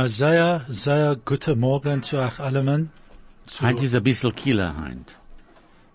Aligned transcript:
Ein 0.00 0.08
sehr, 0.08 0.64
sehr 0.68 1.14
guten 1.26 1.60
Morgen 1.60 2.02
zu 2.02 2.16
euch 2.16 2.40
allen. 2.40 2.90
Heint 3.60 3.82
ist 3.82 3.94
ein 3.94 4.02
bisschen 4.02 4.34
Killer, 4.34 4.74
Heint. 4.74 5.10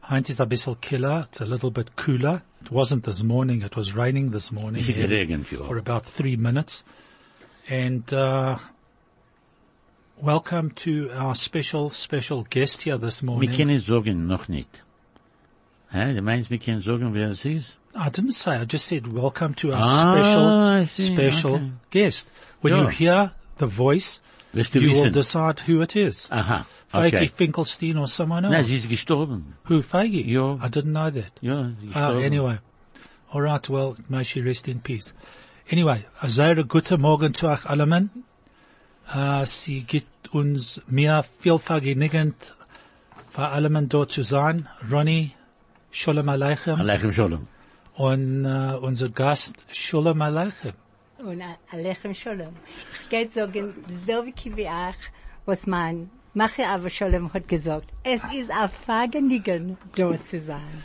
Heint 0.08 0.30
is 0.30 0.40
a 0.40 0.46
bisschen 0.46 0.80
killer. 0.80 1.26
It's 1.32 1.42
a 1.42 1.46
little 1.46 1.72
bit 1.72 1.96
cooler. 1.96 2.44
It 2.62 2.72
wasn't 2.72 3.04
this 3.06 3.24
morning. 3.24 3.64
It 3.64 3.76
was 3.76 3.96
raining 3.96 4.32
this 4.32 4.52
morning. 4.52 4.80
Ist 4.82 4.90
here 4.92 5.08
geregnet, 5.08 5.50
ja. 5.52 5.64
For 5.64 5.80
about 5.80 6.04
three 6.06 6.38
minutes. 6.38 6.84
And, 7.68 8.14
uh, 8.14 8.60
welcome 10.22 10.70
to 10.84 11.10
our 11.20 11.34
special, 11.34 11.90
special 11.90 12.46
guest 12.48 12.84
here 12.84 13.00
this 13.00 13.24
morning. 13.24 13.50
Wir 13.50 13.58
können 13.58 13.80
sagen, 13.80 14.28
noch 14.28 14.48
nicht. 14.48 14.84
Hä? 15.92 16.14
Du 16.14 16.22
meinst, 16.22 16.52
wir 16.52 16.60
können 16.60 16.84
sagen, 16.84 17.12
wer 17.16 17.30
es 17.32 17.44
ist? 17.44 17.80
I 17.96 18.10
didn't 18.10 18.34
say, 18.34 18.62
I 18.62 18.66
just 18.72 18.86
said 18.86 19.08
welcome 19.12 19.56
to 19.56 19.70
our 19.74 19.82
Ah, 19.82 20.84
special, 20.84 21.16
special 21.16 21.54
okay. 21.56 21.72
guest. 21.90 22.28
When 22.62 22.72
Yeah. 22.74 22.84
you 22.84 22.90
hear 22.90 23.32
the 23.58 23.68
voice, 23.68 24.22
Wirst 24.54 24.74
du 24.74 24.80
you 24.80 24.92
will 24.92 25.12
decide 25.12 25.60
who 25.68 25.82
it 25.82 25.96
is. 25.96 26.28
Aha, 26.32 26.66
Feige. 26.94 27.30
Finkelstein 27.32 27.98
or 27.98 28.08
someone 28.08 28.46
else. 28.46 28.54
Na, 28.56 28.64
sie 28.64 28.76
ist 28.76 28.90
gestorben. 28.90 29.56
Who, 29.66 29.82
Feige? 29.82 30.26
Yeah. 30.26 30.58
I 30.62 30.70
didn't 30.70 30.94
know 30.94 31.10
that. 31.10 31.32
Ja, 31.42 31.72
sie 31.82 31.88
ist 31.90 31.96
Ah, 31.98 32.12
gestorben. 32.12 32.24
anyway. 32.26 32.58
All 33.32 33.42
right, 33.42 33.68
well, 33.70 33.98
may 34.08 34.24
she 34.24 34.40
rest 34.42 34.68
in 34.68 34.80
peace. 34.80 35.14
Anyway, 35.70 36.06
a 36.22 36.30
sehr 36.30 36.56
guten 36.64 37.02
Morgen 37.02 37.34
zu 37.34 37.48
euch 37.48 37.66
allen. 37.66 38.10
Uh, 39.14 39.46
sie 39.46 39.82
gibt 39.82 40.34
uns 40.34 40.82
mir 40.88 41.26
viel 41.42 41.60
vergnügend, 41.60 42.56
vor 43.32 43.50
allem 43.50 43.90
dort 43.90 44.12
zu 44.12 44.24
sein. 44.24 44.68
Ronnie, 44.90 45.32
Shalom 45.92 46.30
Aleichem. 46.30 46.80
Aleichem 46.80 47.12
Shalom. 47.12 47.48
Und 47.96 48.46
uh, 48.46 48.78
unser 48.82 49.10
Gast, 49.10 49.66
Shalom 49.72 50.22
Aleichem. 50.22 50.74
Und 51.26 51.42
Alechem 51.72 52.14
Shalom. 52.14 52.54
Ich 53.02 53.10
geht 53.10 53.34
sagen, 53.34 53.74
so 53.90 54.24
wie 54.28 54.56
wie 54.56 54.70
was 55.46 55.66
mein 55.66 56.10
Mache 56.36 56.68
aber 56.68 56.90
Shalom 56.92 57.34
hat 57.34 57.48
gesagt. 57.48 57.90
Es 58.04 58.22
ist 58.32 58.52
ein 58.52 58.70
Vergnügen, 58.70 59.78
dort 59.96 60.24
zu 60.24 60.40
sein. 60.40 60.84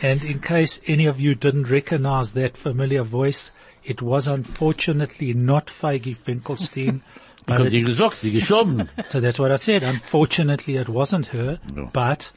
And 0.00 0.24
in 0.24 0.40
case 0.40 0.80
any 0.88 1.06
of 1.08 1.18
you 1.20 1.34
didn't 1.34 1.68
recognize 1.70 2.32
that 2.32 2.56
familiar 2.56 3.04
voice, 3.04 3.52
it 3.84 4.00
was 4.00 4.26
unfortunately 4.26 5.34
not 5.34 5.68
Feige 5.70 6.16
Finkelstein. 6.16 7.02
but 7.46 7.58
Because 7.58 7.66
it- 7.66 7.70
sie 7.72 7.82
gesagt, 7.82 8.16
sie 8.16 8.30
gestorben. 8.32 8.88
So 9.04 9.20
that's 9.20 9.38
what 9.38 9.50
I 9.50 9.56
said. 9.58 9.82
Unfortunately, 9.82 10.76
it 10.76 10.88
wasn't 10.88 11.26
her, 11.34 11.58
No. 11.74 11.90
but 11.92 12.32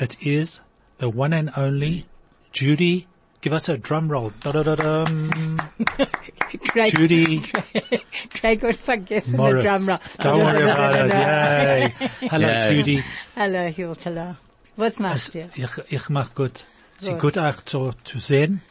it 0.00 0.16
is 0.20 0.60
the 0.98 1.08
one 1.08 1.32
and 1.32 1.52
only 1.56 2.06
Judy. 2.52 3.06
Give 3.42 3.52
us 3.52 3.68
a 3.68 3.76
drum 3.78 4.08
roll. 4.10 4.32
Craig, 6.76 6.98
Judy 6.98 7.42
Craig 8.34 8.62
hat 8.62 8.76
vergessen 8.76 9.36
Moritz. 9.36 9.64
den 9.64 9.76
Drummer. 9.76 10.00
Don't 10.18 10.42
worry 10.42 10.70
about 10.70 10.98
it. 10.98 11.12
Yay. 12.20 12.28
Hello, 12.30 12.46
Yeah. 12.48 12.70
Judy. 12.70 13.04
Hallo, 13.36 13.58
Hiltala. 13.68 14.36
Was 14.76 14.98
machst 14.98 15.34
du? 15.34 15.48
Ich, 15.54 15.70
ich 15.88 16.08
mach 16.08 16.34
gut. 16.34 16.64
Sie 16.98 17.12
Gut. 17.12 17.20
gut 17.20 17.38
euch 17.38 17.56
zu, 17.64 17.92
zu 18.04 18.18
sehen. 18.18 18.62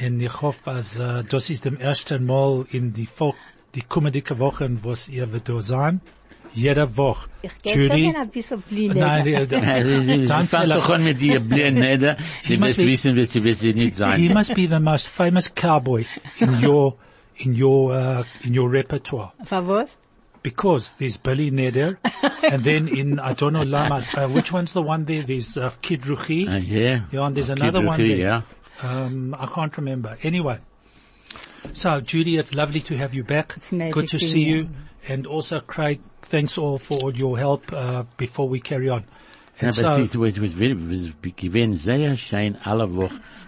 Und 0.00 0.20
ich 0.20 0.42
hoffe, 0.42 0.60
dass, 0.66 0.98
äh, 0.98 1.24
das 1.28 1.48
ist 1.50 1.64
dem 1.64 1.78
ersten 1.78 2.26
Mal 2.26 2.66
in 2.70 2.92
die, 2.92 3.06
Vol- 3.08 3.34
die 3.74 3.82
kommende 3.82 4.22
Wochen, 4.38 4.80
wo 4.82 4.94
ihr 5.10 5.32
wird 5.32 5.48
da 5.48 5.60
sein. 5.62 6.00
Jede 6.52 6.96
Woche. 6.96 7.28
Ich 7.42 7.50
gehe 7.62 7.74
Judy. 7.88 8.04
sagen 8.06 8.16
ein 8.22 8.28
bisschen 8.30 8.60
blind. 8.62 8.94
Nein, 8.94 9.46
Dann 10.28 10.46
fängt 10.46 10.70
doch 10.70 10.90
an 10.90 11.04
mit 11.04 11.20
dir 11.20 11.40
blind, 11.40 11.78
nieder. 11.78 12.16
Sie 12.44 12.56
must 12.56 12.78
wirst 12.78 12.78
be- 12.78 12.86
wissen, 12.86 13.16
wer 13.16 13.26
sie, 13.26 13.44
wer 13.44 13.54
sie 13.54 13.74
nicht 13.74 13.88
He 13.88 13.94
sein. 13.94 14.32
must 14.32 14.54
be 14.54 14.66
the 14.68 14.78
most 14.80 15.06
famous 15.08 15.52
cowboy 15.54 16.06
in 16.38 16.64
your 16.64 16.96
in 17.38 17.54
your 17.54 17.92
uh, 17.92 18.24
in 18.44 18.54
your 18.54 18.68
repertoire 18.70 19.32
Für 19.44 19.62
was? 19.64 19.96
because 20.42 20.90
there's 20.98 21.16
Billy 21.16 21.50
Neder, 21.50 21.96
and 22.52 22.62
then 22.62 22.86
in 22.88 23.18
I 23.18 23.32
don't 23.34 23.52
know 23.52 23.62
Lama. 23.64 24.04
Uh, 24.14 24.28
which 24.28 24.52
one's 24.52 24.72
the 24.74 24.82
one 24.82 25.04
there? 25.04 25.22
There's 25.24 25.56
uh, 25.56 25.70
Kid 25.82 26.02
Ruchi. 26.02 26.46
Ah, 26.48 26.56
Ja. 26.58 27.00
Yeah, 27.10 27.26
and 27.26 27.36
there's 27.36 27.48
Kid 27.48 27.58
another 27.60 27.80
one 27.84 27.98
Ruchi, 27.98 28.16
there. 28.18 28.26
Ja. 28.26 28.42
Um, 28.82 29.34
I 29.38 29.46
can't 29.46 29.76
remember. 29.76 30.16
Anyway, 30.22 30.58
so 31.72 32.00
Judy, 32.00 32.36
it's 32.36 32.54
lovely 32.54 32.80
to 32.82 32.96
have 32.96 33.12
you 33.14 33.24
back. 33.24 33.54
It's 33.56 33.72
magic 33.72 33.94
Good 33.94 34.08
to 34.10 34.18
see 34.18 34.44
here. 34.44 34.56
you, 34.56 34.68
and 35.08 35.26
also 35.26 35.60
Craig. 35.60 36.00
Thanks 36.22 36.58
all 36.58 36.78
for 36.78 36.98
all 37.02 37.14
your 37.16 37.38
help 37.38 37.72
uh, 37.72 38.04
before 38.16 38.48
we 38.48 38.60
carry 38.60 38.88
on. 38.88 39.04
Ja, 39.60 39.68
And 39.68 39.78
aber 39.78 39.96
so, 39.96 40.02
es 40.02 40.36
ist- 40.36 40.36
es 40.36 40.52
ist 40.52 40.58
very- 40.58 40.72
es 40.72 41.02
ist 41.04 41.36
gewesen 41.36 41.74
sehr 41.74 42.16
schön 42.16 42.56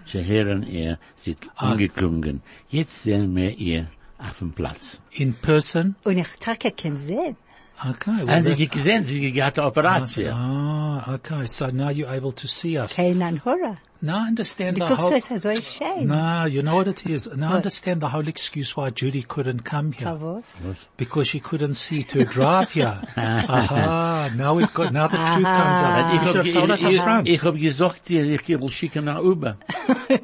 zu 0.09 0.25
hören, 0.25 0.63
er 0.65 0.99
sieht 1.17 1.39
Ah. 1.57 1.71
angeklungen. 1.71 2.43
Jetzt 2.69 3.03
sehen 3.03 3.35
wir 3.37 3.57
ihr 3.59 3.87
auf 4.19 4.39
dem 4.39 4.53
Platz. 4.53 5.01
in 5.13 5.35
person. 5.35 5.95
Und 6.05 6.19
ich 6.19 6.29
trage 6.41 6.71
kein 6.73 6.97
Sehen. 6.99 7.37
Okay. 7.81 8.11
well, 8.25 8.29
Also, 8.31 8.51
gesehen, 8.69 9.05
sie 9.05 9.43
hat 9.43 9.59
eine 9.59 9.69
Operation. 9.69 10.33
ah, 10.33 11.15
okay. 11.15 11.47
So 11.47 11.67
now 11.69 11.91
you're 11.91 12.09
able 12.11 12.33
to 12.35 12.47
see 12.49 12.77
us. 12.79 12.95
Kein 12.95 13.19
Horror. 13.45 13.77
Now 14.01 14.19
I 14.25 14.29
understand 14.29 14.77
Du 14.77 14.81
the 14.87 14.95
guckst 14.95 15.01
whole. 15.01 15.13
euch 15.15 15.43
so 15.43 15.51
schön. 15.61 16.07
No, 16.07 16.45
you 16.47 16.63
know 16.63 16.77
what 16.77 16.87
it 16.87 17.05
is. 17.05 17.27
Now 17.27 17.55
I 17.55 17.57
understand 17.57 18.01
the 18.01 18.09
whole 18.09 18.29
excuse 18.29 18.77
why 18.77 18.91
Judy 18.91 19.23
couldn't 19.25 19.65
come 19.65 19.91
here 19.91 20.17
because 20.97 21.27
she 21.27 21.41
couldn't 21.41 21.75
see 21.75 22.05
to 22.05 22.25
drive 22.25 22.71
here. 22.71 23.01
Aha! 23.17 24.31
Now 24.37 24.55
we've 24.55 24.73
got 24.73 24.93
now 24.93 25.09
the 25.09 25.17
truth 25.17 25.45
comes 25.45 25.81
out. 25.83 26.15
Ich 26.15 26.21
You 26.21 26.27
should 26.27 26.37
hab, 26.37 26.45
have 26.47 26.55
told 26.55 26.71
us 26.71 26.85
up 26.85 26.93
ich, 26.93 27.03
front. 27.03 27.29
ich 27.29 27.43
hab 27.43 27.55
gesagt, 27.57 28.09
dir, 28.09 28.25
ich 28.25 28.49
will 28.49 28.71
schicken 28.71 29.05
nach 29.07 29.21
Uber. 29.21 29.57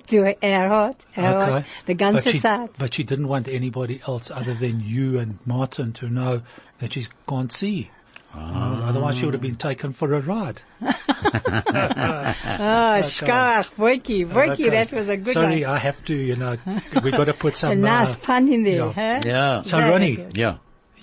Du, 0.08 0.22
er 0.41 0.68
hat, 0.70 0.96
er 1.16 1.36
Okay, 1.36 1.52
hat, 1.52 1.64
die 1.88 1.94
but 1.94 1.98
ganze 1.98 2.30
she, 2.30 2.41
Zeit. 2.41 2.70
but 2.78 2.94
she 2.94 3.02
didn't 3.04 3.26
want 3.28 3.48
anybody 3.48 4.00
else 4.06 4.30
other 4.30 4.54
than 4.54 4.80
you 4.80 5.18
and 5.18 5.38
Martin 5.46 5.92
to 5.94 6.06
know 6.08 6.42
that 6.78 6.92
she 6.94 7.08
can't 7.26 7.52
see. 7.52 7.91
Uh, 8.37 8.83
otherwise, 8.87 9.17
she 9.17 9.25
would 9.25 9.34
have 9.34 9.43
been 9.43 9.55
taken 9.56 9.93
for 9.93 10.12
a 10.15 10.21
ride. 10.21 10.61
oh, 10.83 10.91
Schkach, 13.05 13.71
Boyki, 13.77 14.27
Boyki, 14.28 14.53
Okay. 14.53 14.69
that 14.71 14.93
was 14.93 15.09
a 15.09 15.17
good 15.17 15.34
Sorry, 15.34 15.62
one. 15.62 15.71
I 15.75 15.78
have 15.78 16.05
to. 16.06 16.15
You 16.15 16.37
know, 16.37 16.56
we've 17.03 17.12
got 17.12 17.25
to 17.25 17.34
put 17.34 17.55
A 17.55 17.56
some. 17.56 17.81
nice 17.81 18.11
uh, 18.12 18.17
pun 18.17 18.49
in 18.53 18.65
there, 18.65 18.87
yeah. 18.87 18.93
huh? 18.93 19.21
Ja. 19.25 19.62
so, 19.62 19.78
Very 19.78 19.91
Ronnie, 19.91 20.17
good. 20.17 20.37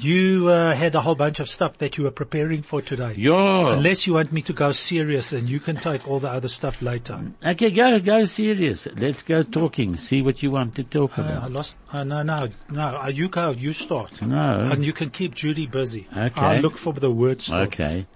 You 0.04 0.48
uh, 0.50 0.74
had 0.74 0.96
a 0.96 1.02
whole 1.02 1.14
bunch 1.16 1.40
of 1.40 1.48
stuff 1.48 1.78
that 1.78 1.96
you 1.98 2.06
were 2.06 2.12
preparing 2.12 2.64
for 2.64 2.82
today. 2.82 3.14
Ja. 3.18 3.68
Unless 3.74 4.08
you 4.08 4.14
want 4.14 4.32
me 4.32 4.42
to 4.42 4.54
go 4.54 4.72
serious 4.72 5.32
and 5.32 5.48
you 5.48 5.60
can 5.60 5.76
take 5.76 6.08
all 6.08 6.20
the 6.20 6.30
other 6.30 6.48
stuff 6.48 6.82
later. 6.82 7.20
Okay, 7.46 7.70
go, 7.70 8.00
go 8.00 8.26
serious. 8.26 8.88
Let's 8.96 9.22
go 9.22 9.44
talking. 9.44 9.98
See 9.98 10.24
what 10.24 10.42
you 10.42 10.50
want 10.52 10.74
to 10.76 10.84
talk 10.84 11.20
Uh, 11.20 11.22
I 11.22 11.26
about. 11.26 11.52
lost. 11.52 11.76
Uh, 11.92 12.04
no, 12.04 12.24
no, 12.24 12.50
no. 12.70 12.98
Uh, 13.04 13.08
you 13.14 13.30
go. 13.30 13.52
You 13.52 13.74
start. 13.74 14.22
No. 14.24 14.62
And 14.72 14.84
you 14.84 14.92
can 14.94 15.12
keep 15.12 15.36
Judy 15.36 15.68
busy. 15.68 16.08
Okay. 16.18 16.42
I'll 16.42 16.62
look 16.62 16.78
for 16.78 16.94
the 16.94 17.12
words. 17.12 17.54
Okay. 17.54 18.08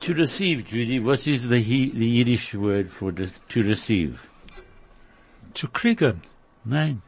To 0.00 0.14
receive, 0.14 0.64
Judy, 0.66 0.98
what 0.98 1.26
is 1.26 1.48
the 1.48 1.58
he, 1.60 1.90
the 1.90 2.06
Yiddish 2.06 2.54
word 2.54 2.90
for 2.90 3.12
this, 3.12 3.34
to 3.50 3.62
receive? 3.62 4.22
To 5.54 5.68
kriegen. 5.68 6.22
Nein, 6.64 7.02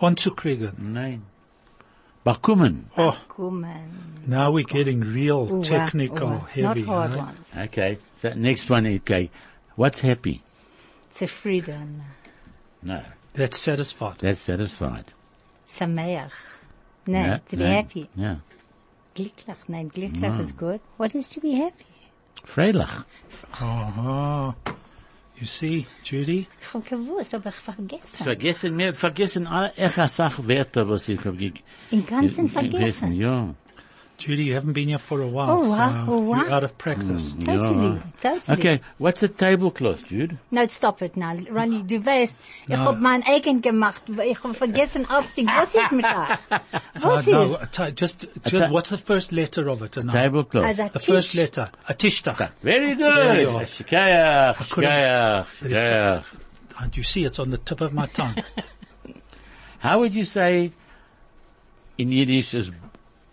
On 0.00 0.14
to 0.16 0.30
kriegen. 0.32 0.78
nein. 0.78 1.22
Bekommen. 2.26 2.86
Oh, 2.98 3.16
Come 3.28 3.64
on. 3.64 4.24
now 4.26 4.50
we're 4.50 4.64
getting 4.64 4.98
real 5.00 5.46
Ooh, 5.48 5.62
technical, 5.62 6.26
wow, 6.26 6.32
wow. 6.38 6.38
heavy. 6.40 6.82
Not 6.82 6.88
hard 6.88 7.10
huh? 7.12 7.16
ones. 7.18 7.46
Okay. 7.56 7.98
So 8.20 8.30
next 8.34 8.68
one, 8.68 8.84
okay. 8.96 9.30
What's 9.76 10.00
happy? 10.00 10.42
Zufrieden. 11.14 12.00
No, 12.82 13.00
That's 13.34 13.58
satisfied. 13.60 14.16
that's 14.20 14.40
satisfied. 14.40 15.04
Sameach. 15.76 16.32
No, 17.06 17.18
Yeah, 17.20 17.38
to 17.48 17.56
be 17.56 17.62
nein, 17.62 17.76
happy. 17.76 18.10
Yeah. 18.16 18.36
Glücklich. 19.14 19.68
Nein, 19.68 19.88
glücklich 19.90 20.40
is 20.40 20.50
good. 20.52 20.80
What 20.96 21.14
is 21.14 21.28
to 21.28 21.40
be 21.40 21.52
happy? 21.54 21.86
Freilich. 22.44 23.04
Uh-huh. 23.60 24.52
You 25.38 25.46
see, 25.46 25.86
Judy? 26.02 26.46
Ich 26.62 26.72
hab 26.74 26.86
gewusst, 26.88 27.34
aber 27.34 27.50
ich 27.50 27.56
vergessen. 27.56 28.16
Vergessen 28.24 28.76
mir, 28.76 28.94
vergessen 28.94 29.46
alle 29.46 29.72
echt 29.74 29.98
eine 29.98 30.08
Sache 30.08 30.46
Wörter, 30.48 30.88
was 30.88 31.08
ich 31.08 31.22
hab 31.24 31.36
ge- 31.36 31.52
Im 31.90 32.06
Ganzen 32.06 32.48
vergessen. 32.48 33.12
Ja. 33.12 33.54
Judy, 34.18 34.44
you 34.44 34.54
haven't 34.54 34.72
been 34.72 34.88
here 34.88 34.98
for 34.98 35.20
a 35.20 35.26
while, 35.26 35.50
Oh, 35.62 35.68
wow, 35.70 36.06
so 36.06 36.12
oh, 36.12 36.18
wow. 36.20 36.40
you're 36.40 36.50
out 36.50 36.64
of 36.64 36.78
practice. 36.78 37.34
Totally, 37.34 38.00
totally. 38.18 38.58
Okay, 38.58 38.80
what's 38.96 39.22
a 39.22 39.28
tablecloth, 39.28 40.06
Jude? 40.06 40.38
No, 40.50 40.64
stop 40.66 41.02
it 41.02 41.16
now. 41.18 41.36
Ronnie, 41.50 41.82
du 41.82 42.00
weißt, 42.02 42.34
ich 42.62 42.68
No. 42.68 42.76
hab 42.84 42.98
mein 42.98 43.22
eigen 43.24 43.60
gemacht. 43.60 44.02
Ich 44.24 44.42
hab 44.42 44.56
vergessen 44.56 45.04
aufzustehen. 45.10 45.48
Was 45.48 45.74
ist 45.74 45.92
mit 45.92 46.04
euch? 46.06 46.38
Uh, 46.96 47.00
Was 47.02 47.26
no, 47.26 47.42
ist? 47.56 47.78
a 47.80 47.90
just, 47.90 48.26
just 48.46 48.70
what's 48.72 48.88
the 48.88 48.96
first 48.96 49.32
letter 49.32 49.68
of 49.68 49.82
it? 49.82 49.96
A 49.98 50.02
Tablecloth. 50.02 50.64
Also, 50.64 50.88
The 50.94 50.98
first 51.00 51.34
letter. 51.34 51.70
A 51.86 51.92
tishtach. 51.94 52.50
Very 52.62 52.94
good. 52.94 53.04
There 53.04 53.40
you 53.42 53.50
are. 53.50 53.64
Shikayach, 53.66 54.56
couldn't- 54.70 54.88
shikayach, 54.90 55.46
shikayach. 55.60 56.24
And 56.78 56.96
you 56.96 57.02
see, 57.02 57.24
it's 57.24 57.38
on 57.38 57.50
the 57.50 57.58
tip 57.58 57.82
of 57.82 57.92
my 57.92 58.06
tongue. 58.06 58.36
How 59.78 60.00
would 60.00 60.14
you 60.14 60.24
say 60.24 60.72
in 61.98 62.10
Yiddish 62.12 62.54
as 62.54 62.70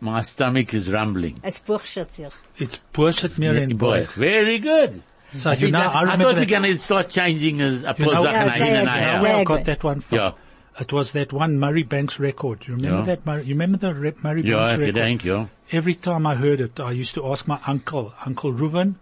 my 0.03 0.21
stomach 0.21 0.73
is 0.73 0.91
rumbling? 0.91 1.39
Es 1.43 1.59
buchschert 1.59 2.13
sich. 2.13 2.33
It's 2.59 2.81
Burset 2.91 3.37
mir 3.39 3.55
in 3.55 3.77
boy. 3.77 4.01
boy. 4.01 4.07
Very 4.15 4.59
good. 4.59 5.01
So 5.33 5.49
I, 5.49 5.53
you 5.55 5.71
know, 5.71 5.79
that- 5.79 5.95
I 5.95 6.01
I 6.03 6.05
thought 6.05 6.17
we 6.19 6.23
that- 6.25 6.35
we're 6.35 6.59
going 6.59 6.73
to 6.73 6.77
start 6.77 7.09
changing 7.09 7.61
a, 7.61 7.65
a 7.65 7.69
You 7.97 8.05
know- 8.05 8.23
Sachen 8.23 8.33
Yeah, 8.33 8.45
nach 8.45 8.53
hin 8.53 8.67
yeah, 8.73 8.79
und 8.81 8.85
yeah. 8.87 8.95
You 8.95 9.01
know 9.17 9.21
where 9.23 9.35
I 9.37 9.43
got 9.43 9.65
that 9.65 9.83
one 9.83 10.01
from? 10.01 10.17
Yeah. 10.17 10.31
It 10.79 10.91
was 10.91 11.11
that 11.13 11.31
one 11.33 11.57
Murray 11.59 11.83
Banks 11.83 12.19
record. 12.19 12.67
You 12.67 12.75
remember 12.75 12.99
Yeah. 12.99 13.05
that? 13.05 13.25
Murray, 13.25 13.43
you 13.43 13.53
remember 13.55 13.77
the 13.77 13.93
re- 13.93 14.13
Murray 14.23 14.41
Ja, 14.43 14.57
Banks 14.57 14.73
ich 14.73 14.79
record? 14.79 14.95
gedenk, 14.95 15.23
ja. 15.23 15.47
Every 15.71 15.95
time 15.95 16.27
I 16.27 16.35
heard 16.35 16.61
it, 16.61 16.79
I 16.79 16.91
used 16.91 17.15
to 17.15 17.25
ask 17.31 17.47
my 17.47 17.57
uncle, 17.67 18.13
Uncle 18.25 18.51
Reuven, 18.53 18.95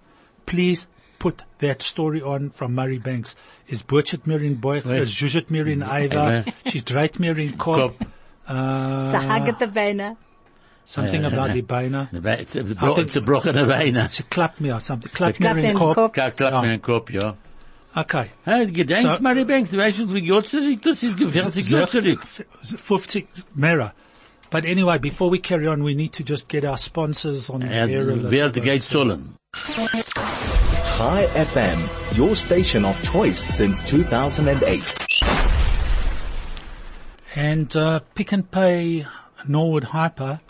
please 0.45 0.88
put 1.19 1.42
that 1.59 1.81
story 1.81 2.21
on 2.21 2.50
from 2.51 2.75
Murray 2.75 2.97
Banks. 2.97 3.36
Is 3.68 3.83
Burchett 3.83 4.25
mir 4.27 4.42
in 4.44 4.57
Boich, 4.57 4.86
Right. 4.86 5.01
is 5.01 5.13
Jujit 5.13 5.50
mir 5.50 5.68
in 5.68 5.80
Aiva, 5.81 6.44
Aiva. 6.45 6.54
she 6.65 6.81
dreit 6.81 7.19
mir 7.19 7.38
in 7.38 7.54
Kop, 7.57 7.97
Kop. 7.97 8.07
uh, 8.47 9.51
the 9.59 9.68
Beine. 9.68 10.18
Something 10.86 11.24
Uh, 11.24 11.28
about 11.28 11.54
die 11.54 11.62
Beine. 11.62 12.10
The 12.12 12.19
Be- 12.22 12.30
It's 12.42 12.56
a 12.56 12.60
I 12.62 12.63
bro- 12.74 12.95
think- 12.95 13.07
it's 13.07 13.16
a 13.16 13.22
brochene 13.22 13.66
Beine. 13.68 14.10
She 14.10 14.24
klappt 14.24 14.60
mir, 14.60 14.80
something, 14.80 15.12
klappt 15.12 15.38
Klappt 15.38 15.56
mir 15.56 15.63
in 15.63 15.69
in 15.72 15.78
Kop. 15.78 15.95
Kop. 15.95 16.13
Ka- 16.13 16.31
Klappt 16.31 16.54
Ja. 16.54 16.62
mir 16.62 16.74
in 16.74 16.80
den 16.80 16.81
Kopf, 16.81 17.10
ja. 17.12 17.36
Okay. 17.95 18.25
Hey, 18.45 18.66
gedenkst, 18.72 19.18
So- 19.18 19.22
Mary 19.22 19.44
Banks, 19.45 19.69
du 19.72 19.78
weißt 19.78 19.98
schon, 19.98 20.13
wie 20.13 20.25
Jahr 20.28 20.44
zurück, 20.44 20.81
das 20.83 21.04
ist 21.04 21.18
40 21.19 21.69
Jahre 21.69 21.88
zurück. 21.89 22.19
50 22.78 23.28
Mera. 23.54 23.94
But 24.50 24.66
anyway, 24.66 24.98
before 25.00 25.31
we 25.31 25.39
carry 25.39 25.68
on, 25.68 25.81
we 25.83 25.94
need 25.95 26.13
to 26.13 26.24
just 26.28 26.50
get 26.50 26.66
our 26.66 26.78
sponsors 26.78 27.50
on 27.50 27.62
the 27.62 27.68
air. 27.68 27.83
a 27.83 27.88
little 28.04 28.30
Welt 28.31 28.54
bit. 28.54 28.63
geht 28.63 28.83
zollen. 28.83 29.36
Chai 30.98 31.25
FM, 31.36 31.80
your 32.18 32.36
station 32.36 32.83
of 32.86 33.01
choice 33.12 33.39
since 33.39 33.81
2008. 33.81 34.81
And 37.36 37.74
uh, 37.75 38.00
Pick 38.13 38.33
and 38.33 38.50
Pay 38.51 39.06
Norwood 39.48 39.86
Hyper 39.86 40.42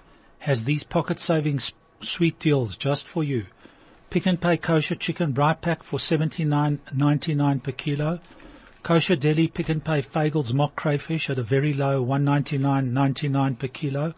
has 0.42 0.64
these 0.64 0.84
pocket 0.84 1.20
saving 1.20 1.60
sweet 2.02 2.40
deals 2.40 2.76
just 2.76 3.08
for 3.08 3.24
you. 3.24 3.46
Pick 4.10 4.26
and 4.26 4.42
Pay 4.42 4.58
kosher 4.58 4.96
chicken 4.96 5.34
bright 5.34 5.62
pack 5.62 5.84
for 5.84 6.00
seventy 6.00 6.44
nine 6.44 6.80
ninety 6.92 7.36
nine 7.36 7.60
per 7.60 7.72
kilo. 7.72 8.20
Kosher 8.82 9.16
deli 9.16 9.48
Pick 9.48 9.70
and 9.70 9.86
Pay 9.86 10.02
Fagels 10.02 10.52
mock 10.52 10.76
crayfish 10.76 11.30
at 11.30 11.38
a 11.38 11.44
very 11.44 11.74
low 11.74 12.02
one 12.02 12.24
ninety 12.24 12.58
nine 12.58 12.92
ninety 12.92 13.28
nine 13.28 13.56
per 13.56 13.68
kilo. 13.68 14.16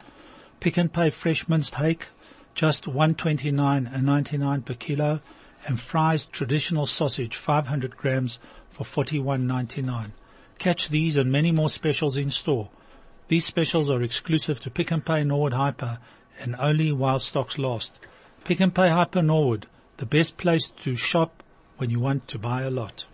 Pick 0.61 0.77
and 0.77 0.93
Pay 0.93 1.09
fresh 1.09 1.49
minced 1.49 1.75
hake 1.75 2.07
just 2.55 2.87
one 2.87 3.15
twenty 3.15 3.51
nine 3.51 3.91
and 3.93 4.05
ninety 4.05 4.37
nine 4.37 4.61
per 4.61 4.75
kilo. 4.75 5.19
And 5.65 5.79
fries 5.79 6.25
traditional 6.25 6.85
sausage 6.85 7.35
five 7.35 7.67
hundred 7.67 7.97
grams 7.97 8.39
for 8.69 8.85
forty 8.85 9.19
one 9.19 9.45
ninety 9.45 9.81
nine. 9.81 10.13
Catch 10.57 10.87
these 10.87 11.17
and 11.17 11.29
many 11.29 11.51
more 11.51 11.69
specials 11.69 12.15
in 12.15 12.31
store. 12.31 12.69
These 13.27 13.45
specials 13.45 13.89
are 13.89 14.01
exclusive 14.03 14.59
to 14.61 14.69
Pick 14.69 14.91
and 14.91 15.05
Pay 15.05 15.23
Norwood 15.23 15.53
Hyper 15.53 15.99
and 16.39 16.55
only 16.59 16.91
while 16.91 17.19
stocks 17.19 17.57
last. 17.57 17.93
Pick 18.43 18.59
and 18.59 18.73
Pay 18.73 18.89
Hyper 18.89 19.21
Norwood, 19.21 19.67
the 19.97 20.05
best 20.05 20.37
place 20.37 20.69
to 20.83 20.95
shop 20.95 21.41
when 21.77 21.89
you 21.89 21.99
want 21.99 22.27
to 22.29 22.37
buy 22.37 22.63
a 22.63 22.69
lot. 22.69 23.05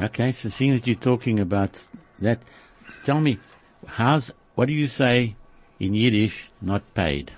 Okay, 0.00 0.32
so 0.32 0.48
seeing 0.48 0.72
that 0.72 0.86
you're 0.86 0.96
talking 0.96 1.40
about 1.40 1.70
that, 2.20 2.40
tell 3.04 3.20
me, 3.20 3.38
how's, 3.86 4.32
what 4.54 4.66
do 4.66 4.72
you 4.74 4.86
say 4.86 5.36
in 5.80 5.94
Yiddish, 5.94 6.50
not 6.60 6.82
paid? 6.94 7.32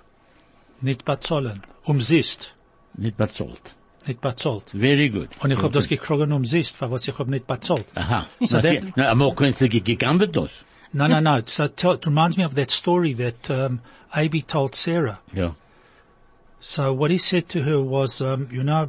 Nicht 0.82 1.04
bezahlen. 1.04 1.62
Umsist. 1.86 2.52
Nicht 2.96 3.16
bezahlt. 3.16 3.74
Nicht 4.06 4.20
bezahlt. 4.20 4.70
Very 4.70 5.08
good. 5.10 5.28
Und 5.42 5.50
ich 5.52 5.62
hab 5.62 5.72
das 5.72 5.86
gekriegt 5.88 6.32
umsist, 6.32 6.76
für 6.76 6.90
was 6.90 7.06
ich 7.06 7.18
hab 7.18 7.28
nicht 7.28 7.46
bezahlt. 7.46 7.86
Aha. 7.94 8.26
So 8.40 8.60
that- 8.60 8.62
ge- 8.80 8.92
Na, 8.96 9.10
einmal 9.10 9.34
kannst 9.34 9.60
du 9.60 9.68
ge- 9.68 9.80
gegangen 9.80 10.32
das. 10.32 10.64
No, 10.92 11.06
no, 11.06 11.20
no. 11.20 11.42
So 11.46 11.68
tell, 11.68 11.92
it 11.92 12.06
reminds 12.06 12.36
me 12.36 12.44
of 12.44 12.54
that 12.56 12.70
story 12.70 13.12
that 13.14 13.50
um, 13.50 13.80
Abby 14.14 14.42
told 14.42 14.74
Sarah. 14.74 15.20
Ja. 15.32 15.52
So 16.60 16.92
what 16.92 17.10
he 17.10 17.18
said 17.18 17.48
to 17.50 17.62
her 17.62 17.80
was, 17.80 18.20
um, 18.20 18.48
you 18.50 18.62
know, 18.62 18.86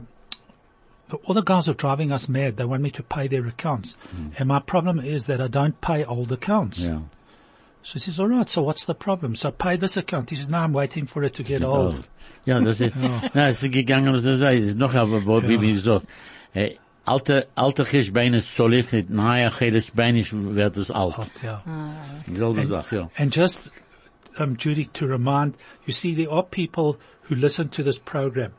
the, 1.10 1.18
all 1.18 1.34
the 1.36 1.42
guys 1.44 1.68
are 1.68 1.74
driving 1.74 2.12
us 2.12 2.28
mad. 2.28 2.58
They 2.58 2.66
want 2.66 2.82
me 2.82 2.92
to 2.92 3.04
pay 3.04 3.28
their 3.28 3.46
accounts. 3.46 3.96
And 4.38 4.48
my 4.48 4.60
problem 4.60 5.00
is 5.00 5.26
that 5.26 5.40
I 5.40 5.48
don't 5.48 5.80
pay 5.80 6.04
old 6.04 6.32
accounts. 6.32 6.80
Ja. 6.80 7.00
So 7.84 7.94
he 7.94 8.00
says, 8.00 8.20
all 8.20 8.28
right, 8.28 8.48
so 8.48 8.62
what's 8.62 8.86
the 8.86 8.94
problem? 8.94 9.36
So 9.36 9.52
pay 9.52 9.76
this 9.76 9.98
account. 9.98 10.30
He 10.30 10.36
says, 10.36 10.50
no, 10.50 10.60
I'm 10.60 10.74
waiting 10.74 11.08
for 11.08 11.24
it 11.24 11.34
to 11.36 11.44
get 11.44 11.64
old. 11.64 12.08
Ja, 12.44 12.60
das 12.60 12.82
ist, 12.82 12.96
na, 12.96 13.50
es 13.50 13.62
ist 13.62 13.72
gegangen, 13.72 14.12
was 14.14 14.24
sagt, 14.24 14.56
es 14.56 14.70
ist 14.70 14.78
noch 14.78 14.96
aber, 14.96 15.24
wo, 15.28 15.44
wie 15.44 15.60
mir 15.60 15.74
gesagt, 15.74 16.08
alte, 17.06 17.48
alte 17.56 17.84
Geschbeine 17.84 18.42
soll 18.42 18.74
ich, 18.76 18.92
neue 19.10 19.50
Geschbeine 19.50 20.24
wird 20.32 20.78
es 20.78 20.92
alt. 20.92 21.18
Alt, 21.18 21.44
yeah. 21.44 21.62
Selbe 22.32 22.66
Sache, 22.68 22.96
ja. 22.96 23.10
And 23.18 23.34
just, 23.36 23.72
um, 24.38 24.56
Judy, 24.58 24.86
to 24.94 25.08
remind, 25.08 25.56
you 25.86 25.94
see, 25.94 26.14
there 26.14 26.32
are 26.32 26.44
people 26.44 26.98
who 27.24 27.36
listen 27.36 27.70
to 27.70 27.84
this 27.84 27.98
program. 27.98 28.54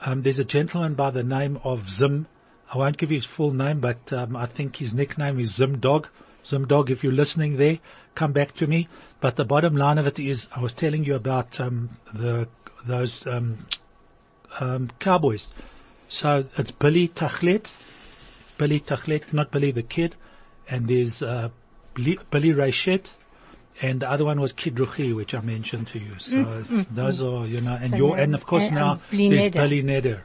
Um, 0.00 0.22
there's 0.22 0.38
a 0.38 0.44
gentleman 0.44 0.94
by 0.94 1.10
the 1.10 1.24
name 1.24 1.58
of 1.64 1.90
Zim. 1.90 2.26
I 2.72 2.78
won't 2.78 2.98
give 2.98 3.10
you 3.10 3.16
his 3.16 3.24
full 3.24 3.52
name, 3.52 3.80
but 3.80 4.12
um, 4.12 4.36
I 4.36 4.46
think 4.46 4.76
his 4.76 4.94
nickname 4.94 5.40
is 5.40 5.54
Zim 5.54 5.78
Dog. 5.78 6.08
Zim 6.46 6.66
Dog, 6.66 6.90
if 6.90 7.02
you're 7.02 7.12
listening 7.12 7.56
there, 7.56 7.78
come 8.14 8.32
back 8.32 8.54
to 8.56 8.66
me. 8.66 8.88
But 9.20 9.36
the 9.36 9.44
bottom 9.44 9.76
line 9.76 9.98
of 9.98 10.06
it 10.06 10.18
is, 10.18 10.48
I 10.54 10.60
was 10.60 10.72
telling 10.72 11.04
you 11.04 11.14
about 11.14 11.60
um, 11.60 11.90
the 12.14 12.48
those 12.86 13.26
um, 13.26 13.66
um, 14.60 14.90
cowboys. 14.98 15.52
So 16.08 16.46
it's 16.56 16.70
Billy 16.70 17.08
Tachlet, 17.08 17.70
Billy 18.56 18.80
Tachlet, 18.80 19.32
not 19.32 19.50
Billy 19.50 19.70
the 19.70 19.82
Kid, 19.82 20.16
and 20.68 20.88
there's 20.88 21.22
uh, 21.22 21.50
Billy, 21.94 22.18
Billy 22.30 22.52
Rachet, 22.52 23.10
and 23.80 24.00
the 24.00 24.10
other 24.10 24.24
one 24.24 24.40
was 24.40 24.52
Kid 24.52 24.74
Ruchi, 24.76 25.14
which 25.14 25.34
I 25.34 25.40
mentioned 25.40 25.88
to 25.88 25.98
you. 25.98 26.18
So 26.18 26.64
those 26.90 27.22
are, 27.22 27.46
you 27.46 27.60
know, 27.60 27.78
and 27.80 27.90
So 27.90 27.96
your, 27.96 28.16
and 28.18 28.34
of 28.34 28.44
course 28.46 28.64
and, 28.64 28.74
now 28.74 28.92
um, 28.92 29.00
Billy 29.10 29.28
there's 29.28 29.50
Neder. 29.50 29.52
Billy 29.52 29.82
Neder. 29.82 30.20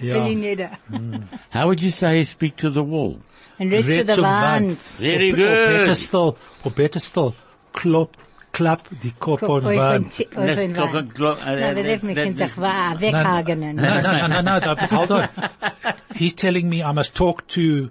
Billy 0.00 0.36
Neder. 0.36 1.38
How 1.50 1.68
would 1.68 1.80
you 1.80 1.90
say 1.90 2.24
speak 2.24 2.56
to 2.56 2.70
the 2.70 2.82
wall? 2.82 3.20
And 3.58 3.72
read 3.72 3.84
to 3.84 4.04
the 4.04 4.22
Red 4.22 4.78
Very 4.98 5.30
Or, 5.30 5.36
good. 5.36 5.50
Or 5.50 5.78
better 5.78 5.94
still, 5.94 6.38
or 6.64 6.70
better 6.70 6.98
still, 6.98 7.34
klop, 7.72 8.10
klap 8.52 8.82
die 9.02 9.12
kop 9.18 9.42
on 9.42 9.64
wand. 9.64 10.18
Net 10.36 10.74
kloppen, 10.74 11.08
klop- 11.14 11.38
uh, 11.40 11.44
Na, 11.46 11.76
wir 11.76 11.84
dürfen 11.84 12.14
that- 12.14 12.36
sich 12.36 12.58
wahr. 12.58 12.96
No, 13.00 13.10
no, 13.10 13.72
no, 13.72 14.28
no, 14.28 14.42
no, 14.42 14.58
no, 14.60 14.96
hold 14.96 15.10
on. 15.12 15.28
He's 16.14 16.34
telling 16.34 16.68
me 16.68 16.82
I 16.82 16.92
must 16.92 17.14
talk 17.14 17.46
to, 17.48 17.90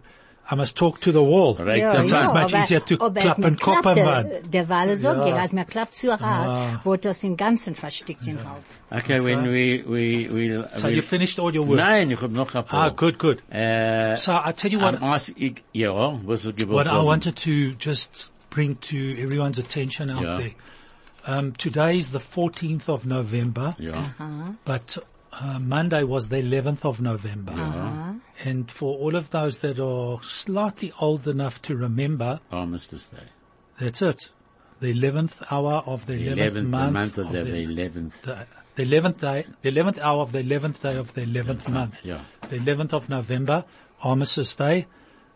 I 0.51 0.55
must 0.55 0.75
talk 0.75 0.99
to 1.01 1.11
the 1.11 1.21
wall. 1.21 1.55
Right, 1.59 1.77
Ja, 1.79 1.93
that's 1.93 2.09
so 2.09 2.15
ja, 2.15 2.23
it's 2.23 2.33
much 2.33 2.53
aber- 2.53 2.63
easier 2.63 2.79
to 2.85 2.95
aber 2.99 3.21
clap 3.21 3.37
and 3.37 3.51
mir 3.51 3.55
cop 3.57 3.81
klappt, 3.83 3.87
am 3.87 3.97
äh, 3.97 4.05
Wand. 4.05 4.53
Der 4.53 4.67
Wahl 4.69 4.97
so, 4.97 5.07
Ja. 5.07 5.35
als 5.37 5.53
mir 5.53 5.65
klappt 5.65 5.93
zu 5.95 6.11
hart, 6.19 6.85
wurde 6.85 7.01
das 7.09 7.23
im 7.23 7.37
Ganzen 7.37 7.75
verstickt 7.75 8.27
im 8.27 8.37
Hals. 8.39 8.79
Okay, 8.91 9.23
when 9.23 9.45
we, 9.45 9.83
we, 9.87 10.27
we, 10.33 10.65
So 10.73 10.87
we 10.87 10.95
you 10.95 11.01
finished 11.01 11.39
all 11.39 11.55
your 11.55 11.67
work? 11.67 11.77
Nein, 11.77 12.11
ich 12.11 12.21
hab 12.21 12.31
noch 12.31 12.53
ein 12.53 12.65
paar. 12.65 12.85
Ah, 12.85 12.89
good, 12.89 13.17
good. 13.19 13.37
Äh, 13.51 14.17
So 14.17 14.33
I 14.33 14.51
tell 14.53 14.71
you 14.71 14.79
what, 14.81 14.95
am 14.95 15.03
Aas- 15.03 15.31
ich, 15.35 15.63
ja, 15.73 15.93
was 16.25 16.41
du 16.41 16.53
gewollt 16.53 16.87
what 16.87 16.93
I 16.93 17.05
wanted 17.05 17.35
to 17.43 17.75
just 17.79 18.31
bring 18.49 18.75
to 18.75 19.21
everyone's 19.21 19.59
attention 19.59 20.09
out 20.09 20.23
Yeah. 20.23 20.37
there. 20.37 20.53
Um, 21.27 21.51
today 21.53 21.97
is 21.99 22.11
the 22.11 22.19
14th 22.19 22.87
of 22.89 23.05
November, 23.05 23.75
Ja, 23.77 24.03
but 24.65 24.97
uh, 25.33 25.59
Monday 25.59 26.03
was 26.03 26.29
the 26.29 26.37
11th 26.41 26.85
of 26.85 27.01
November. 27.01 27.51
ja. 27.55 28.13
And 28.45 28.71
for 28.71 28.97
all 28.97 29.15
of 29.15 29.29
those 29.31 29.59
that 29.59 29.79
are 29.79 30.19
slightly 30.23 30.93
old 30.99 31.27
enough 31.27 31.61
to 31.63 31.75
remember, 31.75 32.39
Armistice 32.51 33.05
Day. 33.11 33.27
that's 33.77 34.01
it. 34.01 34.29
The 34.79 34.93
11th 34.93 35.33
hour 35.51 35.83
of 35.85 36.05
the 36.05 36.13
11th, 36.13 36.37
11th 36.53 36.67
month, 36.67 36.93
month 36.93 37.17
of 37.17 37.31
the 37.33 37.43
the, 37.43 37.65
11th. 37.67 38.21
the, 38.21 38.47
the 38.75 38.85
11th 38.85 39.19
day, 39.19 39.45
the 39.61 39.71
11th 39.71 39.97
hour 39.99 40.21
of 40.21 40.31
the 40.31 40.41
11th 40.41 40.79
day 40.81 40.95
of 40.95 41.13
the 41.15 41.21
11th 41.25 41.67
month. 41.67 41.99
Yeah. 42.05 42.21
The 42.49 42.59
11th 42.59 42.93
of 42.93 43.09
November, 43.09 43.65
Armistice 44.01 44.55
Day, 44.55 44.87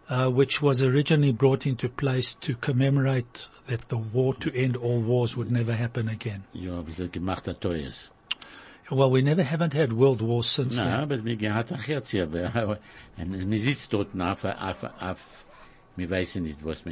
uh, 0.10 0.29
which 0.29 0.62
was 0.62 0.83
originally 0.83 1.31
brought 1.31 1.65
into 1.65 1.89
place 1.89 2.36
to 2.41 2.55
commemorate 2.55 3.48
that 3.67 3.88
the 3.89 3.98
war 3.98 4.33
to 4.36 4.53
end 4.55 4.75
all 4.75 5.00
wars 5.00 5.38
would 5.38 5.51
never 5.51 5.74
happen 5.74 6.07
again. 6.10 6.43
Ja, 6.53 6.86
wie 6.86 6.91
so 6.91 7.07
gemacht 7.07 7.48
hat 7.48 7.62
Teures. 7.62 8.12
Well, 8.91 9.10
we 9.10 9.22
never 9.22 9.43
haven't 9.43 9.74
had 9.74 9.93
world 9.93 10.22
wars 10.22 10.48
since 10.48 10.75
Na, 10.75 10.83
then. 10.83 10.93
aber 10.93 11.17
mir 11.17 11.53
hat 11.53 11.72
ein 11.72 11.79
Herz 11.79 12.10
hier, 12.10 12.24
aber, 12.24 12.79
und 13.17 13.50
mir 13.50 13.60
sitzt 13.60 13.93
dort 13.93 14.10
auf, 14.19 14.43
auf, 14.43 14.83
auf, 15.01 15.45
nicht, 15.95 16.12
was 16.12 16.83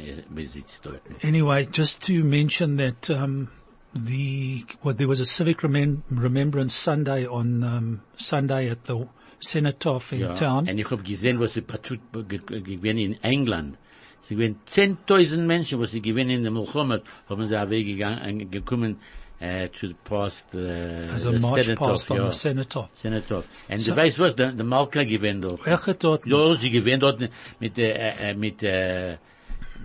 dort. 0.82 1.02
Anyway, 1.22 1.66
just 1.70 2.00
to 2.06 2.24
mention 2.24 2.76
that 2.78 3.10
um, 3.10 3.48
the 3.94 4.64
well, 4.82 4.94
there 4.94 5.08
was 5.08 5.20
a 5.20 5.26
civic 5.26 5.60
remem- 5.60 6.02
remembrance 6.10 6.74
Sunday 6.74 7.26
on 7.26 7.62
um, 7.62 8.02
Sunday 8.16 8.70
at 8.70 8.84
the 8.84 9.06
Cenotaph 9.42 10.12
in 10.12 10.20
Ja, 10.20 10.34
town. 10.34 10.68
und 10.68 10.78
ich 10.78 10.90
hab 10.90 11.04
gesehen, 11.04 11.38
was 11.40 11.54
sie 11.54 11.62
patut, 11.62 12.00
gewesen 12.12 12.98
in 12.98 13.14
England. 13.22 13.76
Sie 14.20 14.36
gewinnen 14.36 14.60
10.000 14.70 15.38
Menschen, 15.46 15.80
was 15.80 15.90
sie 15.90 16.00
gewinnen 16.00 16.30
in 16.30 16.42
der 16.44 16.52
Milchommet, 16.52 17.02
haben 17.28 17.44
sie 17.46 17.54
weggegangen, 17.70 18.50
gekommen, 18.50 18.98
äh, 19.40 19.68
to 19.70 19.88
the 19.88 19.96
past, 20.04 20.54
äh, 20.54 21.08
as 21.12 21.26
a 21.26 21.32
the 21.32 21.40
march 21.40 21.64
Cenotaph, 21.64 21.88
past 21.88 22.10
on 22.12 22.16
ja. 22.18 22.30
the 22.30 22.38
Cenotaph. 22.38 22.88
Cenotaph. 22.96 23.44
Und 23.68 23.80
So- 23.80 23.90
du 23.90 23.96
weißt 23.96 24.18
was, 24.20 24.36
der, 24.36 24.52
der 24.52 24.64
Malka 24.64 25.02
gewinnt 25.02 25.42
dort. 25.44 25.66
Welche 25.66 25.94
dort? 25.94 26.24
Ja, 26.26 26.54
sie 26.54 26.70
gewinnt 26.70 27.02
dort 27.02 27.28
mit, 27.58 27.76
äh, 27.78 28.30
äh, 28.30 28.34
mit, 28.34 28.62
äh, 28.62 29.16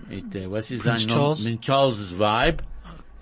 mit, 0.07 0.35
äh, 0.35 0.51
was 0.51 0.69
ist 0.69 0.83
sein 0.83 0.97
Name? 0.97 1.07
Charles? 1.07 1.43
Mit 1.43 1.61
Charles' 1.63 2.11
Vibe. 2.19 2.63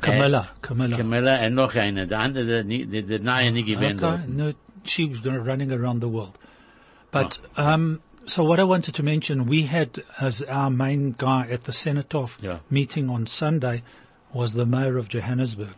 Camilla, 0.01 0.49
Camilla. 0.61 0.97
Camilla 0.97 1.45
und 1.47 1.53
noch 1.55 1.73
eine. 1.75 2.05
Der 2.05 2.19
andere, 2.19 2.65
der, 2.65 2.85
der, 2.85 3.01
der 3.03 3.19
neue 3.21 3.53
nicht 3.53 3.67
gewinnt 3.67 4.03
Okay, 4.03 4.19
dort. 4.37 4.55
She 4.87 5.05
was 5.05 5.23
running 5.25 5.71
around 5.71 5.99
the 6.01 6.09
world. 6.09 6.37
But 7.11 7.39
um, 7.57 8.01
So 8.27 8.43
what 8.43 8.59
I 8.59 8.63
wanted 8.63 8.95
to 8.95 9.03
mention, 9.03 9.45
we 9.45 9.63
had 9.63 10.03
as 10.19 10.41
our 10.41 10.69
main 10.71 11.13
guy 11.17 11.47
at 11.49 11.65
the 11.65 11.71
Cenotaph 11.73 12.37
Yeah. 12.41 12.57
meeting 12.69 13.09
on 13.09 13.27
Sunday 13.27 13.83
was 14.33 14.53
the 14.53 14.65
mayor 14.65 14.97
of 14.97 15.07
Johannesburg. 15.09 15.75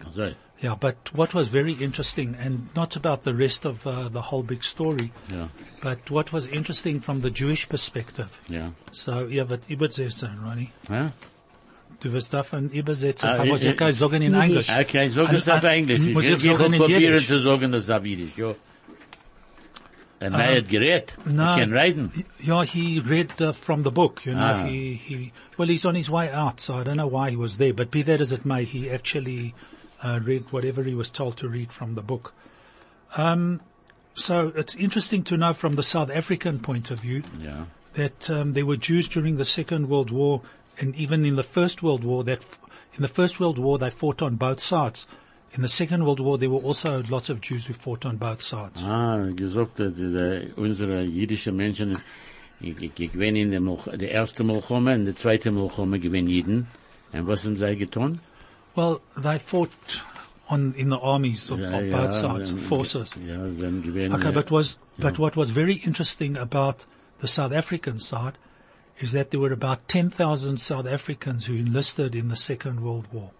Yeah, 0.60 0.74
but 0.80 0.96
what 1.14 1.36
was 1.36 1.50
very 1.50 1.74
interesting, 1.74 2.36
and 2.40 2.70
not 2.76 2.96
about 2.96 3.24
the 3.26 3.34
rest 3.36 3.64
of 3.66 3.86
uh, 3.86 4.10
the 4.10 4.22
whole 4.22 4.42
big 4.42 4.64
story, 4.64 5.12
yeah, 5.30 5.50
but 5.84 6.10
what 6.10 6.34
was 6.34 6.48
interesting 6.48 7.00
from 7.00 7.22
the 7.22 7.30
Jewish 7.30 7.70
perspective. 7.70 8.42
yeah. 8.50 8.72
So, 8.92 9.28
ja, 9.28 9.44
wat 9.44 9.62
übersetzen, 9.70 10.40
Ronnie? 10.44 10.72
Huh? 10.88 11.10
Du 12.00 12.12
wirst 12.12 12.34
davon 12.34 12.70
übersetzen. 12.72 13.30
Ah, 13.30 13.46
muss 13.46 13.64
äh, 13.64 13.70
ich 13.70 13.78
gleich 13.78 13.98
sagen 13.98 14.22
in 14.24 14.34
Jiddisch. 14.34 14.70
Englisch. 14.70 14.70
Okay, 14.70 15.10
sag 15.10 15.34
es 15.34 15.48
auf 15.48 15.64
Englisch. 15.64 16.00
Ich 16.00 16.16
will 16.16 16.24
ich 16.24 16.30
ich 16.32 16.44
will 16.44 16.56
sagen 16.56 16.74
in 16.74 16.80
probieren 16.80 17.20
zu 17.20 17.40
sagen, 17.40 17.72
das 17.72 17.90
auf 17.90 18.04
Jiddisch, 18.04 18.36
Meier 20.20 20.56
hat 20.56 20.68
gerät. 20.68 21.14
No. 21.26 21.44
Er 21.44 21.60
kann 21.60 21.72
reden. 21.74 22.12
Yeah, 22.40 22.64
he 22.66 23.00
read 23.00 23.40
uh, 23.42 23.52
from 23.54 23.84
the 23.84 23.92
book, 23.92 24.26
you 24.26 24.34
know, 24.34 24.42
Ah. 24.64 24.66
he, 24.66 24.96
he, 24.96 25.32
well, 25.58 25.68
he's 25.68 25.86
on 25.86 25.96
his 25.96 26.10
way 26.10 26.30
out, 26.32 26.60
so 26.60 26.76
I 26.76 26.84
don't 26.84 26.98
know 26.98 27.08
why 27.08 27.30
he 27.30 27.36
was 27.36 27.58
there, 27.58 27.74
but 27.74 27.92
be 27.92 28.02
that 28.04 28.20
as 28.22 28.32
it 28.32 28.46
may, 28.46 28.64
he 28.64 28.90
actually, 28.90 29.54
uh, 30.04 30.20
read 30.24 30.46
whatever 30.52 30.84
he 30.84 30.96
was 30.96 31.10
told 31.10 31.38
to 31.38 31.48
read 31.48 31.72
from 31.72 31.96
the 31.96 32.02
book. 32.02 32.34
Um, 33.16 33.62
so 34.16 34.52
it's 34.56 34.76
interesting 34.76 35.24
to 35.26 35.38
know 35.38 35.54
from 35.54 35.76
the 35.76 35.84
South 35.84 36.10
African 36.10 36.60
point 36.60 36.90
of 36.92 37.00
view 37.00 37.24
Ja. 37.40 37.66
that, 37.94 38.30
um, 38.30 38.54
there 38.54 38.66
were 38.66 38.78
Jews 38.78 39.08
during 39.08 39.38
the 39.38 39.46
Second 39.46 39.88
World 39.90 40.10
War 40.12 40.42
and 40.80 40.96
even 40.96 41.26
in 41.26 41.36
the 41.36 41.44
First 41.44 41.82
World 41.84 42.04
War 42.04 42.24
that, 42.24 42.42
in 42.96 43.02
the 43.04 43.08
First 43.08 43.40
World 43.40 43.58
War 43.60 43.78
they 43.78 43.90
fought 43.92 44.22
on 44.22 44.36
both 44.36 44.60
sides. 44.60 45.08
In 45.54 45.62
the 45.62 45.68
Second 45.68 46.06
World 46.06 46.20
War 46.20 46.38
there 46.38 46.50
were 46.50 46.60
also 46.60 47.04
lots 47.10 47.30
of 47.30 47.42
Jews 47.42 47.66
who 47.66 47.74
fought 47.74 48.06
on 48.06 48.18
both 48.18 48.42
sides. 48.42 48.84
Ah, 48.84 49.18
gesagt, 49.36 49.80
unsere 49.80 51.04
jüdische 51.04 51.51
Menschen, 51.51 51.98
ich, 52.60 52.82
ich, 52.82 53.00
ich 53.00 53.12
gewinne 53.12 53.39
in 53.39 53.51
der, 53.51 53.98
der 53.98 54.12
erste 54.12 54.44
Milchome 54.44 54.94
und 54.94 55.06
der 55.06 55.16
zweite 55.16 55.51
Milchome 55.51 56.00
gewinnen 56.00 56.27
Jeden. 56.27 56.68
Und 57.13 57.27
was 57.27 57.44
haben 57.44 57.58
sie 57.58 57.75
getan? 57.75 58.20
Well, 58.75 59.01
they 59.16 59.39
fought 59.39 59.72
on 60.50 60.74
in 60.75 60.89
the 60.89 61.00
armies 61.00 61.50
of, 61.50 61.60
of 61.60 61.92
both 61.92 62.13
sides, 62.13 62.51
forces. 62.68 63.13
Ja, 63.16 63.38
gewinnen. 63.48 64.13
Okay, 64.13 64.32
but 64.32 64.51
was 64.51 64.77
but 65.00 65.18
what 65.18 65.36
was 65.36 65.50
very 65.50 65.75
interesting 65.75 66.38
about 66.38 66.86
the 67.20 67.27
South 67.27 67.51
African 67.51 68.00
side 68.00 68.38
is 69.00 69.12
that 69.12 69.32
there 69.32 69.39
were 69.39 69.54
about 69.54 69.88
ten 69.88 70.10
thousand 70.10 70.60
South 70.60 70.86
Africans 70.86 71.46
who 71.46 71.56
enlisted 71.56 72.16
in 72.16 72.30
the 72.30 72.36
Second 72.36 72.82
World 72.82 73.08
War 73.12 73.32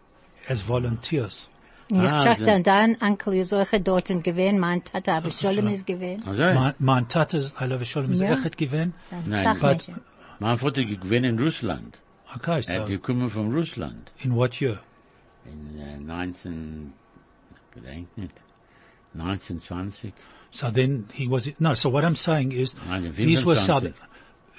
as 0.50 0.62
volunteers. 0.62 1.48
Ich 1.90 1.98
Ah, 1.98 2.24
dachte, 2.26 2.46
so. 2.58 2.64
dein 2.64 2.98
Onkel 3.02 3.36
ist 3.36 3.50
solche 3.50 3.80
dort 3.80 4.08
gewesen, 4.08 4.60
mein 4.60 4.84
Tata, 4.84 5.18
aber 5.18 5.30
Scholem 5.30 5.68
ist 5.70 5.86
gewesen. 5.88 6.22
Also, 6.28 6.42
My, 6.44 6.74
my 6.80 7.02
tatas, 7.08 7.54
I 7.62 7.66
love 7.66 7.86
Shalom, 7.86 8.12
is 8.12 8.20
echt 8.22 8.58
gewesen. 8.58 8.94
Nein, 9.26 9.58
but- 9.62 9.88
nicht. 9.88 10.00
mein 10.40 10.58
Vater 10.58 10.84
gewinnen 10.84 11.38
in 11.38 11.40
Russland. 11.40 11.98
Okay, 12.36 12.58
Er 12.58 12.62
so 12.64 12.74
hat 12.74 12.88
gekommen 12.88 13.30
von 13.30 13.54
Russland. 13.54 14.12
in 14.20 14.36
what 14.36 14.60
year? 14.60 14.80
In 15.46 15.80
äh, 15.80 15.98
19, 15.98 16.92
ich 17.52 17.82
gedenk 17.82 18.18
nicht, 18.18 18.34
1920. 19.14 20.14
So 20.52 20.70
then 20.72 21.06
he 21.14 21.28
was 21.30 21.50
no. 21.60 21.74
So 21.76 21.90
what 21.92 22.04
I'm 22.04 22.16
saying 22.16 22.52
is 22.52 22.76
Nein, 22.90 23.14
these 23.16 23.46
were 23.46 23.56
South. 23.56 23.84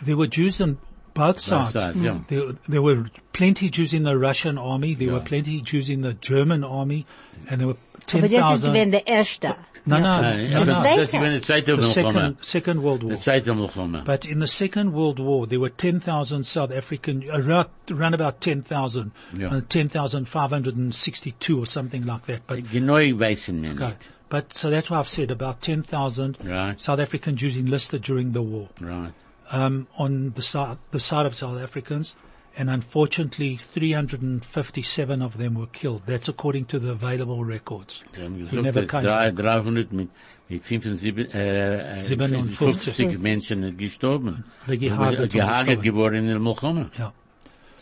There 0.05 0.17
were 0.17 0.29
Jews 0.29 0.61
on 0.61 0.79
both 1.19 1.41
sides. 1.41 1.73
sides, 1.73 1.97
yeah. 1.99 2.21
There, 2.29 2.55
there 2.69 2.83
were 2.83 3.11
plenty 3.33 3.69
Jews 3.71 3.93
in 3.93 4.05
the 4.05 4.17
Russian 4.17 4.57
army. 4.59 4.95
There 4.95 5.09
were 5.13 5.19
Yeah. 5.19 5.25
plenty 5.29 5.61
Jews 5.61 5.89
in 5.91 6.01
the 6.03 6.15
German 6.21 6.65
army, 6.65 7.05
and 7.49 7.61
there 7.61 7.69
were 7.69 7.77
ten 8.07 8.21
Aber 8.25 8.29
das 8.29 8.39
ist 8.39 8.41
thousand. 8.43 8.71
gewesen 8.73 8.91
der 8.93 9.07
erste. 9.07 9.57
No, 9.87 9.97
no, 9.97 10.03
Nein, 10.03 10.51
no, 10.53 10.65
das- 10.67 10.79
no. 10.85 10.97
das 10.97 11.11
gewinnen 11.13 11.35
die 11.37 11.41
zweite 11.41 11.65
The 11.75 11.81
Milchome. 11.81 11.93
second, 12.13 12.37
second 12.45 12.83
World 12.83 13.03
War. 13.05 13.17
Die. 13.17 14.03
But 14.05 14.27
in 14.27 14.39
the 14.41 14.47
Second 14.47 14.93
World 14.93 15.19
War, 15.19 15.47
there 15.47 15.61
were 15.61 15.71
10,000 15.71 16.45
South 16.45 16.71
African, 16.73 17.25
around, 17.31 17.69
around 17.91 18.13
about 18.15 18.41
10,000, 18.43 19.13
Yeah. 19.33 19.49
uh, 19.57 19.61
10,562 19.67 21.59
or 21.59 21.67
something 21.67 22.05
like 22.05 22.27
that. 22.27 22.47
But, 22.47 22.71
Genau 22.71 22.97
weißen 23.19 23.63
wir 23.63 23.73
okay. 23.73 23.95
But, 24.29 24.53
so 24.53 24.69
that's 24.71 24.91
why 24.91 24.99
I've 24.99 25.09
said 25.09 25.31
about 25.31 25.63
10,000 25.63 26.37
Right. 26.45 26.79
South 26.79 27.01
African 27.01 27.37
Jews 27.37 27.57
enlisted 27.57 28.03
during 28.03 28.33
the 28.33 28.43
war, 28.43 28.69
Right. 28.81 29.13
Um, 29.51 29.87
on 29.97 30.33
the 30.35 30.43
side, 30.43 30.77
the 30.93 30.99
side 31.01 31.27
of 31.27 31.35
South 31.35 31.61
Africans. 31.63 32.15
And 32.57 32.69
unfortunately, 32.71 33.57
357 33.57 35.23
of 35.23 35.39
them 35.39 35.55
were 35.55 35.69
killed. 35.69 36.03
That's 36.07 36.29
according 36.29 36.65
to 36.67 36.79
the 36.81 36.91
available 36.91 37.45
records. 37.45 38.03
Sie 38.17 38.23
haben 38.23 38.35
We 38.37 38.41
gesagt, 38.47 38.63
never 38.65 38.81
dass 38.83 38.91
came 38.91 39.03
drei- 39.05 39.31
back. 39.31 39.37
300 39.37 39.93
mit, 39.93 40.09
mit 40.49 40.65
75, 40.65 41.35
äh, 41.35 41.95
äh, 41.97 42.01
57. 42.01 42.95
50 42.95 43.19
Menschen 43.21 43.77
gestorben. 43.77 44.45
Die 44.67 44.77
gehagelt 44.77 45.21
und 45.21 45.33
Gehagelt 45.33 45.83
gestorben. 45.83 45.85
geworden 45.85 46.29
in 46.29 46.43
Milchome. 46.43 46.91
Ja. 46.99 47.13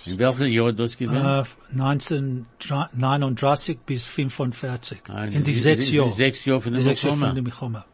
In 0.04 0.18
welchem 0.18 0.46
Jahr 0.52 0.72
das 0.74 0.96
gewesen? 0.98 1.24
Uh, 1.24 1.44
1939 1.72 3.78
bis 3.86 4.04
45. 4.06 4.98
Ah, 5.08 5.24
in 5.24 5.42
die 5.44 5.54
sechs 5.54 5.90
Jahre. 5.90 6.10
sechs 6.12 6.44
Jahre 6.44 6.60
von 6.60 6.72
der 6.72 6.80
Die 6.82 6.88
sechs 6.88 7.02
Jahre 7.02 7.16
Milchome. 7.16 7.26
von 7.26 7.34
der 7.34 7.42
Milchome. 7.42 7.84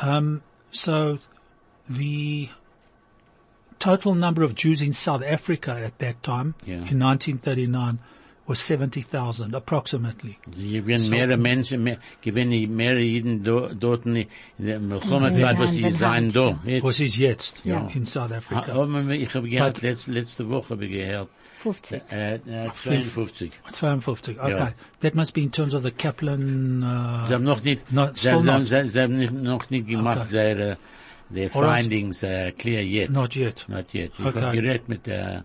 Aha. 0.00 0.18
Um, 0.18 0.40
so 0.70 1.18
the 1.88 2.48
total 3.82 4.14
number 4.14 4.44
of 4.44 4.54
Jews 4.54 4.80
in 4.82 4.92
South 4.92 5.22
Africa 5.22 5.72
at 5.84 5.98
that 5.98 6.22
time, 6.22 6.54
Yeah. 6.66 6.90
in 6.90 6.98
1939, 6.98 7.98
was 8.46 8.58
70,000 8.60 9.54
approximately. 9.54 10.36
Sie 10.56 10.72
gewinnen 10.80 11.08
mehrere 11.10 11.36
Menschen, 11.36 11.82
mehr, 11.84 11.98
gewinnen 12.22 12.74
mehrere 12.76 13.00
Jeden 13.00 13.42
do, 13.44 13.68
dort 13.74 14.04
in 14.06 14.26
der 14.58 14.80
Milchome-Zeit, 14.80 15.58
was 15.58 15.70
sie 15.70 15.82
Hand 15.84 15.92
in 15.94 15.98
sein 15.98 16.12
Hand, 16.24 16.34
da. 16.36 16.48
ja. 16.48 16.58
Jetzt. 16.64 16.82
Was 16.84 17.00
is 17.00 17.16
jetzt 17.16 17.62
Ja. 17.64 17.88
in 17.94 18.04
South 18.04 18.32
Africa. 18.32 18.72
Oh, 18.76 18.82
aber 18.82 19.00
Ich 19.14 19.34
habe 19.34 19.48
gehört, 19.48 19.80
letzte, 19.82 20.10
letzte 20.10 20.48
Woche 20.48 20.70
habe 20.70 20.84
ich 20.86 20.92
gehört, 20.92 21.28
50. 21.58 22.02
Eh, 22.10 22.34
eh, 22.34 22.40
eh, 22.46 22.64
äh, 22.64 22.66
äh, 22.66 22.70
52. 22.74 23.52
52. 23.72 24.38
Okay. 24.40 24.50
Yeah. 24.50 24.72
That 25.00 25.14
must 25.14 25.32
be 25.34 25.42
in 25.42 25.52
terms 25.52 25.72
of 25.74 25.82
the 25.84 25.92
Kaplan, 25.92 26.82
uh, 26.82 27.26
Sie 27.28 27.34
haben 27.34 27.44
noch 27.44 27.62
nicht, 27.62 27.92
No, 27.92 28.08
sie, 28.12 28.18
still 28.18 28.32
haben, 28.32 28.46
not. 28.46 28.66
sie, 28.66 28.88
sie 28.88 29.00
haben 29.00 29.16
nicht, 29.18 29.32
noch 29.32 29.70
nicht 29.70 29.86
gemacht, 29.86 30.26
Okay. 30.28 30.50
ihre, 30.50 30.76
die 31.30 31.50
Alright. 31.54 31.82
findings, 31.84 32.22
are 32.24 32.52
clear 32.52 32.80
yet. 32.82 33.10
not 33.10 33.34
yet. 33.36 33.64
Not 33.68 33.92
yet. 33.94 34.12
Ich 34.18 34.24
Okay. 34.24 34.40
habe 34.40 34.56
geredet 34.56 34.88
mit, 34.88 35.06
äh, 35.08 35.38
uh, 35.38 35.42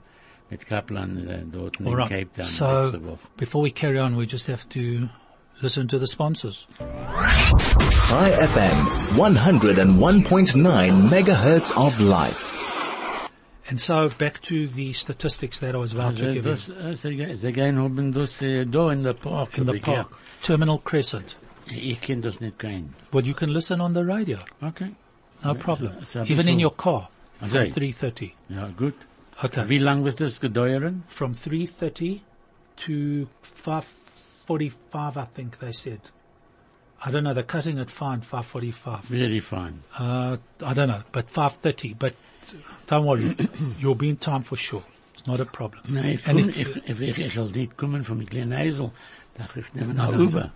mit 0.50 0.66
Kaplan, 0.66 1.18
uh, 1.28 1.32
äh, 1.32 1.44
dort 1.52 1.80
in 1.80 1.88
All 1.88 1.96
right. 1.96 2.10
Cape 2.10 2.34
Town 2.36 2.46
So 2.46 3.18
before 3.38 3.62
we 3.64 3.72
carry 3.72 4.00
on, 4.00 4.16
we 4.18 4.26
just 4.26 4.48
have 4.48 4.68
to 4.70 5.10
listen 5.62 5.88
to 5.88 5.98
the 6.00 6.08
sponsors. 6.08 6.68
Chai 6.78 8.32
FM, 8.32 9.18
101.9 9.18 11.10
megahertz 11.10 11.72
of 11.78 12.00
life. 12.00 12.54
And 13.70 13.80
so 13.80 14.10
back 14.18 14.42
to 14.44 14.68
the 14.68 14.94
statistics 14.94 15.60
that 15.60 15.76
I 15.76 15.78
was 15.78 15.92
about 15.92 16.16
to 16.18 16.24
Also, 16.28 16.34
give 16.34 16.46
you. 16.46 16.56
das, 16.56 17.02
sie, 17.02 17.16
ge- 17.18 17.36
sie 17.36 17.52
gehen 17.52 17.78
haben 17.78 18.14
das, 18.14 18.42
äh, 18.42 18.66
da 18.66 18.92
in 18.92 19.04
der 19.04 19.14
Park. 19.14 19.58
in 19.58 19.66
the 19.66 19.72
hab 19.72 19.76
ich 19.76 19.82
park. 19.84 20.08
Terminal 20.42 20.80
Crescent. 20.80 21.36
gehört. 21.66 21.84
Ich 21.84 22.00
kann 22.00 22.22
das 22.22 22.40
nicht 22.40 22.60
gehen. 22.60 22.94
Well, 23.12 23.26
you 23.26 23.34
can 23.34 23.50
listen 23.50 23.82
on 23.82 23.94
the 23.94 24.00
radio. 24.06 24.38
Okay. 24.62 24.92
No 25.44 25.54
problem. 25.56 25.94
so- 26.00 26.06
so 26.06 26.20
ein 26.22 26.28
Even 26.32 26.48
in 26.48 26.60
your 26.60 26.76
car. 26.76 27.10
From 27.40 27.50
3.30. 27.50 28.32
ja, 28.50 28.68
gut. 28.70 28.96
Okay. 29.44 29.70
Wie 29.70 29.78
lang 29.78 30.04
wird 30.04 30.20
das 30.20 30.40
gedauern? 30.40 31.04
From 31.08 31.34
3.30 31.36 32.22
to 32.78 33.28
5.45, 34.48 35.18
I 35.18 35.26
think 35.36 35.60
they 35.60 35.72
said. 35.74 36.00
I 37.06 37.12
don't 37.12 37.24
know. 37.24 37.34
They're 37.36 37.44
cutting 37.44 37.78
it 37.78 37.92
fine, 37.92 38.22
5.45. 38.22 39.02
Very 39.04 39.40
fine. 39.40 39.84
Uh, 40.00 40.38
I 40.66 40.74
don't 40.74 40.88
know, 40.88 41.04
but 41.12 41.28
5.30. 41.32 41.96
But 42.00 42.16
don't 42.88 43.06
worry. 43.06 43.36
You'll 43.80 43.94
be 43.96 44.10
in 44.10 44.18
time 44.18 44.44
for 44.44 44.58
sure. 44.58 44.84
It's 45.14 45.28
not 45.28 45.40
a 45.40 45.46
problem. 45.46 45.84
Nee, 45.90 46.14
ich, 46.16 46.28
And 46.28 46.40
komm, 46.40 46.50
if- 46.50 46.68
von 48.08 48.26
kleinen 48.26 48.54
Eisel. 48.54 48.92
Dachte 49.38 49.60
ich, 49.60 49.72
nehme 49.76 49.94
nach 49.94 50.12
no, 50.12 50.20
Uber. 50.24 50.52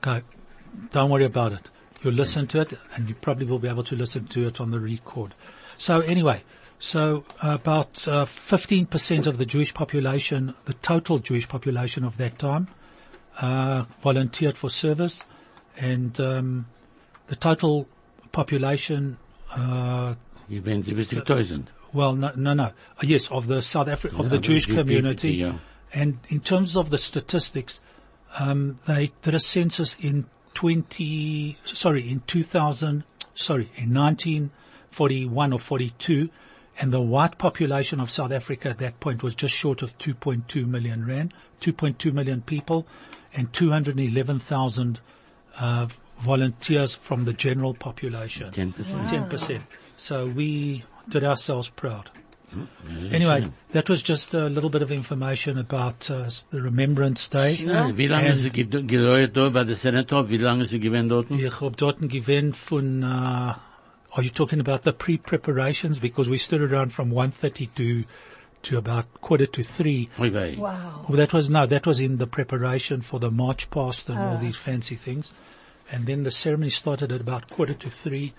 Okay. 0.00 0.22
Don't 0.92 1.08
worry 1.10 1.24
about 1.24 1.52
it. 1.54 1.70
You'll 2.04 2.14
listen 2.14 2.46
to 2.48 2.60
it 2.60 2.78
and 2.94 3.08
you 3.08 3.14
probably 3.14 3.46
will 3.46 3.58
be 3.58 3.68
able 3.68 3.84
to 3.84 3.96
listen 3.96 4.26
to 4.28 4.46
it 4.46 4.60
on 4.60 4.70
the 4.70 4.78
record. 4.78 5.34
So 5.78 6.00
anyway, 6.00 6.44
so 6.78 7.24
about 7.40 8.06
uh, 8.06 8.26
15% 8.26 9.26
of 9.26 9.38
the 9.38 9.46
Jewish 9.46 9.72
population, 9.72 10.54
the 10.66 10.74
total 10.74 11.18
Jewish 11.18 11.48
population 11.48 12.04
of 12.04 12.18
that 12.18 12.38
time, 12.38 12.68
uh, 13.40 13.84
volunteered 14.02 14.56
for 14.58 14.68
service 14.68 15.22
and 15.78 16.20
um, 16.20 16.66
the 17.28 17.36
total 17.36 17.88
population, 18.32 19.16
uh, 19.50 20.14
Die 20.50 20.60
werden 20.60 20.82
70.000. 20.82 21.68
well, 21.94 22.14
no, 22.14 22.32
no, 22.36 22.52
no. 22.52 22.64
Uh, 22.64 22.70
yes, 23.02 23.30
of 23.30 23.46
the 23.46 23.62
South 23.62 23.88
Africa, 23.88 24.16
of 24.16 24.28
the 24.28 24.38
Jewish 24.38 24.66
community. 24.66 25.32
yeah. 25.32 25.54
And 25.92 26.18
in 26.28 26.40
terms 26.40 26.76
of 26.76 26.90
the 26.90 26.98
statistics, 26.98 27.80
um, 28.38 28.76
they 28.86 29.12
did 29.22 29.34
a 29.34 29.40
census 29.40 29.96
in 30.00 30.26
20, 30.54 31.58
sorry, 31.64 32.08
in 32.08 32.22
2000, 32.26 33.04
sorry, 33.34 33.70
in 33.76 33.92
1941 33.92 35.52
or 35.52 35.58
42, 35.58 36.30
and 36.78 36.92
the 36.92 37.00
white 37.00 37.38
population 37.38 38.00
of 38.00 38.10
South 38.10 38.32
Africa 38.32 38.70
at 38.70 38.78
that 38.78 38.98
point 39.00 39.22
was 39.22 39.34
just 39.34 39.54
short 39.54 39.82
of 39.82 39.96
2.2 39.98 40.66
million 40.66 41.06
rand, 41.06 41.32
2.2 41.60 42.12
million 42.12 42.42
people, 42.42 42.86
and 43.32 43.52
211,000 43.52 45.00
uh, 45.58 45.86
volunteers 46.20 46.94
from 46.94 47.24
the 47.24 47.32
general 47.32 47.74
population. 47.74 48.50
10%. 48.50 49.08
Ten 49.08 49.28
percent. 49.28 49.62
So 49.96 50.26
we 50.26 50.84
did 51.08 51.24
ourselves 51.24 51.68
proud. 51.68 52.10
Anyway, 53.12 53.50
that 53.72 53.88
was 53.88 54.02
just 54.02 54.34
a 54.34 54.48
little 54.48 54.70
bit 54.70 54.82
of 54.82 54.92
information 54.92 55.58
about 55.58 56.10
uh, 56.10 56.28
the 56.50 56.60
Remembrance 56.62 57.28
Day. 57.28 57.54
Ja, 57.54 57.90
Wie 57.96 58.06
lange 58.06 58.26
And- 58.28 58.36
ist 58.36 58.42
sie 58.42 58.50
gedauert 58.50 59.36
da 59.36 59.48
bei 59.50 59.64
der 59.64 59.76
Cenotaph? 59.76 60.28
Wie 60.28 60.38
lange 60.38 60.64
ist 60.64 60.70
sie 60.70 60.80
gewesen 60.80 61.08
dort? 61.08 61.30
Ich 61.30 61.60
hab 61.60 61.76
dort 61.76 61.98
gewähnt 62.00 62.56
von, 62.56 63.02
uh, 63.02 63.06
are 64.12 64.22
you 64.22 64.30
talking 64.30 64.60
about 64.60 64.84
the 64.84 64.92
pre-preparations? 64.92 65.98
Because 65.98 66.28
we 66.30 66.38
stood 66.38 66.60
around 66.60 66.92
from 66.92 67.10
1.30 67.10 67.68
to, 67.74 68.04
to 68.62 68.78
about 68.78 69.06
quarter 69.20 69.46
to 69.46 69.62
three. 69.62 70.08
Oi. 70.18 70.56
Wow. 70.58 71.06
Well, 71.08 71.16
that 71.18 71.32
was, 71.32 71.48
no, 71.50 71.66
that 71.66 71.86
was 71.86 71.98
in 72.00 72.18
the 72.18 72.26
preparation 72.26 73.02
for 73.02 73.18
the 73.18 73.30
march 73.30 73.70
past 73.70 74.08
and 74.08 74.18
all 74.18 74.38
these 74.38 74.56
fancy 74.56 74.96
things. 74.96 75.32
And 75.90 76.06
then 76.06 76.22
the 76.24 76.30
ceremony 76.30 76.70
started 76.70 77.12
at 77.12 77.20
about 77.20 77.50
quarter 77.50 77.74
to 77.74 77.90
three 77.90 78.32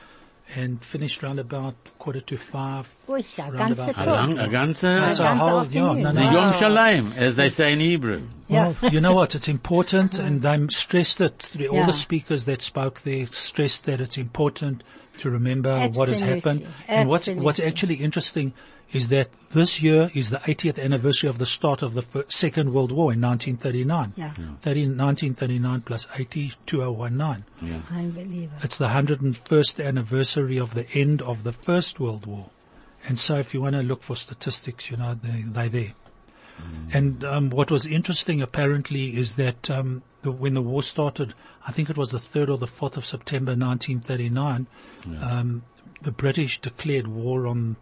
and 0.56 0.84
finished 0.84 1.24
round 1.24 1.40
about 1.40 1.74
quarter 1.98 2.22
to 2.22 2.38
five. 2.38 2.88
Ui, 3.10 3.20
a 3.38 3.42
Round 3.52 3.56
ganze 3.58 3.74
about- 3.74 3.90
A 3.90 3.94
Tag. 3.94 4.38
a 4.38 4.48
ganze, 4.52 4.82
That's 4.82 5.20
a 5.20 5.36
whole, 5.36 5.66
yeah, 5.66 5.94
no, 5.94 6.12
the 6.12 6.20
no. 6.24 6.32
Yom 6.32 6.54
Shalayim, 6.54 7.18
as 7.18 7.36
they 7.36 7.50
say 7.50 7.74
in 7.74 7.80
Hebrew. 7.80 8.22
Well, 8.48 8.75
you 8.92 9.02
know 9.02 9.14
what? 9.14 9.34
It's 9.34 9.48
important, 9.48 10.16
and 10.20 10.42
they 10.44 10.68
stressed 10.70 11.20
it. 11.22 11.50
All 11.70 11.78
Yeah. 11.78 11.86
the 11.88 11.94
speakers 11.94 12.46
that 12.46 12.62
spoke 12.62 13.02
there 13.02 13.28
stressed 13.32 13.86
that 13.86 14.00
it's 14.00 14.18
important 14.18 14.84
to 15.20 15.30
remember 15.30 15.88
what 15.90 16.10
has 16.10 16.22
Absolutely. 16.22 16.36
happened. 16.36 16.74
And 16.88 17.10
what's 17.10 17.28
what's 17.28 17.60
actually 17.60 17.96
interesting 17.96 18.54
is 18.92 19.08
that 19.10 19.30
this 19.52 19.82
year 19.82 20.12
is 20.14 20.30
the 20.30 20.38
80th 20.38 20.82
anniversary 20.82 21.30
of 21.30 21.38
the 21.38 21.46
start 21.46 21.82
of 21.82 21.96
the 21.96 22.02
fir- 22.02 22.26
Second 22.30 22.74
World 22.74 22.92
War 22.92 23.12
in 23.12 23.22
1939. 23.22 24.14
Yeah. 24.16 24.30
30, 24.62 24.82
1939 24.96 25.82
plus 25.82 26.08
80, 26.18 26.54
2019. 26.66 27.46
Yeah. 27.62 27.82
Unbelievable. 27.92 28.58
It's 28.62 28.78
the 28.78 28.88
101st 28.90 29.86
anniversary 29.86 30.58
of 30.58 30.74
the 30.76 30.90
end 30.92 31.22
of 31.22 31.44
the 31.44 31.52
First 31.52 32.00
World 32.00 32.26
War. 32.26 32.50
And 33.08 33.20
so 33.20 33.36
if 33.38 33.54
you 33.54 33.62
want 33.62 33.76
to 33.76 33.82
look 33.84 34.04
for 34.04 34.16
statistics, 34.16 34.90
you 34.90 34.98
know, 34.98 35.16
they, 35.16 35.44
they're 35.46 35.70
there. 35.70 35.94
And 36.94 37.24
um, 37.24 37.50
what 37.50 37.72
was 37.72 37.86
interesting 37.86 38.42
apparently 38.42 39.18
is 39.18 39.34
that 39.34 39.70
um, 39.70 40.04
the, 40.22 40.32
when 40.32 40.54
the 40.54 40.62
war 40.62 40.84
started, 40.84 41.34
I 41.68 41.72
think 41.72 41.90
it 41.90 41.98
was 41.98 42.12
the 42.12 42.20
3rd 42.20 42.50
or 42.50 42.58
the 42.58 42.68
4th 42.68 42.98
of 42.98 43.06
September 43.06 43.52
1939, 43.52 44.68
um, 45.22 45.64
the 46.02 46.12
British 46.12 46.62
declared 46.62 47.08
war 47.08 47.48
on 47.48 47.76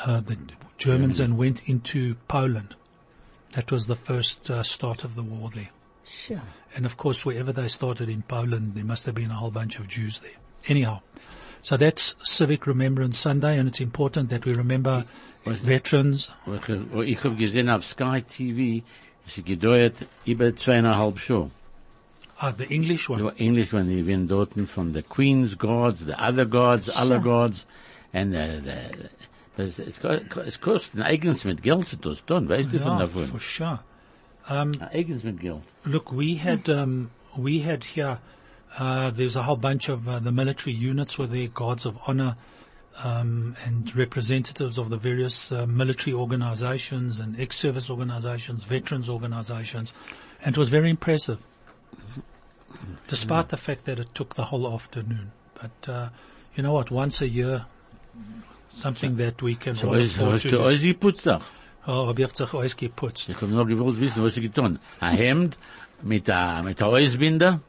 uh, 0.00 0.20
the 0.20 0.36
Germans 0.78 1.20
and 1.20 1.38
went 1.38 1.62
into 1.66 2.16
Poland. 2.28 2.74
That 3.52 3.70
was 3.70 3.86
the 3.86 3.96
first 3.96 4.50
uh, 4.50 4.62
start 4.62 5.04
of 5.04 5.14
the 5.14 5.22
war 5.22 5.50
there. 5.50 5.70
Sure. 6.04 6.42
And 6.74 6.84
of 6.84 6.96
course, 6.96 7.24
wherever 7.24 7.52
they 7.52 7.68
started 7.68 8.08
in 8.08 8.22
Poland, 8.22 8.74
there 8.74 8.84
must 8.84 9.06
have 9.06 9.14
been 9.14 9.30
a 9.30 9.34
whole 9.34 9.52
bunch 9.52 9.78
of 9.78 9.88
Jews 9.88 10.18
there. 10.18 10.30
Anyhow, 10.66 11.00
so 11.62 11.76
that's 11.76 12.14
Civic 12.22 12.66
Remembrance 12.66 13.18
Sunday, 13.18 13.58
and 13.58 13.68
it's 13.68 13.80
important 13.80 14.30
that 14.30 14.44
we 14.44 14.54
remember 14.54 15.06
veterans. 15.44 16.32
Ich, 16.46 16.68
ich 16.68 17.24
hab 17.24 17.38
gesehen 17.38 17.70
auf 17.70 17.84
Sky 17.84 18.22
TV, 18.22 18.84
sie 19.26 19.42
gedauert 19.42 20.06
über 20.24 20.54
zweieinhalb. 20.54 21.18
Uh, 21.30 22.50
the 22.56 22.64
English 22.64 23.08
one. 23.08 23.22
The 23.22 23.44
English 23.44 23.72
when 23.72 23.88
die 23.88 24.04
werden 24.04 24.26
dort 24.26 24.54
von 24.68 24.92
the 24.92 25.02
Queen's 25.02 25.56
Guards, 25.56 26.04
the 26.04 26.18
other 26.18 26.44
guards, 26.44 26.88
alle 26.88 27.20
guards, 27.20 27.64
and 28.12 28.34
uh, 28.34 28.60
the, 28.60 29.08
es, 29.56 29.78
es, 29.78 30.00
es 30.00 30.60
kostet 30.60 31.00
eigens 31.00 31.44
mit 31.44 31.62
Geld 31.62 31.86
zu 31.86 31.96
das 31.96 32.24
tun, 32.24 32.48
weißt 32.48 32.72
du 32.72 32.80
von 32.80 32.98
davon? 32.98 33.26
for 33.26 33.40
sure. 33.40 33.78
Eigens 34.46 35.22
mit 35.22 35.40
Geld. 35.40 35.62
Look, 35.84 36.12
we 36.12 36.36
had 36.36 36.68
um, 36.68 37.10
we 37.36 37.60
had 37.60 37.84
here. 37.84 38.18
Uh, 38.76 39.10
there's 39.12 39.36
a 39.36 39.42
whole 39.44 39.56
bunch 39.56 39.88
of 39.88 40.08
uh, 40.08 40.18
the 40.18 40.32
military 40.32 40.74
units 40.74 41.16
were 41.16 41.28
there, 41.28 41.46
guards 41.46 41.86
of 41.86 41.96
honor, 42.08 42.36
um, 43.02 43.56
and 43.64 43.94
representatives 43.96 44.78
of 44.78 44.88
the 44.90 44.96
various 44.96 45.50
uh, 45.50 45.66
military 45.66 46.14
organizations 46.14 47.18
and 47.20 47.38
ex-service 47.40 47.90
organizations, 47.90 48.64
veterans 48.64 49.08
organizations, 49.08 49.92
and 50.44 50.54
it 50.54 50.58
was 50.58 50.68
very 50.68 50.90
impressive. 50.90 51.38
Despite 53.08 53.48
the 53.48 53.56
fact 53.56 53.84
that 53.86 53.98
it 53.98 54.14
took 54.14 54.34
the 54.34 54.44
whole 54.44 54.72
afternoon, 54.72 55.32
but 55.60 55.88
uh, 55.90 56.08
you 56.54 56.62
know 56.62 56.72
what? 56.72 56.90
Once 56.90 57.20
a 57.20 57.28
year, 57.28 57.66
something 58.70 59.16
that 59.16 59.42
we 59.42 59.54
can 59.54 59.76
So 59.76 59.92
hast 59.92 60.42
to 60.42 60.48
du 60.50 60.60
alles 60.62 60.82
geputzt? 60.82 61.26
Oh, 61.86 62.06
hab 62.06 62.18
ich 62.18 62.34
sich 62.34 62.54
ausgeputzt. 62.54 63.28
Ich 63.28 63.36
hab 63.40 63.48
nur 63.48 63.66
gewollt 63.66 64.00
wissen, 64.00 64.22
was 64.22 64.34
sie 64.34 64.40
getan. 64.40 64.78
Ein 65.00 65.16
Hemd 65.16 65.58
mit 66.02 66.28
a, 66.30 66.62
mit 66.62 66.80
a 66.80 66.90
Eisbinder, 66.92 67.48
M- 67.48 67.60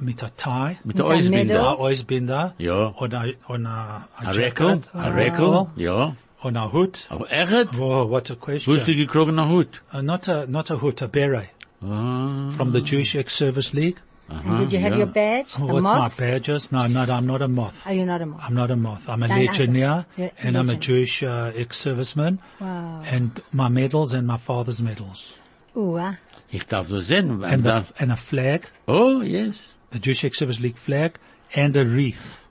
Mit 0.00 0.22
a 0.22 0.30
tie. 0.36 0.78
mit 0.84 1.00
a 1.00 1.02
Mit 1.02 1.10
a 1.10 1.14
Eisbinder. 1.14 1.44
Medal. 1.54 1.66
a 1.66 1.84
Eisbinder. 1.88 2.54
Ja. 2.58 2.86
Und 2.96 3.14
a, 3.14 3.24
und 3.48 3.66
a, 3.66 4.08
a 4.16 4.26
A 4.28 4.30
Reckel, 4.30 4.80
a 4.92 5.08
Reckel, 5.08 5.66
ja. 5.76 6.14
Und 6.42 6.56
a 6.56 6.72
hood. 6.72 6.98
Aber 7.08 7.26
echt? 7.32 7.76
Whoa, 7.76 8.08
what 8.10 8.30
a 8.30 8.34
Wo 8.34 8.38
question. 8.44 8.76
hast 8.76 8.86
du 8.86 8.94
gekriegt 8.94 9.28
einen 9.28 9.48
Hut? 9.48 9.82
Uh, 9.92 10.02
not 10.02 10.28
a, 10.28 10.46
not 10.46 10.70
a 10.70 10.76
hood, 10.80 11.02
a 11.02 11.08
beret. 11.08 11.48
Ah, 11.82 12.50
From 12.56 12.72
the 12.72 12.80
Jewish 12.80 13.14
Ex-Service 13.16 13.72
League. 13.72 13.96
And 14.28 14.58
did 14.58 14.72
you 14.72 14.78
have 14.78 14.92
ja. 14.92 14.98
your 14.98 15.06
badge? 15.06 15.48
Oh, 15.60 15.66
the 15.66 15.72
what's 15.74 15.82
moth? 15.82 16.18
my 16.20 16.26
badges? 16.26 16.72
No, 16.72 16.86
no, 16.86 17.00
I'm 17.02 17.26
not 17.26 17.42
a 17.42 17.48
moth. 17.48 17.86
Are 17.86 17.92
you 17.92 18.06
not 18.06 18.22
a 18.22 18.26
moth? 18.26 18.42
I'm 18.46 18.54
not 18.54 18.70
a 18.70 18.76
moth. 18.76 19.06
I'm 19.08 19.22
a 19.22 19.28
No, 19.28 19.34
no. 19.34 19.40
legionnaire 19.40 20.06
Yeah, 20.16 20.30
and 20.38 20.56
I'm 20.56 20.70
a. 20.70 20.76
Jewish 20.76 21.22
uh, 21.22 21.52
ex-serviceman. 21.54 22.38
Wow. 22.60 23.02
And 23.04 23.42
my 23.52 23.68
medals 23.68 24.12
and 24.14 24.26
my 24.26 24.38
father's 24.38 24.80
medals. 24.80 25.34
Ooh, 25.76 25.98
ah. 25.98 26.14
Ich 26.54 26.66
darf 26.66 26.88
so 26.88 27.00
sehen. 27.00 27.42
And, 27.42 27.64
da, 27.64 27.80
the, 27.80 27.86
and 27.98 28.12
a 28.12 28.16
flag, 28.16 28.68
oh, 28.86 29.22
yes. 29.22 29.74
the 29.90 29.98
Jewish 29.98 30.24
Ex-Service 30.24 30.60
League 30.60 30.76
flag, 30.76 31.18
and 31.52 31.76
a 31.76 31.84
wreath. 31.84 32.46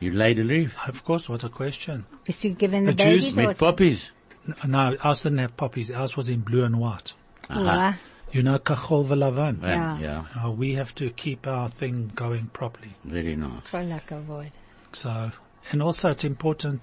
You 0.00 0.10
laid 0.10 0.40
a 0.40 0.42
leaf. 0.42 0.76
Of 0.88 1.04
course, 1.04 1.28
what 1.28 1.44
a 1.44 1.48
question. 1.48 2.06
Bist 2.24 2.42
du 2.42 2.50
given 2.50 2.86
the 2.86 2.90
The 2.90 2.96
baby 2.96 3.20
Jews 3.20 3.36
Mit 3.36 3.44
daughter? 3.44 3.58
Poppies. 3.58 4.10
No, 4.66 4.96
ours 5.04 5.22
didn't 5.22 5.38
have 5.38 5.56
poppies. 5.56 5.92
Ours 5.92 6.16
was 6.16 6.28
in 6.28 6.40
blue 6.40 6.64
and 6.64 6.80
white. 6.80 7.12
Ooh, 7.52 7.58
ah. 7.58 7.96
You 8.32 8.42
know, 8.42 8.58
kachol 8.58 9.06
v'lavan. 9.06 9.62
Yeah. 9.62 9.98
Yeah. 10.00 10.24
yeah. 10.34 10.44
Uh, 10.46 10.50
we 10.50 10.74
have 10.74 10.92
to 10.96 11.10
keep 11.10 11.46
our 11.46 11.68
thing 11.68 12.10
going 12.16 12.48
properly. 12.48 12.96
Very 13.04 13.36
nice. 13.36 13.62
Kol 13.70 13.84
hakavod. 13.84 14.50
So, 14.92 15.30
and 15.70 15.82
also 15.82 16.10
it's 16.10 16.24
important 16.24 16.80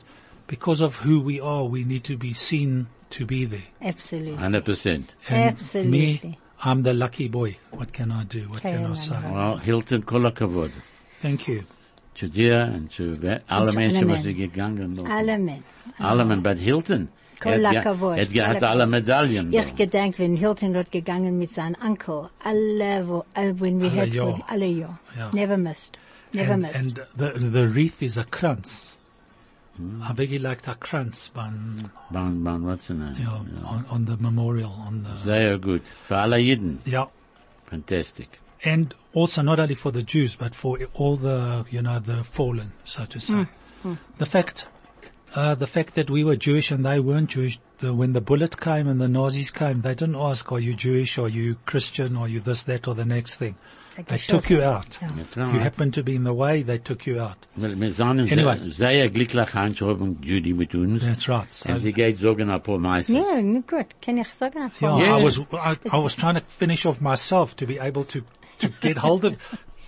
because 0.47 0.81
of 0.81 0.95
who 0.95 1.19
we 1.21 1.39
are, 1.39 1.63
we 1.65 1.83
need 1.83 2.03
to 2.05 2.17
be 2.17 2.33
seen 2.33 2.87
to 3.11 3.25
be 3.25 3.45
there. 3.45 3.63
Absolutely. 3.81 4.35
100%. 4.43 4.85
And 4.85 5.05
Absolutely. 5.29 5.91
Me, 5.91 6.37
I'm 6.63 6.83
the 6.83 6.93
lucky 6.93 7.27
boy. 7.27 7.57
What 7.71 7.93
can 7.93 8.11
I 8.11 8.23
do? 8.23 8.41
What 8.49 8.61
can 8.61 8.85
I 8.85 8.95
say? 8.95 9.15
Well, 9.31 9.57
Hilton 9.57 10.01
kol 10.03 10.21
hakavod. 10.21 10.71
Thank 11.21 11.47
you. 11.47 11.63
Zu 12.15 12.27
dir 12.29 12.71
und 12.73 12.91
zu 12.91 13.15
we- 13.21 13.41
alle 13.47 13.71
zu 13.71 13.75
Menschen, 13.77 14.09
was 14.09 14.23
sie 14.23 14.33
Menschen. 14.33 14.51
gegangen 14.51 14.95
sind. 14.95 15.07
Alle 15.09 15.37
men. 15.37 15.63
Alle 15.99 16.25
Menschen. 16.25 16.43
But 16.43 16.57
Hilton. 16.57 17.09
Kol 17.39 17.51
er 17.53 17.61
hat 17.63 17.71
ge- 17.73 17.77
hakavod. 17.83 18.17
hat 18.17 18.29
ge- 18.31 18.43
hat 18.43 18.63
alle. 18.63 18.87
Medaillen. 18.87 19.53
Ich 19.53 19.75
gedenk, 19.75 20.17
wenn 20.17 20.35
Hilton 20.35 20.73
dort 20.73 20.91
gegangen 20.91 21.37
mit 21.37 21.51
seinem 21.53 21.75
Onkel, 21.85 22.29
alle, 22.43 23.07
wo, 23.07 23.23
all, 23.35 23.53
when 23.59 23.79
we 23.79 23.87
Alle 23.91 23.99
had, 24.01 24.13
Jahr. 24.13 24.43
alle 24.47 24.65
Jahr. 24.65 24.99
Ja. 25.15 25.29
Never 25.31 25.57
missed. 25.57 25.97
Never 26.33 26.53
and, 26.53 26.61
missed. 26.63 26.75
and 26.75 27.01
the, 27.15 27.33
the 27.51 27.67
wreath 27.69 28.01
is 28.01 28.17
a 28.17 28.23
kranz. 28.23 28.95
I 30.03 30.13
beg 30.13 30.41
like 30.41 30.67
a 30.67 30.75
kranz 30.75 31.29
on, 31.35 31.91
Ban, 32.11 32.43
ban, 32.43 32.65
what's 32.65 32.87
the 32.87 32.93
name? 32.95 33.15
you 33.17 33.25
know, 33.25 33.45
on, 33.65 33.85
on 33.89 34.05
the 34.05 34.17
memorial, 34.17 34.71
on 34.71 35.03
the, 35.03 35.15
Sehr 35.23 35.57
gut. 35.57 35.81
Für 36.07 36.17
alle 36.23 36.37
Jeden. 36.39 36.79
yeah. 36.85 37.05
Fantastic. 37.69 38.39
and 38.63 38.95
also 39.13 39.41
not 39.41 39.59
only 39.59 39.75
for 39.75 39.91
the 39.91 40.01
Jews, 40.03 40.35
but 40.35 40.55
for 40.55 40.79
all 40.95 41.15
the, 41.15 41.65
you 41.69 41.81
know, 41.81 41.99
the 41.99 42.23
fallen, 42.23 42.71
so 42.85 43.05
to 43.05 43.19
say. 43.19 43.45
The 44.17 44.25
fact, 44.25 44.67
uh, 45.35 45.53
the 45.55 45.67
fact 45.67 45.93
that 45.95 46.09
we 46.09 46.23
were 46.23 46.35
Jewish 46.35 46.71
and 46.71 46.85
they 46.85 46.99
weren't 46.99 47.29
Jewish, 47.29 47.59
the, 47.77 47.93
when 47.93 48.13
the 48.13 48.21
bullet 48.21 48.59
came 48.59 48.87
and 48.87 48.99
the 48.99 49.07
Nazis 49.07 49.51
came, 49.51 49.81
they 49.81 49.93
didn't 49.93 50.15
ask, 50.15 50.51
are 50.51 50.59
you 50.59 50.73
Jewish, 50.73 51.17
are 51.17 51.29
you 51.29 51.55
Christian, 51.65 52.17
are 52.17 52.27
you 52.27 52.39
this, 52.39 52.63
that, 52.63 52.87
or 52.87 52.95
the 52.95 53.05
next 53.05 53.35
thing. 53.35 53.55
Like 53.97 54.07
They 54.09 54.17
took 54.17 54.49
you 54.51 54.61
out. 54.61 54.99
Yeah. 55.01 55.51
You 55.53 55.59
happened 55.59 55.95
to 55.95 56.03
be 56.03 56.13
in 56.13 56.23
the 56.23 56.33
way, 56.33 56.61
they 56.61 56.77
took 56.77 57.07
you 57.07 57.19
out. 57.19 57.37
Weil 57.55 57.79
wir 57.79 57.91
sind 57.91 58.31
Anyway. 58.31 58.69
sehr, 58.69 58.91
sehr 58.91 59.09
glücklich 59.09 59.55
anzuhaben, 59.55 60.19
Judy 60.21 60.53
mit 60.53 60.75
uns. 60.75 61.03
That's 61.03 61.27
right. 61.27 61.47
So, 61.51 61.69
Und 61.71 61.79
sie 61.79 61.93
geht 61.93 62.19
sagen 62.19 62.51
ein 62.51 62.61
paar 62.61 62.77
Meisters. 62.77 63.15
Ja, 63.15 63.41
nu 63.41 63.61
gut. 63.63 63.87
Kann 64.01 64.17
ich 64.19 64.27
sagen? 64.29 64.59
yeah, 64.59 64.69
Frau? 64.69 64.99
Yeah. 64.99 65.17
I 65.17 65.23
was, 65.23 65.39
I, 65.39 65.77
I 65.91 65.97
was 66.03 66.15
trying 66.15 66.35
to 66.35 66.41
finish 66.47 66.85
off 66.85 67.01
myself 67.01 67.55
to 67.55 67.65
be 67.65 67.79
able 67.79 68.03
to, 68.05 68.21
to 68.59 68.69
get 68.81 68.97
hold 68.97 69.25
of, 69.25 69.35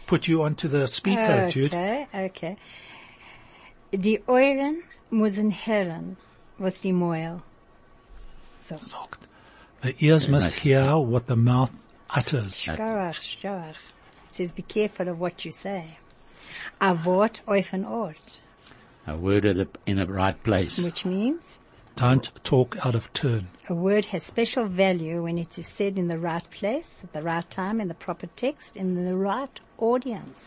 put 0.08 0.28
you 0.28 0.42
onto 0.42 0.68
the 0.68 0.88
speaker, 0.88 1.48
Jude. 1.50 1.68
Okay, 1.72 2.08
okay. 2.14 2.58
Die 3.92 4.20
Euren 4.28 4.82
müssen 5.12 5.52
hören, 5.52 6.18
was 6.58 6.82
die 6.82 6.94
Mäuel 6.94 7.42
sagt. 8.64 9.28
The 9.82 9.94
ears 10.00 10.28
must 10.28 10.52
hear 10.52 10.98
what 10.98 11.28
the 11.28 11.36
mouth 11.36 11.72
utters. 12.16 12.56
Starach, 12.56 13.20
starach. 13.22 13.78
It 14.40 14.44
says, 14.44 14.52
be 14.54 14.62
careful 14.62 15.10
of 15.10 15.20
what 15.20 15.44
you 15.44 15.52
say. 15.52 15.98
A 16.80 16.94
Wort 16.94 17.42
auf 17.46 17.74
ein 17.74 17.84
Ort, 17.84 18.40
A 19.06 19.18
word 19.18 19.44
at 19.46 19.58
the, 19.58 19.68
in 19.86 19.98
the 19.98 20.06
right 20.06 20.42
place. 20.44 20.78
which 20.80 21.04
means 21.04 21.60
Don't 21.98 22.32
talk 22.46 22.78
out 22.86 22.96
of 22.96 23.12
turn. 23.12 23.50
A 23.68 23.74
word 23.74 24.06
has 24.06 24.24
special 24.24 24.66
value 24.68 25.24
when 25.24 25.38
it 25.38 25.60
is 25.60 25.68
said 25.68 25.98
in 25.98 26.08
the 26.08 26.18
right 26.18 26.50
place, 26.52 26.88
at 27.04 27.12
the 27.12 27.22
right 27.22 27.50
time, 27.52 27.82
in 27.82 27.90
the 27.90 27.94
proper 27.94 28.28
text, 28.38 28.78
in 28.78 28.96
the 29.06 29.14
right 29.18 29.60
audience. 29.78 30.40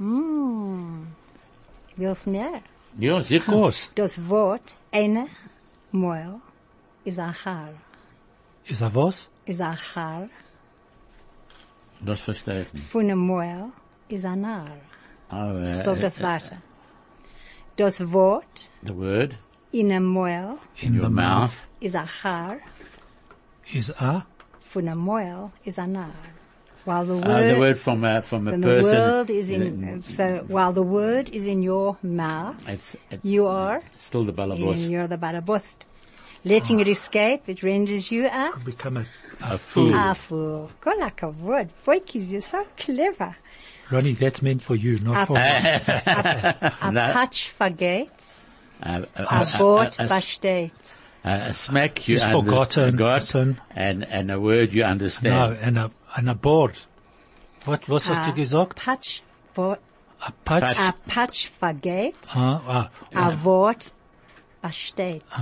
Mm. 0.00 1.06
Willst 1.96 2.24
mehr? 2.28 2.62
Ja, 3.00 3.16
Of 3.18 3.26
sicher. 3.26 3.50
course. 3.50 3.88
Das 3.96 4.16
Wort 4.28 4.74
eine 4.92 5.26
Moel 5.90 6.40
is 7.04 7.18
a 7.18 7.32
har. 7.32 7.70
Is 8.68 8.78
that 8.78 8.94
was? 8.94 9.28
Is 9.46 9.58
a 9.60 9.72
har. 9.72 10.28
Das 12.00 12.20
verstehe 12.20 12.62
ich 12.62 12.72
nicht. 12.72 12.86
Von 12.86 13.10
a 13.10 13.16
Moel 13.16 13.72
is 14.08 14.24
a 14.24 14.36
nar. 14.36 14.68
Oh, 15.30 15.34
ah, 15.34 15.52
äh, 15.52 15.80
eh, 15.80 15.82
So 15.82 15.92
äh, 15.92 16.00
das 16.00 16.18
eh, 16.20 16.22
weiter. 16.22 16.62
Das 17.76 18.00
Wort 18.12 18.70
The 18.82 18.96
word 18.96 19.36
in 19.72 19.92
a 19.92 20.00
Moel 20.00 20.58
In 20.80 20.94
your 20.94 21.04
the 21.08 21.10
mouth. 21.10 21.66
is 21.80 21.94
a 21.94 22.04
har. 22.04 22.58
is 23.72 23.90
a. 24.00 24.24
Von 24.72 24.88
a 24.88 24.94
Moel 24.94 25.50
is 25.64 25.78
a 25.78 25.86
nar. 25.86 26.12
While 26.84 27.04
the 27.04 27.14
Uh, 27.16 27.28
word 27.28 27.54
the 27.54 27.60
word 27.60 27.76
uh, 27.76 27.78
from 27.78 28.04
a, 28.04 28.22
from 28.22 28.48
a 28.48 28.52
And 28.52 28.62
the 28.62 28.68
person. 28.68 28.92
word 28.92 29.30
is 29.30 29.50
in, 29.50 29.84
uh, 29.84 30.00
so 30.00 30.44
while 30.48 30.72
the 30.72 30.82
word 30.82 31.28
is 31.28 31.44
in 31.44 31.62
your 31.62 31.98
mouth, 32.02 32.56
It's, 32.66 32.96
it's 33.10 33.24
you 33.24 33.46
are, 33.46 33.82
still 33.94 34.24
the 34.24 34.32
and 34.32 34.90
you're 34.90 35.06
the 35.06 35.18
barabost. 35.18 35.84
Letting 36.44 36.80
it 36.80 36.88
escape, 36.88 37.42
it 37.46 37.62
renders 37.62 38.10
you 38.10 38.26
a, 38.26 38.52
Become 38.64 38.98
a, 38.98 39.06
A 39.40 39.56
fool. 39.58 39.94
a 39.94 40.14
fool. 40.14 40.70
Kol 40.80 40.98
hakavod. 41.00 41.68
Boykis, 41.86 42.30
you're 42.30 42.40
so 42.40 42.66
clever. 42.76 43.36
Ronnie, 43.90 44.12
that's 44.14 44.42
meant 44.42 44.62
for 44.62 44.74
you, 44.74 44.98
not 44.98 45.22
A, 45.22 45.26
for 45.26 45.32
me. 45.34 45.40
a 45.40 46.90
No. 46.92 47.12
patch 47.12 47.50
forgets. 47.50 48.44
A, 48.82 48.90
a, 48.90 49.22
a 49.22 49.22
a, 49.22 49.40
a, 49.40 50.08
versteht. 50.08 50.94
a, 51.24 51.28
a 51.50 51.54
smack 51.54 52.06
you 52.08 52.16
Is 52.16 52.24
forgotten, 52.24 52.90
forgotten. 52.92 53.60
and, 53.70 54.04
and 54.04 54.30
a 54.30 54.38
word 54.40 54.72
you 54.72 54.82
No, 54.82 54.88
understand. 54.88 55.58
and 55.62 55.78
a, 55.78 55.90
and 56.16 56.28
a 56.30 56.34
board. 56.34 56.76
What, 57.64 57.88
was 57.88 58.06
hast 58.06 58.26
du 58.26 58.32
A 58.32 58.44
gesagt? 58.44 58.76
patch, 58.76 59.22
wort, 59.56 59.80
A 60.26 60.32
patch? 60.44 60.76
a 60.78 60.94
patch 61.08 61.50
vergeht, 61.60 62.14
Ah, 62.34 62.90
a 63.14 63.36
wort 63.44 63.78
versteht. 63.78 63.86
ah, 63.86 63.97
a, 64.62 64.72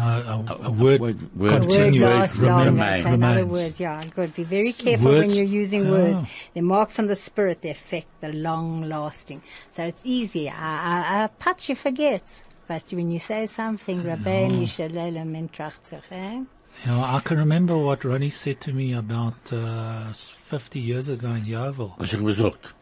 a, 0.00 0.58
a 0.64 0.70
word, 0.70 1.00
word- 1.00 1.00
word- 1.00 1.32
word 1.36 1.60
continues, 1.62 2.02
lasts 2.02 2.36
remain- 2.36 2.56
longer. 2.56 2.70
remain- 2.70 3.02
So 3.02 3.08
in 3.12 3.22
other 3.24 3.46
words, 3.46 3.80
yeah, 3.80 4.02
good. 4.14 4.34
Be 4.34 4.42
very 4.44 4.72
careful 4.72 5.06
words- 5.10 5.26
when 5.26 5.36
you're 5.36 5.54
using 5.62 5.86
Oh. 5.86 5.92
words. 5.92 6.28
The 6.54 6.60
marks 6.62 6.98
on 6.98 7.06
the 7.06 7.16
spirit, 7.16 7.62
the 7.62 7.70
effect, 7.70 8.08
the 8.20 8.32
long 8.32 8.82
lasting. 8.88 9.42
So 9.70 9.84
it's 9.84 10.02
easy. 10.04 10.48
A, 10.48 10.52
a, 10.52 11.24
a 11.24 11.30
patch 11.38 11.68
you 11.68 11.74
forget. 11.74 12.22
But 12.68 12.82
when 12.92 13.10
you 13.10 13.18
say 13.20 13.46
something, 13.46 14.02
Rabbeinu 14.02 14.64
Shalala 14.64 15.24
Mentrachtach, 15.24 16.02
eh? 16.10 16.42
You 16.84 16.90
know, 16.92 17.00
I 17.00 17.20
can 17.24 17.38
remember 17.38 17.78
what 17.78 18.04
Ronnie 18.04 18.28
said 18.30 18.60
to 18.62 18.72
me 18.72 18.92
about 18.92 19.50
uh, 19.52 20.12
50 20.12 20.78
years 20.80 21.08
ago 21.08 21.28
in 21.30 21.46
Yeovil. 21.46 21.94
Was 21.98 22.12
ich 22.12 22.20
gesagt? 22.22 22.74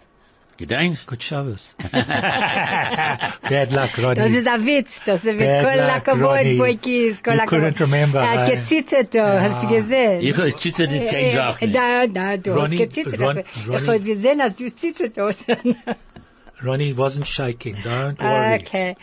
Gedenkst? 0.56 1.06
Good 1.08 1.22
Shabbos. 1.22 1.74
Bad 1.92 3.72
luck, 3.72 3.90
Das 3.96 3.98
Ronnie. 4.04 4.36
ist 4.36 4.46
ein 4.48 4.66
Witz. 4.66 5.02
Das 5.04 5.24
ist 5.24 5.38
Bad 5.38 5.64
kol 5.64 5.74
luck, 5.76 5.90
hakavod, 5.90 6.38
Ronnie. 6.38 6.56
boykis, 6.58 7.22
kol 7.22 7.34
You 7.34 7.40
couldn't 7.42 7.80
remember, 7.80 8.20
Er 8.20 8.30
hat 8.42 8.50
gezittert 8.52 9.14
da, 9.14 9.40
hast 9.40 9.62
du 9.62 9.68
gesehen? 9.68 10.20
Ich, 10.20 10.38
ich 10.38 10.56
zitter 10.58 10.86
nicht 10.86 11.08
kein 11.08 11.32
Sach 11.32 11.60
nicht. 11.60 11.74
Da, 11.74 12.06
da, 12.06 12.36
du 12.36 12.52
hast 12.52 12.58
Ronnie- 12.60 12.76
gezittert. 12.78 13.44
Ich 13.44 13.66
habe 13.88 14.00
gesehen, 14.00 14.38
dass 14.38 14.54
du 14.56 14.74
zittert 14.74 15.16
hast. 15.18 15.46
Ronnie 16.64 16.94
wasn't 16.96 17.26
shaking. 17.26 17.74
Don't 17.76 18.18
worry. 18.20 18.60
Okay. 18.60 18.96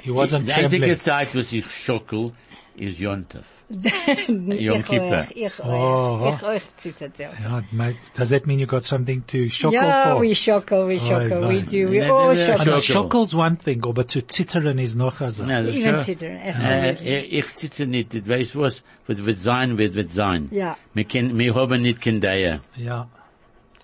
He 0.00 0.10
wasn't 0.10 0.46
Die 0.46 0.52
einzige 0.52 0.86
trembling. 0.86 1.00
Zeit, 1.00 1.28
was 1.34 1.52
ich 1.52 1.64
schockel, 1.84 2.32
ist 2.80 2.98
Jontef. 2.98 3.46
Ich 4.18 4.28
Yom 4.62 4.82
Kippur. 4.82 5.26
Oh. 5.64 6.20
euch, 6.22 6.36
ich 6.36 6.42
euch 6.44 6.62
zittert 6.78 7.16
sehr. 7.16 7.30
Yeah, 7.40 7.62
mate, 7.72 7.96
does 8.16 8.30
that 8.30 8.46
mean 8.46 8.58
you 8.58 8.66
got 8.66 8.84
something 8.84 9.22
to 9.26 9.48
shockle 9.50 9.74
Yeah, 9.74 10.12
for? 10.14 10.20
we 10.22 10.34
shockle, 10.34 10.86
we 10.86 10.98
shockle, 10.98 11.48
we 11.48 11.60
do, 11.62 11.88
we 11.90 11.96
Yeah, 11.98 12.10
all 12.10 12.34
yeah, 12.34 12.52
And 12.52 12.60
shockle. 12.60 12.64
the 12.64 12.80
Shockle. 12.80 13.02
shockle's 13.02 13.34
one 13.34 13.56
thing, 13.56 13.82
oh, 13.84 13.90
aber 13.90 14.06
to 14.06 14.20
zitteren 14.22 14.78
is 14.78 14.94
noch 14.94 15.20
a 15.20 15.24
Ja, 15.28 15.30
das 15.62 15.74
ist 15.74 15.76
Even 15.76 15.94
schon- 15.94 16.02
zittern, 16.04 16.36
Äh, 16.36 16.50
absolutely. 16.50 17.08
äh, 17.08 17.20
ich 17.38 17.54
zitze 17.54 17.86
nicht, 17.86 18.12
du 18.14 18.26
weißt 18.26 18.56
was, 18.56 18.82
was 19.06 19.24
wird 19.24 19.36
sein, 19.38 19.76
wird, 19.78 19.94
wird 19.94 20.12
sein. 20.12 20.48
Ja. 20.50 20.76
Wir 20.94 21.04
kennen, 21.04 21.36
wir 21.38 21.54
haben 21.54 21.82
nicht 21.82 22.00
Kinder. 22.00 22.34
Yeah. 22.34 23.08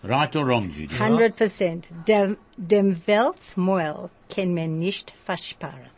Right 0.03 0.37
or 0.37 0.47
wrong, 0.47 0.71
Judy? 0.71 0.95
100%. 0.97 1.85
Dem, 2.07 2.37
dem 2.59 3.01
Weltsmoel 3.07 4.11
kann 4.35 4.53
man 4.55 4.79
nicht 4.79 5.13
versparen. 5.25 5.94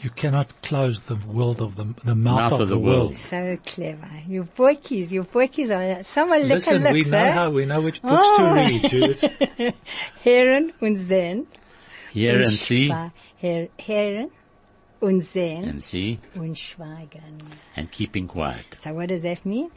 You 0.00 0.10
cannot 0.10 0.60
close 0.62 1.00
the 1.00 1.16
world 1.16 1.62
of 1.62 1.76
the, 1.76 1.86
the 2.04 2.14
mouth, 2.14 2.52
Mouth 2.52 2.60
of, 2.60 2.68
the 2.68 2.78
world. 2.78 3.16
So 3.16 3.56
clever. 3.64 4.10
You 4.28 4.44
boykies, 4.56 5.10
you 5.10 5.24
boykies 5.24 5.70
are 5.70 6.02
someone 6.04 6.42
lecker 6.42 6.48
Listen, 6.50 6.92
we 6.92 7.02
know 7.04 7.16
eh? 7.16 7.30
how, 7.32 7.50
we 7.50 7.64
know 7.64 7.80
which 7.80 8.02
books 8.02 8.14
Oh. 8.22 8.54
to 8.54 8.54
read, 8.54 8.90
Jude. 8.90 9.74
Hören 10.24 10.72
und 10.82 10.98
sehen. 11.08 11.46
Hear 12.12 12.36
und 12.36 12.42
and 12.44 12.52
see, 12.58 12.88
schwa- 12.90 13.12
Her- 13.38 13.68
Hören 13.78 14.30
und 15.00 15.22
sehen 15.24 15.64
and 15.68 15.82
see, 15.82 16.18
und 16.34 16.56
schweigen. 16.58 17.40
and 17.74 17.90
keeping 17.90 18.28
quiet. 18.28 18.76
So 18.80 18.92
what 18.92 19.08
does 19.08 19.22
that 19.22 19.44
mean? 19.46 19.70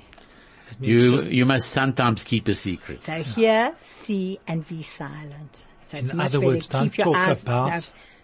You, 0.81 1.21
you 1.23 1.45
must 1.45 1.69
sometimes 1.71 2.23
keep 2.23 2.47
a 2.47 2.53
secret. 2.53 3.03
So 3.03 3.13
hear, 3.23 3.75
see, 3.81 4.39
and 4.47 4.67
be 4.67 4.83
silent. 4.83 5.63
So 5.87 5.97
it's 5.97 6.11
In 6.11 6.17
much 6.17 6.25
other 6.27 6.39
better. 6.39 6.47
words, 6.53 6.67
Keep 6.67 6.71
don't 6.73 6.97
your 6.97 7.05
talk 7.05 7.15
eyes, 7.15 7.41
about- 7.41 7.71
no, 7.71 7.79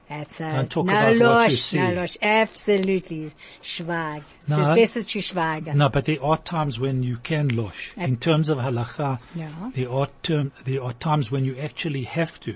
that's 0.10 0.40
uh, 0.42 0.54
don't 0.54 0.70
talk 0.72 0.86
no 0.86 0.94
about 0.94 1.20
what 1.20 1.52
you 1.52 1.58
see. 1.58 1.78
no 1.80 1.94
losh, 1.94 2.18
absolutely. 2.22 3.32
Schweig. 3.64 4.24
No. 4.48 4.58
No. 4.58 4.74
It's 4.74 4.94
best 4.96 5.10
to 5.12 5.20
schweigen. 5.20 5.76
No, 5.76 5.90
but 5.90 6.06
there 6.06 6.24
are 6.24 6.38
times 6.38 6.80
when 6.80 7.04
you 7.04 7.18
can 7.18 7.50
losh. 7.50 7.92
In 7.98 8.18
terms 8.18 8.50
of 8.50 8.58
halacha, 8.60 9.20
Yeah. 9.36 9.50
there 9.74 9.90
are 9.92 10.10
term, 10.24 10.52
there 10.66 10.84
are 10.84 10.94
times 10.94 11.32
when 11.32 11.46
you 11.46 11.56
actually 11.58 12.04
have 12.04 12.40
to. 12.42 12.56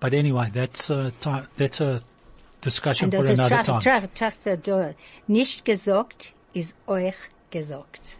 But 0.00 0.12
anyway, 0.12 0.50
that's 0.52 0.90
a 0.90 1.12
that's 1.56 1.80
a 1.80 2.02
discussion 2.60 3.06
Und 3.06 3.14
for 3.14 3.22
das 3.22 3.32
ist 3.32 3.38
another 3.38 3.62
tracht, 3.64 3.82
time. 3.84 4.08
tracht, 4.14 4.44
tracht. 4.44 4.96
Nicht 5.28 5.64
gesagt 5.64 6.32
ist 6.52 6.74
euch 6.86 7.14
gesagt. 7.50 8.16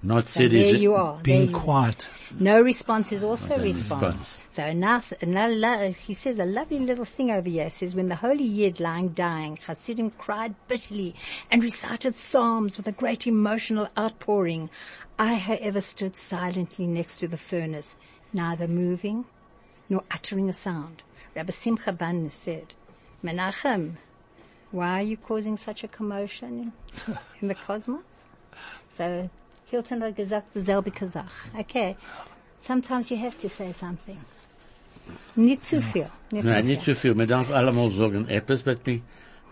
Not 0.00 0.26
So 0.26 0.40
said 0.40 0.50
there 0.52 0.74
is 0.76 0.80
you 0.80 0.94
are. 0.94 1.20
There 1.24 1.38
Being 1.46 1.52
quiet. 1.52 2.08
No 2.38 2.60
response 2.60 3.10
is 3.12 3.22
also 3.24 3.46
Okay, 3.54 3.62
response. 3.62 4.06
response. 4.06 4.38
So 4.58 4.72
now, 4.72 4.98
he 4.98 6.14
says 6.14 6.40
a 6.40 6.44
lovely 6.44 6.80
little 6.80 7.04
thing 7.04 7.30
over 7.30 7.48
here. 7.48 7.70
Says 7.70 7.94
when 7.94 8.08
the 8.08 8.16
holy 8.16 8.42
Yid 8.42 8.80
lying 8.80 9.10
dying, 9.10 9.56
Hasidim 9.64 10.10
cried 10.10 10.56
bitterly 10.66 11.14
and 11.48 11.62
recited 11.62 12.16
psalms 12.16 12.76
with 12.76 12.88
a 12.88 12.90
great 12.90 13.28
emotional 13.28 13.86
outpouring. 13.96 14.68
I, 15.16 15.34
however, 15.34 15.80
stood 15.80 16.16
silently 16.16 16.88
next 16.88 17.18
to 17.18 17.28
the 17.28 17.36
furnace, 17.36 17.94
neither 18.32 18.66
moving 18.66 19.26
nor 19.88 20.02
uttering 20.10 20.48
a 20.48 20.52
sound. 20.52 21.04
Rabbi 21.36 21.52
Simcha 21.52 21.92
Ban 21.92 22.28
said, 22.32 22.74
Menachem, 23.22 23.92
why 24.72 24.98
are 24.98 25.04
you 25.04 25.16
causing 25.16 25.56
such 25.56 25.84
a 25.84 25.88
commotion 25.88 26.72
in, 27.06 27.18
in 27.40 27.46
the 27.46 27.54
cosmos? 27.54 28.02
So 28.90 29.30
Hilton 29.66 30.00
hat 30.00 30.16
gesagt, 30.16 30.52
gesagt. 30.52 31.30
Okay. 31.60 31.96
Sometimes 32.60 33.08
you 33.12 33.18
have 33.18 33.38
to 33.38 33.48
say 33.48 33.72
something. 33.72 34.18
Nicht 35.36 35.64
zu 35.64 35.80
viel. 35.82 36.06
Nicht 36.30 36.44
Nein, 36.44 36.62
zu 36.62 36.68
nicht 36.70 36.82
zu 36.84 36.94
viel. 36.94 37.14
Man 37.14 37.26
darf 37.28 37.50
allemal 37.50 37.90
sagen 37.92 38.28
etwas, 38.28 38.62
but 38.62 38.86
me. 38.86 39.00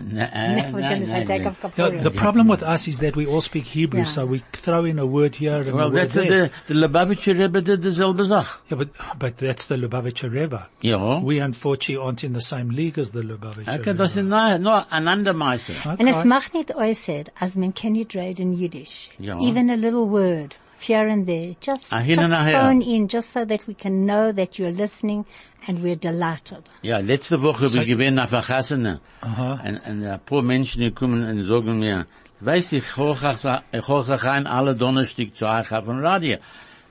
na- 0.00 0.24
I 0.32 0.70
was 0.72 0.84
going 0.84 1.04
say 1.06 1.24
take 1.24 1.46
off 1.46 1.60
the 1.76 2.10
problem 2.10 2.48
with 2.48 2.62
us 2.62 2.86
is 2.88 2.98
that 2.98 3.16
we 3.16 3.26
all 3.26 3.40
speak 3.40 3.64
Hebrew, 3.64 4.00
Yeah. 4.00 4.04
so 4.04 4.26
we 4.26 4.42
throw 4.52 4.84
in 4.84 4.98
a 4.98 5.06
word 5.06 5.34
here 5.36 5.56
and 5.62 5.72
Well, 5.72 5.86
a 5.86 5.90
word 5.90 5.94
that's 6.10 6.14
there. 6.14 6.50
the, 6.68 6.74
the 6.74 6.86
Lubavitcher 6.86 7.38
Rebbe 7.38 7.62
did 7.62 7.80
dieselbe 7.82 8.26
Sache. 8.26 8.60
Yeah, 8.68 8.76
but, 8.78 8.88
but 9.18 9.38
that's 9.38 9.66
the 9.66 9.76
Lubavitcher 9.76 10.30
Rebbe. 10.32 10.66
Ja. 10.82 11.20
We 11.20 11.38
unfortunately 11.38 11.96
aren't 12.04 12.24
in 12.24 12.34
the 12.34 12.40
same 12.42 12.68
league 12.70 12.98
as 12.98 13.12
the 13.12 13.22
Lubavitcher 13.22 13.80
Okay, 13.80 13.94
das 13.94 14.10
ist 14.12 14.16
Rebbe. 14.18 14.28
nur, 14.28 14.58
nur 14.58 14.86
ein 14.92 15.08
anderer 15.08 15.34
Meister. 15.34 15.72
And 15.98 16.08
es 16.08 16.16
Okay. 16.18 16.28
macht 16.28 16.54
nicht 16.54 16.74
äußert, 16.76 17.30
als 17.40 17.54
man 17.56 17.72
kann 17.74 17.92
nicht 17.92 18.14
reden 18.14 18.52
Yiddish. 18.58 19.10
Ja. 19.18 19.38
Even 19.40 19.70
a 19.70 19.74
little 19.76 20.10
word, 20.10 20.56
here 20.82 21.08
and 21.08 21.26
there. 21.26 21.54
Just, 21.60 21.92
Ah, 21.92 22.02
just 22.02 22.18
und 22.20 22.32
her. 22.32 22.52
phone 22.52 22.82
in, 22.82 23.08
just 23.08 23.32
so 23.32 23.44
that 23.44 23.66
we 23.66 23.74
can 23.74 24.04
know 24.06 24.32
that 24.32 24.58
you're 24.58 24.72
listening 24.72 25.24
and 25.66 25.82
we're 25.82 25.96
delighted. 25.96 26.70
Ja, 26.82 26.98
letzte 26.98 27.42
Woche 27.42 27.66
habe 27.66 27.78
ich 27.82 27.86
gewesen 27.88 28.18
auf 28.18 28.30
der 28.30 28.42
Chassene. 28.42 29.00
Aha. 29.20 29.60
Und, 29.64 29.86
und 29.86 30.04
ein 30.06 30.20
paar 30.24 30.42
Menschen 30.42 30.82
die 30.82 30.90
kommen 30.90 31.22
und 31.24 31.44
sagen 31.44 31.78
mir, 31.78 32.06
weißt 32.40 32.72
du, 32.72 32.76
ich 32.76 32.96
höre 32.96 33.34
ich 33.72 33.88
höre 33.88 34.24
rein 34.24 34.46
alle 34.46 34.74
Donnerstag 34.74 35.34
zu 35.34 35.46
euch 35.46 35.72
auf 35.72 35.84
dem 35.86 35.98
Radio. 36.04 36.38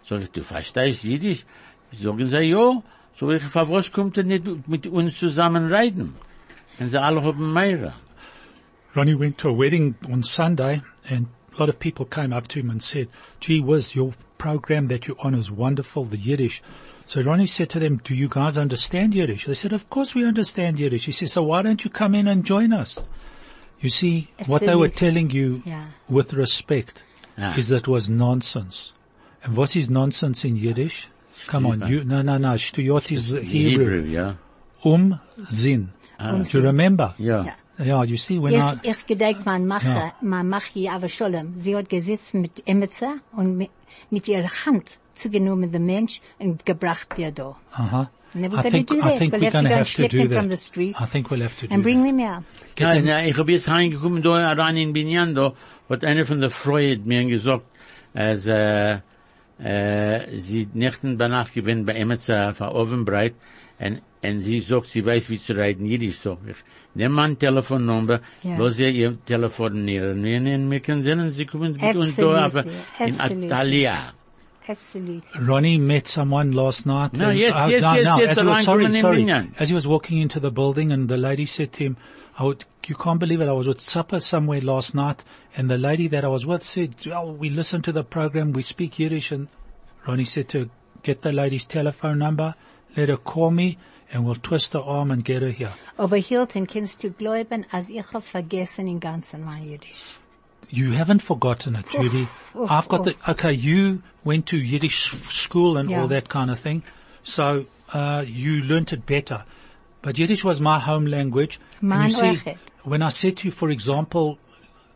Sag 0.08 0.22
ich, 0.22 0.32
du 0.32 0.44
verstehst 0.44 1.04
Jiddisch? 1.04 1.46
Sagen 1.92 2.26
sie, 2.28 2.44
ja. 2.44 2.82
So 3.20 3.30
ich, 3.32 3.44
für 3.44 3.70
was 3.70 3.92
kommt 3.92 4.18
ihr 4.18 4.24
nicht 4.24 4.46
mit 4.68 4.88
uns 4.88 5.18
zusammen 5.18 5.72
reden? 5.72 6.16
Und 6.80 6.90
sie 6.90 7.00
alle 7.02 7.22
haben 7.22 7.54
mehr. 7.54 7.94
Ronnie 8.96 9.18
went 9.18 9.38
to 9.38 9.50
a 9.50 9.58
wedding 9.58 9.96
on 10.12 10.22
Sunday 10.24 10.82
and 11.10 11.28
a 11.56 11.60
lot 11.60 11.70
of 11.70 11.80
people 11.80 12.06
came 12.06 12.34
up 12.34 12.48
to 12.50 12.60
him 12.60 12.70
and 12.70 12.82
said, 12.82 13.08
gee 13.40 13.60
whiz, 13.60 13.96
your 13.96 14.14
program 14.38 14.88
that 14.88 15.08
you're 15.08 15.20
on 15.20 15.36
is 15.36 15.52
wonderful, 15.52 16.06
the 16.06 16.18
Yiddish. 16.18 16.62
So 17.06 17.22
Ronnie 17.22 17.48
said 17.48 17.70
to 17.72 17.80
them, 17.80 18.00
do 18.04 18.16
you 18.16 18.30
guys 18.30 18.58
understand 18.58 19.14
Yiddish? 19.14 19.46
They 19.46 19.54
said, 19.54 19.74
of 19.74 19.90
course 19.90 20.16
we 20.16 20.26
understand 20.26 20.80
Yiddish. 20.80 21.06
He 21.06 21.12
says, 21.12 21.34
so 21.34 21.44
why 21.44 21.62
don't 21.62 21.84
you 21.84 21.90
come 21.90 22.16
in 22.16 22.28
and 22.28 22.46
join 22.46 22.72
us? 22.72 22.98
You 23.82 23.90
see, 23.90 24.30
what 24.46 24.62
they 24.62 24.76
were 24.76 24.88
telling 24.90 25.32
you 25.32 25.62
Yeah. 25.66 25.88
with 26.08 26.34
respect 26.34 27.02
Yeah. 27.38 27.58
is 27.58 27.70
that 27.70 27.84
it 27.84 27.88
was 27.88 28.08
nonsense. 28.10 28.94
And 29.44 29.58
what 29.58 29.76
is 29.76 29.90
nonsense 29.90 30.46
in 30.46 30.56
Yiddish? 30.56 31.08
Come 31.48 31.66
on, 31.66 31.88
you, 31.88 32.04
no, 32.04 32.22
no, 32.22 32.38
no, 32.38 32.50
Shtuyot 32.54 33.12
is 33.12 33.30
the 33.30 33.42
Hebrew. 33.42 34.04
ja. 34.04 34.36
Um, 34.86 35.20
Zin. 35.52 35.92
Do 36.20 36.46
you 36.52 36.62
remember? 36.64 37.16
Ja. 37.18 37.56
Ja. 37.84 37.98
Yeah, 38.02 38.04
you 38.06 38.17
see, 38.17 38.39
when 38.41 38.54
I, 38.54 38.74
Ich, 38.84 38.89
ich 38.91 39.06
gedenk 39.08 39.46
mein 39.46 39.65
Macher, 39.67 39.96
Ja. 39.96 40.13
mein 40.22 40.48
Machi 40.50 40.88
Avasholem. 40.89 41.54
Sie 41.58 41.76
hat 41.76 41.89
gesetzt 41.89 42.34
mit 42.34 42.62
Emetzer 42.65 43.15
und 43.32 43.58
mit, 43.58 43.70
mit 44.10 44.28
ihrer 44.28 44.50
Hand 44.65 45.00
zugenommen 45.15 45.72
den 45.72 45.86
Mensch 45.86 46.22
und 46.39 46.65
gebracht 46.65 47.17
dir 47.17 47.32
da. 47.32 47.56
uh-huh. 47.78 48.08
And 48.34 48.44
then 48.44 48.52
we're 48.54 48.60
I 48.65 48.70
think, 48.72 48.91
I 48.91 49.17
think 49.17 49.34
we'll 49.34 49.41
we're 49.41 49.52
have 49.52 49.52
to 49.52 49.52
going 49.52 49.65
to 49.65 49.76
have 49.76 49.94
to 49.96 50.08
do 50.08 50.28
that. 50.30 50.38
from 50.39 50.50
the 50.50 50.56
streets 50.58 51.02
I 51.02 51.06
think 51.06 51.30
we'll 51.30 51.41
have 51.44 51.56
to 51.58 51.62
do 51.62 51.67
that. 51.67 51.74
and 51.76 51.84
bring 51.84 52.04
them 52.06 52.17
here. 52.17 52.44
Ja, 52.80 52.94
them- 52.94 53.06
na, 53.06 53.26
ich 53.26 53.38
hab 53.38 53.50
jetzt 53.50 53.67
reingekommen 53.67 54.22
da 54.24 54.54
rein 54.54 54.78
in 54.78 54.94
Binyan 54.94 55.36
da, 55.36 55.54
hat 55.89 56.04
einer 56.06 56.26
von 56.26 56.39
der 56.39 56.50
Freud 56.50 57.02
mir 57.06 57.26
gesagt, 57.26 57.65
als 58.13 58.46
äh, 58.46 59.00
äh, 59.60 60.39
sie 60.39 60.67
nächten 60.74 61.17
bei 61.17 61.28
Nacht 61.28 61.54
gewinnt 61.54 61.86
bei 61.86 61.94
Emetzer 61.94 62.54
von 62.56 62.70
Ovenbreit 62.70 63.34
und, 63.82 64.02
und 64.24 64.41
sie 64.41 64.62
sagt, 64.62 64.88
sie 64.88 65.06
weiß 65.06 65.30
wie 65.30 65.39
zu 65.39 65.54
reden 65.54 65.86
Jiddisch. 65.86 66.20
So, 66.20 66.38
ich 66.48 66.56
nehm 66.94 67.13
mal 67.13 67.30
ein 67.30 67.39
Telefonnummer, 67.39 68.20
Ja. 68.44 68.58
lass 68.58 68.78
ihr 68.80 68.89
ihr 68.89 69.17
telefonieren. 69.26 70.24
Wir, 70.24 70.41
wir 70.72 70.80
können 70.80 71.04
sehen, 71.04 71.32
sie 71.32 71.46
kommen 71.46 71.74
mit 71.82 71.96
uns 71.96 72.15
da 72.15 72.46
auf, 72.46 72.56
Absolutely, 72.56 72.72
in 73.00 73.20
absolutely. 73.20 73.46
Atalia. 73.52 74.13
Absolutely. 74.67 75.24
Ronnie 75.48 75.78
met 75.80 76.08
someone 76.08 76.52
last 76.52 76.86
night. 76.86 77.13
No, 77.13 77.30
and- 77.30 77.39
yes, 77.39 77.52
uh, 77.54 77.67
yes, 77.70 77.82
no, 77.82 77.94
yes, 77.96 78.06
no, 78.06 78.17
yes, 78.20 78.30
as 78.30 78.38
he 78.39 78.46
was, 78.46 78.63
sorry, 78.63 78.94
sorry. 79.02 79.32
As 79.58 79.70
he 79.70 79.76
was 79.76 79.88
walking 79.88 80.20
into 80.20 80.39
the 80.39 80.52
building 80.52 80.91
and 80.91 81.10
the 81.10 81.17
lady 81.17 81.46
said 81.48 81.74
to 81.74 81.84
him, 81.84 81.98
I 82.38 82.44
would, 82.44 82.63
you 82.88 82.96
can't 82.96 83.20
believe 83.20 83.41
it, 83.41 83.48
I 83.50 83.54
was 83.54 83.67
at 83.67 83.82
supper 83.82 84.20
somewhere 84.20 84.62
last 84.62 84.94
night 84.96 85.24
and 85.58 85.70
the 85.70 85.78
lady 85.78 86.08
that 86.10 86.24
I 86.24 86.28
was 86.28 86.46
with 86.46 86.63
said, 86.63 86.96
oh, 87.13 87.32
we 87.32 87.50
listen 87.50 87.82
to 87.82 87.91
the 87.91 88.04
program, 88.04 88.54
we 88.54 88.62
speak 88.62 89.00
Yiddish 89.00 89.32
and 89.32 89.48
Ronnie 90.08 90.26
said 90.26 90.48
to 90.50 90.60
her, 90.60 90.70
get 91.04 91.24
the 91.24 91.32
lady's 91.32 91.65
telephone 91.65 92.20
number, 92.20 92.56
let 92.96 93.10
her 93.10 93.18
call 93.18 93.52
me 93.52 93.78
and 94.12 94.26
we'll 94.26 94.36
twist 94.36 94.74
her 94.74 94.80
arm 94.80 95.12
and 95.12 95.24
get 95.24 95.42
her 95.42 95.52
here. 95.52 95.74
Aber 95.98 96.18
Hilton, 96.18 96.68
kannst 96.68 97.04
du 97.04 97.12
glauben, 97.12 97.66
als 97.72 97.90
ich 97.90 98.04
hab 98.14 98.24
vergessen 98.24 98.88
in 98.88 99.00
ganzen 99.00 99.44
mein 99.44 99.64
Jiddisch. 99.64 100.18
You 100.70 100.92
haven't 100.92 101.22
forgotten 101.22 101.76
it, 101.76 101.86
Judy. 101.92 102.28
oof, 102.56 102.70
I've 102.70 102.88
got 102.88 103.02
oof. 103.08 103.18
the, 103.18 103.32
okay, 103.32 103.52
you 103.52 104.02
went 104.24 104.46
to 104.48 104.58
Yiddish 104.58 105.12
school 105.30 105.78
and 105.78 105.90
Yeah. 105.90 106.02
all 106.02 106.08
that 106.08 106.30
kind 106.30 106.50
of 106.50 106.60
thing. 106.60 106.84
So, 107.24 107.66
uh, 107.94 108.24
you 108.26 108.64
learnt 108.64 108.94
it 108.94 109.06
better. 109.06 109.44
But 110.02 110.18
Yiddish 110.18 110.44
was 110.44 110.62
my 110.62 110.80
home 110.80 111.06
language. 111.06 111.60
And 111.82 112.04
you 112.04 112.10
see, 112.10 112.40
when 112.84 113.04
I 113.04 113.10
said 113.10 113.38
to 113.38 113.48
you, 113.48 113.52
for 113.52 113.70
example, 113.70 114.40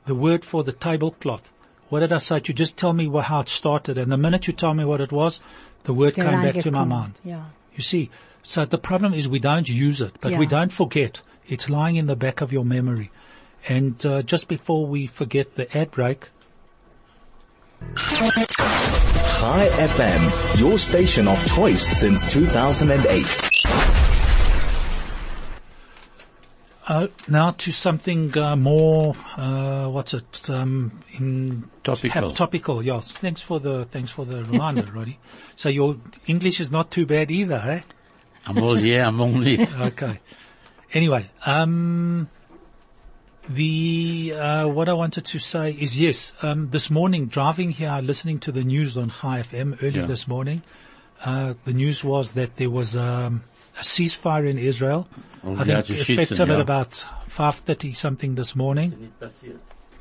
the 0.05 0.15
word 0.15 0.43
for 0.45 0.63
the 0.63 0.71
tablecloth, 0.71 1.43
what 1.89 1.99
did 1.99 2.11
I 2.11 2.17
say 2.19 2.39
to 2.39 2.47
you? 2.49 2.53
Just 2.53 2.77
tell 2.77 2.93
me 2.93 3.09
how 3.21 3.41
it 3.41 3.49
started. 3.49 3.97
And 3.97 4.11
the 4.11 4.17
minute 4.17 4.47
you 4.47 4.53
tell 4.53 4.73
me 4.73 4.85
what 4.85 5.01
it 5.01 5.11
was, 5.11 5.39
the 5.83 5.93
word 5.93 6.15
came 6.15 6.41
back 6.41 6.55
to 6.63 6.71
my 6.71 6.83
mind. 6.83 7.13
Ja. 7.23 7.41
You 7.75 7.83
see, 7.83 8.09
so 8.43 8.65
the 8.65 8.77
problem 8.77 9.13
is 9.13 9.27
we 9.27 9.39
don't 9.39 9.67
use 9.67 10.01
it, 10.01 10.15
but 10.21 10.37
we 10.37 10.45
don't 10.45 10.71
forget. 10.71 11.21
It's 11.47 11.69
lying 11.69 11.97
in 11.97 12.07
the 12.07 12.15
back 12.15 12.41
of 12.41 12.51
your 12.51 12.65
memory. 12.65 13.11
And 13.67 14.03
uh, 14.05 14.21
just 14.21 14.47
before 14.47 14.85
we 14.85 15.07
forget 15.07 15.55
the 15.55 15.75
ad 15.77 15.91
break, 15.91 16.29
Chai 17.95 19.67
FM, 19.67 20.59
your 20.59 20.77
station 20.77 21.27
of 21.27 21.45
choice 21.45 21.85
since 21.85 22.31
2008. 22.31 23.44
Uh, 26.87 27.07
now 27.27 27.49
to 27.51 27.71
something 27.71 28.37
uh, 28.37 28.55
more, 28.55 29.15
uh, 29.37 29.87
what's 29.87 30.13
it, 30.13 30.49
um, 30.51 30.91
in 31.13 31.67
Topical. 31.83 32.29
hap- 32.29 32.35
topical, 32.37 32.83
yes. 32.83 33.11
Thanks 33.11 33.41
for 33.41 33.59
the 33.59 33.85
thanks 33.85 34.11
for 34.11 34.23
the 34.23 34.43
reminder, 34.43 34.83
Roddy. 34.93 35.17
So 35.55 35.69
your 35.69 35.97
English 36.27 36.59
is 36.59 36.69
not 36.71 36.91
too 36.91 37.07
bad 37.07 37.31
either, 37.31 37.55
eh? 37.65 37.81
Amol 38.45 38.79
yeah, 38.85 39.07
amol 39.09 39.33
nicht. 39.43 39.73
okay. 39.79 40.19
Anyway, 40.93 41.27
um, 41.47 42.29
the 43.49 44.33
uh, 44.37 44.67
what 44.67 44.87
I 44.87 44.93
wanted 44.93 45.25
to 45.25 45.39
say 45.39 45.71
is 45.71 45.99
yes. 45.99 46.33
Um, 46.43 46.69
this 46.69 46.91
morning, 46.91 47.25
driving 47.25 47.71
here, 47.71 47.99
listening 48.03 48.39
to 48.41 48.51
the 48.51 48.63
news 48.63 48.95
on 48.95 49.09
Chai 49.09 49.41
FM 49.41 49.81
early 49.81 50.01
Yeah. 50.01 50.05
this 50.05 50.27
morning, 50.27 50.61
uh, 51.23 51.55
the 51.63 51.73
news 51.73 52.03
was 52.03 52.33
that 52.33 52.57
there 52.57 52.69
was 52.69 52.95
um, 52.95 53.43
a 53.77 53.83
ceasefire 53.83 54.49
in 54.49 54.57
Israel. 54.57 55.07
Oh, 55.43 55.53
I 55.53 55.63
think 55.63 55.85
to 55.85 55.93
Schützen, 55.93 56.13
effective 56.13 56.49
at 56.49 56.59
about 56.59 57.05
five 57.27 57.55
thirty 57.65 57.93
something 57.93 58.35
this 58.35 58.55
morning. 58.55 59.11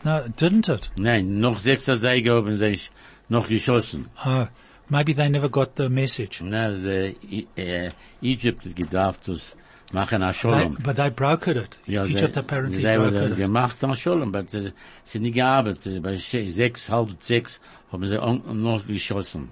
No, 0.05 0.29
didn't 0.37 0.69
it? 0.69 0.91
Nein, 0.97 1.41
noch 1.41 1.59
sechs 1.59 1.87
Säge 1.87 2.31
haben 2.33 2.57
sich 2.57 2.91
noch 3.29 3.49
geschossen. 3.49 4.11
Uh, 4.25 4.47
maybe 4.89 5.15
they 5.15 5.29
never 5.29 5.49
got 5.49 5.77
the 5.77 5.89
message. 5.89 6.43
Na, 6.43 6.71
the, 6.71 7.17
äh, 7.57 7.91
Egypt 8.23 8.65
hat 8.67 8.77
gedacht, 8.77 9.27
das 9.27 9.57
machen 9.93 10.23
a 10.23 10.33
They, 10.33 10.69
but 10.83 10.97
they 10.97 11.09
brokered 11.11 11.57
it. 11.57 11.79
Ja, 11.87 12.05
Egypt 12.05 12.35
sie- 12.35 12.41
apparently 12.41 12.83
sie 12.83 12.89
haben 12.89 13.11
brokered 13.11 13.31
it. 13.33 13.37
gemacht 13.39 13.83
a 13.83 13.97
Sholom, 13.97 14.35
aber 14.35 14.45
sie 14.47 14.73
sind 15.05 15.23
nicht 15.23 15.35
gearbeitet. 15.35 16.03
Bei 16.03 16.17
sechs, 16.17 16.89
halb 16.91 17.11
sechs 17.23 17.61
haben 17.91 18.07
sie 18.09 18.19
noch 18.55 18.87
geschossen. 18.87 19.51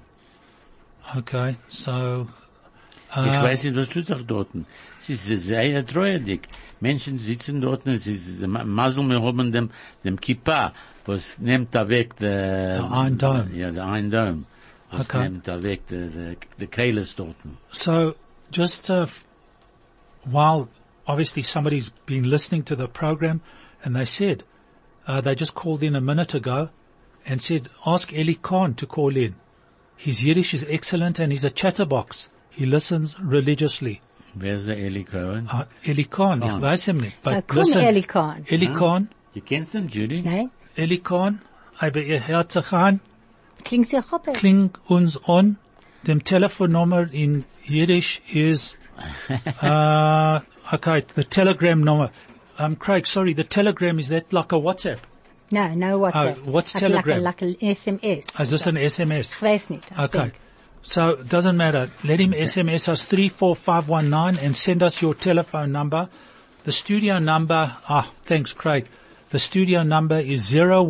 Okay, 1.16 1.56
so. 1.68 2.28
Ich 3.14 3.18
Uh, 3.18 3.42
weiß 3.42 3.64
nicht, 3.64 3.76
was 3.76 3.88
tut 3.90 4.08
dort. 4.26 4.48
Es 4.98 5.10
ist 5.10 5.26
sehr 5.26 5.86
treuerdig. 5.86 6.48
Menschen 6.80 7.18
sitzen 7.18 7.60
dort, 7.60 7.86
es 7.86 8.06
ist 8.06 8.46
Masel, 8.46 9.04
wir 9.04 9.20
haben 9.22 9.52
dem, 9.52 9.68
dem 10.02 10.18
Kippa, 10.18 10.72
was 11.04 11.38
nimmt 11.38 11.74
da 11.74 11.88
weg 11.90 12.16
der, 12.16 12.78
Der 12.78 12.90
Iron 12.90 13.18
Dome. 13.18 13.50
Ja, 13.54 13.70
der 13.70 13.84
Iron 13.84 14.10
Dome. 14.10 14.44
Was 14.90 15.10
Okay. 15.10 15.24
nimmt 15.28 15.46
da 15.46 15.62
weg 15.62 15.86
der, 15.88 16.06
der, 16.06 16.36
der 16.58 16.66
Keiles 16.68 17.14
dort. 17.14 17.36
So, 17.70 18.14
just 18.50 18.88
uh, 18.88 19.06
while 20.24 20.68
obviously 21.06 21.42
somebody's 21.42 21.90
been 22.06 22.24
listening 22.24 22.64
to 22.64 22.74
the 22.74 22.88
program, 22.88 23.40
and 23.84 23.94
they 23.94 24.06
said 24.06 24.44
uh, 25.06 25.20
they 25.20 25.34
just 25.34 25.54
called 25.54 25.82
in 25.82 25.94
a 25.94 26.00
minute 26.00 26.34
ago 26.34 26.70
and 27.26 27.42
said, 27.42 27.68
"Ask 27.84 28.10
Eli 28.12 28.36
Khan 28.40 28.74
to 28.76 28.86
call 28.86 29.16
in. 29.16 29.34
His 29.96 30.22
Yiddish 30.22 30.54
is 30.54 30.64
excellent, 30.68 31.18
and 31.20 31.30
he's 31.30 31.44
a 31.44 31.50
chatterbox. 31.50 32.28
He 32.54 32.64
listens 32.66 33.16
religiously." 33.20 34.00
Wer 34.34 34.56
ist 34.56 34.66
der 34.66 34.78
Eli 34.78 35.04
Cohen? 35.04 35.46
Uh, 35.52 35.64
Eli 35.84 36.04
Khan, 36.04 36.40
ich 36.42 36.58
weiß 36.60 36.88
ihm 36.88 36.96
nicht. 36.98 37.22
So 37.22 37.30
But 37.30 37.46
komm, 37.48 37.58
listen, 37.58 37.80
Eli 37.80 38.02
Khan. 38.02 38.44
Eli 38.48 38.66
Khan, 38.68 39.08
Du 39.34 39.40
kennst 39.42 39.74
den, 39.74 39.88
Judy? 39.88 40.22
Nein? 40.22 40.50
Eli 40.74 40.98
Khan, 40.98 41.40
aber 41.78 42.00
ihr 42.02 42.26
hört 42.26 42.50
sich 42.52 42.72
an, 42.72 43.00
Klingt 43.64 43.90
sich 43.90 44.00
hoppe. 44.10 44.32
kling 44.32 44.70
uns 44.88 45.18
an. 45.28 45.58
Dem 46.06 46.24
Telefonnummer 46.24 47.12
in 47.12 47.44
Yiddish 47.64 48.22
is, 48.32 48.76
uh, 49.62 50.40
okay, 50.72 51.04
the 51.14 51.24
telegram 51.24 51.82
number. 51.84 52.10
Um, 52.58 52.76
Craig, 52.76 53.06
sorry, 53.06 53.34
the 53.34 53.44
telegram, 53.44 53.98
is 53.98 54.08
that 54.08 54.32
like 54.32 54.52
a 54.52 54.56
WhatsApp? 54.56 54.98
No, 55.50 55.74
no 55.74 55.98
WhatsApp. 56.00 56.38
Oh, 56.46 56.50
what's 56.50 56.74
Like- 56.74 56.80
Telegram? 56.80 57.22
Like, 57.22 57.42
a- 57.42 57.46
like 57.46 57.62
a 57.62 57.74
SMS. 57.74 58.40
Is 58.40 58.50
this 58.50 58.66
an 58.66 58.76
SMS? 58.76 59.30
Ich 59.32 59.42
weiß 59.42 59.70
nicht. 59.70 59.92
I 59.96 60.04
Okay. 60.04 60.18
think. 60.20 60.34
So 60.82 61.10
it 61.10 61.28
doesn't 61.28 61.56
matter. 61.56 61.90
Let 62.02 62.20
him 62.20 62.32
SMS 62.32 62.88
us 62.88 63.04
34519 63.04 64.44
and 64.44 64.56
send 64.56 64.82
us 64.82 65.00
your 65.00 65.14
telephone 65.14 65.70
number. 65.70 66.08
The 66.64 66.72
studio 66.72 67.18
number, 67.20 67.76
ah, 67.88 68.10
thanks 68.24 68.52
Craig. 68.52 68.88
The 69.30 69.38
studio 69.38 69.84
number 69.84 70.18
is 70.18 70.50
010 70.50 70.84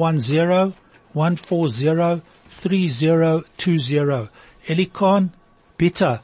140 1.13 2.23
3020. 2.49 4.29
Elikon, 4.67 5.31
bitte, 5.77 6.21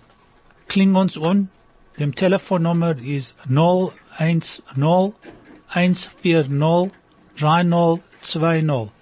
kling 0.68 0.96
uns 0.96 1.16
an. 1.16 1.50
Dem 1.98 2.12
Telefonnummer 2.12 2.96
is 3.04 3.34
010 3.46 3.92
140 4.74 5.14
3020. 7.36 8.92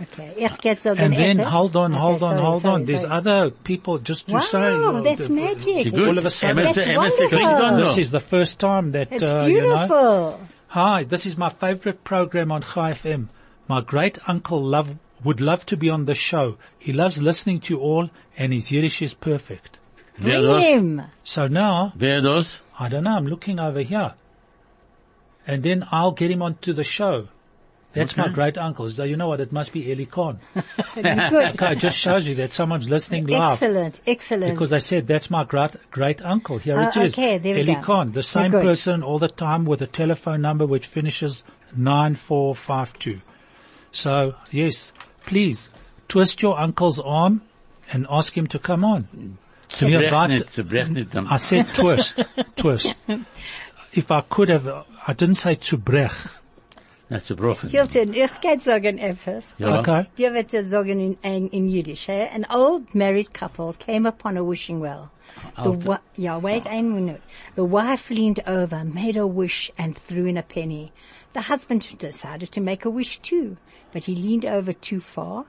Okay. 0.00 0.34
Ich 0.36 0.58
get 0.60 0.82
so 0.82 0.90
And 0.90 1.12
then, 1.14 1.38
hold 1.38 1.76
on, 1.76 1.92
Okay, 1.92 2.00
hold 2.00 2.22
on, 2.22 2.38
hold 2.38 2.62
sorry, 2.62 2.74
on. 2.74 2.84
There's 2.86 3.02
sorry. 3.02 3.12
other 3.12 3.50
people 3.50 3.98
just 3.98 4.26
to 4.26 4.34
Wow, 4.34 4.40
say. 4.40 4.72
uh, 4.72 5.00
that's 5.02 5.28
the- 5.28 5.32
magic. 5.32 5.92
Good. 5.94 6.08
All 6.08 6.18
of 6.18 6.24
a 6.26 6.30
sudden- 6.30 6.58
MS, 6.58 6.74
That's 6.74 7.32
wonderful. 7.32 7.84
This 7.86 7.98
is 7.98 8.10
the 8.10 8.20
first 8.20 8.58
time 8.58 8.92
that, 8.92 9.08
It's 9.12 9.22
uh, 9.22 9.46
you 9.48 9.60
know. 9.62 10.38
Hi, 10.68 11.04
this 11.04 11.26
is 11.26 11.36
my 11.36 11.50
favorite 11.50 12.02
program 12.04 12.50
on 12.50 12.62
Chai 12.62 12.92
FM. 12.92 13.28
My 13.68 13.80
great 13.80 14.18
uncle 14.26 14.62
love, 14.64 14.96
would 15.22 15.40
love 15.40 15.64
to 15.66 15.76
be 15.76 15.88
on 15.90 16.06
the 16.06 16.14
show. 16.14 16.56
He 16.78 16.92
loves 16.92 17.20
listening 17.22 17.60
to 17.60 17.74
you 17.74 17.80
all 17.80 18.10
and 18.36 18.52
his 18.52 18.72
Yiddish 18.72 19.02
is 19.02 19.14
perfect. 19.14 19.78
Bring 20.18 20.46
him. 20.60 21.02
So 21.24 21.46
now, 21.46 21.92
Wer 21.98 22.20
das? 22.22 22.62
I 22.78 22.88
don't 22.88 23.04
know, 23.04 23.16
I'm 23.16 23.26
looking 23.26 23.60
over 23.60 23.80
here. 23.82 24.14
And 25.46 25.62
then 25.62 25.86
I'll 25.92 26.12
get 26.12 26.30
him 26.30 26.42
onto 26.42 26.72
the 26.72 26.84
show. 26.84 27.28
That's 27.92 28.16
my 28.16 28.28
great 28.28 28.56
uncle. 28.56 28.88
So 28.88 29.04
you 29.04 29.16
know 29.16 29.28
what? 29.28 29.40
It 29.40 29.52
must 29.52 29.72
be 29.72 29.90
Eli 29.90 30.04
Khan. 30.06 30.40
Good. 30.94 31.06
Okay, 31.06 31.72
it 31.72 31.78
just 31.78 31.98
shows 31.98 32.24
you 32.26 32.34
that 32.36 32.52
someone's 32.52 32.88
listening 32.88 33.26
live. 33.26 33.62
Excellent, 33.62 34.00
excellent. 34.06 34.52
Because 34.54 34.72
I 34.72 34.78
said 34.78 35.06
that's 35.06 35.30
my 35.30 35.44
great 35.44 35.72
great 35.90 36.22
uncle. 36.22 36.58
Here 36.58 36.78
Oh, 36.78 36.88
it 36.88 36.96
uh, 36.96 37.02
is. 37.02 37.12
okay, 37.14 37.38
there 37.38 37.54
we 37.54 37.60
Eli 37.62 37.74
go. 37.74 37.80
Khan, 37.82 38.12
the 38.12 38.22
same 38.22 38.50
good. 38.50 38.62
person 38.62 39.02
all 39.02 39.18
the 39.18 39.28
time 39.28 39.64
with 39.64 39.82
a 39.82 39.86
telephone 39.86 40.40
number 40.40 40.66
which 40.66 40.86
finishes 40.86 41.44
9452. 41.76 43.20
So, 43.92 44.34
yes, 44.50 44.92
please, 45.26 45.68
twist 46.08 46.40
your 46.42 46.58
uncle's 46.58 46.98
arm 46.98 47.42
and 47.92 48.06
ask 48.08 48.36
him 48.36 48.46
to 48.48 48.58
come 48.58 48.84
on. 48.84 49.36
To 49.70 49.84
me, 49.86 49.92
Zerbrech 49.92 50.08
about- 50.08 50.30
nicht, 50.30 50.46
zerbrech 50.54 50.88
nicht. 50.90 51.14
am- 51.16 51.28
I 51.30 51.36
said 51.36 51.74
twist, 51.74 52.22
twist. 52.56 52.94
If 53.92 54.10
I 54.10 54.22
could 54.22 54.48
have, 54.48 54.66
I 55.06 55.12
didn't 55.12 55.34
say 55.36 55.54
to 55.56 55.76
brech. 55.78 56.14
Na, 57.12 57.20
zerbrochen. 57.20 57.68
Hilton, 57.68 58.14
ich 58.14 58.40
kann 58.40 58.60
sagen 58.60 58.96
etwas. 58.96 59.54
Ja. 59.58 59.80
Okay. 59.80 60.06
Dir 60.16 60.32
wird 60.32 60.54
es 60.54 60.70
sagen 60.70 60.98
in, 60.98 61.18
in, 61.22 61.48
in 61.50 61.68
Yiddish. 61.68 62.08
Eh? 62.08 62.28
An 62.32 62.46
old 62.48 62.94
married 62.94 63.34
couple 63.34 63.74
came 63.74 64.06
upon 64.06 64.38
a 64.38 64.42
wishing 64.42 64.80
well. 64.80 65.10
The 65.56 66.00
yeah, 66.16 66.38
wait 66.38 66.64
a 66.64 66.80
minute. 66.80 67.20
The 67.54 67.64
wife 67.64 68.08
leaned 68.08 68.40
over, 68.46 68.82
made 68.82 69.18
a 69.18 69.26
wish, 69.26 69.70
and 69.76 69.94
threw 69.94 70.24
in 70.24 70.38
a 70.38 70.42
penny. 70.42 70.90
The 71.34 71.42
husband 71.42 71.98
decided 71.98 72.50
to 72.52 72.62
make 72.62 72.86
a 72.86 72.90
wish 72.90 73.18
too, 73.18 73.58
but 73.92 74.04
he 74.04 74.14
leaned 74.14 74.46
over 74.46 74.72
too 74.72 75.00
far, 75.00 75.44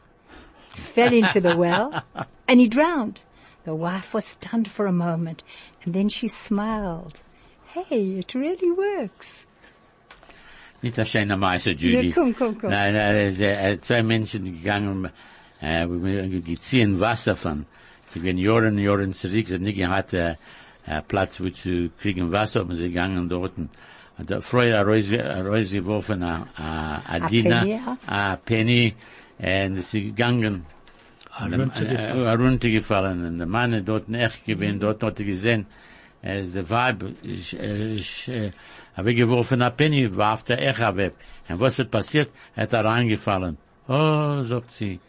fell 0.75 1.13
into 1.13 1.39
the 1.39 1.55
well, 1.55 2.03
and 2.49 2.59
he 2.59 2.67
drowned. 2.67 3.21
The 3.63 3.73
wife 3.73 4.13
was 4.13 4.25
stunned 4.25 4.69
for 4.69 4.85
a 4.85 4.91
moment, 4.91 5.43
and 5.85 5.93
then 5.93 6.09
she 6.09 6.27
smiled. 6.27 7.21
Hey, 7.67 8.19
it 8.19 8.35
really 8.35 8.69
works. 8.69 9.45
Nicht 10.83 10.99
ein 10.99 11.05
schöner 11.05 11.37
Meister, 11.37 11.71
Judy. 11.71 12.09
Ja, 12.09 12.13
komm, 12.13 12.35
komm, 12.35 12.57
komm. 12.59 12.69
Nein, 12.69 12.93
nein, 12.93 13.15
es, 13.15 13.39
äh, 13.39 13.79
zwei 13.79 14.03
Menschen 14.03 14.43
gegangen, 14.43 15.09
äh, 15.61 15.87
wir 15.87 16.29
wir 16.29 16.41
geziehen 16.41 16.99
Wasser 16.99 17.37
von. 17.37 17.65
Sie 18.07 18.19
gehen 18.19 18.37
Jahren, 18.37 18.77
Jahren 18.77 19.13
zurück, 19.13 19.47
sie 19.47 19.55
haben 19.55 19.63
nicht 19.63 19.77
gehabt, 19.77 20.13
äh, 20.13 20.35
äh, 20.85 21.01
Platz, 21.07 21.39
wo 21.39 21.49
zu 21.49 21.89
kriegen 21.97 22.33
Wasser, 22.33 22.59
aber 22.59 22.75
sie 22.75 22.89
gegangen 22.89 23.29
dort. 23.29 23.53
Und 23.57 24.29
der 24.29 24.41
Freude 24.41 24.77
hat 24.77 24.85
rausgeworfen, 24.85 26.21
a, 26.21 26.47
a, 26.57 27.01
a 27.07 27.29
ja. 27.29 27.97
a 28.05 28.35
Penny, 28.35 28.93
und 29.39 29.83
sie 29.83 30.03
gegangen, 30.03 30.65
Runtergefallen. 31.39 32.25
äh, 32.25 32.31
runtergefallen. 32.31 33.25
Und 33.25 33.37
der 33.37 33.47
Mann 33.47 33.73
ist 33.73 33.87
dort 33.87 34.09
echt 34.13 34.45
gewesen, 34.45 34.81
dort 34.81 35.01
hat 35.01 35.19
er 35.19 35.25
gesehen, 35.25 35.65
er 36.21 36.39
ist 36.39 36.53
der 36.53 36.69
Weib, 36.69 37.03
ich, 37.23 37.57
äh, 37.59 37.95
ich, 37.95 38.29
habe 38.95 39.13
geworfen 39.15 39.61
a 39.61 39.69
Penny, 39.69 40.15
warf 40.15 40.43
der 40.43 40.61
Echa 40.61 40.95
weg. 40.95 41.13
Und 41.49 41.59
was 41.59 41.77
wird 41.77 41.91
passiert? 41.91 42.31
Er 42.55 42.63
hat 42.63 42.73
er 42.73 42.85
reingefallen. 42.85 43.57
Oh, 43.87 44.41
sagt 44.43 44.71
sie, 44.71 44.99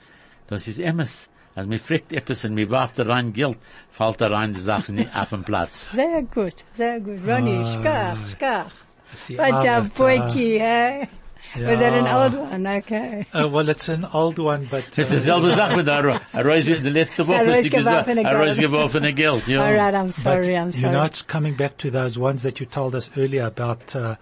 das 0.48 0.66
ist 0.66 0.78
Emmes. 0.80 1.28
Als 1.54 1.68
mir 1.68 1.78
fragt 1.78 2.12
etwas 2.12 2.44
und 2.44 2.54
mir 2.54 2.68
warf 2.68 2.92
da 2.94 3.04
rein 3.04 3.32
Geld, 3.32 3.58
fällt 3.92 4.20
da 4.20 4.26
rein 4.26 4.52
die 4.54 4.60
Sachen 4.60 4.96
nicht 4.96 5.14
auf 5.16 5.30
den 5.30 5.44
Platz. 5.44 5.90
Sehr 5.92 6.22
gut, 6.22 6.54
sehr 6.74 6.98
gut. 6.98 7.20
Ronny, 7.26 7.58
Ah. 7.62 7.72
schkach, 7.72 8.28
schkach. 8.28 8.72
A 9.38 9.42
Albert, 9.42 9.84
uh, 9.86 9.88
boyki, 9.96 10.56
eh? 10.58 11.06
Was 11.56 11.78
that 11.78 11.92
an 11.94 12.06
old 12.08 12.34
one? 12.50 12.66
Okay. 12.66 13.26
Uh, 13.32 13.48
well, 13.48 13.68
it's 13.68 13.88
an 13.88 14.04
old 14.12 14.38
one, 14.38 14.66
but 14.70 14.84
Das 14.90 15.10
ist 15.10 15.12
uh, 15.12 15.14
dieselbe 15.40 15.50
Sache 15.54 15.76
mit 15.76 15.86
der, 15.86 16.02
Ro- 16.04 16.18
er 16.32 16.44
Reus, 16.44 16.64
die 16.64 16.74
letzte 16.90 17.26
Woche, 17.28 17.46
Reus 17.46 17.56
ist 17.58 17.64
die 17.66 17.70
gesagt, 17.70 18.06
geworfene 18.06 18.34
Reus 18.34 18.56
Geld. 18.56 18.60
geworfene 18.70 19.12
Geld, 19.12 19.46
ja. 19.46 19.60
All 19.64 19.72
right, 19.74 19.94
I'm 19.94 20.06
but 20.06 20.14
sorry, 20.14 20.56
I'm 20.56 20.72
sorry. 20.72 20.74
you 20.74 20.80
sorry. 20.80 20.92
know, 20.94 21.04
it's 21.04 21.22
coming 21.26 21.54
back 21.56 21.76
to 21.78 21.90
those 21.92 22.18
ones 22.18 22.42
that 22.42 22.58
you 22.58 22.66
told 22.66 22.94
us 22.96 23.10
earlier 23.16 23.44
about. 23.46 23.94
Uh, 23.94 24.16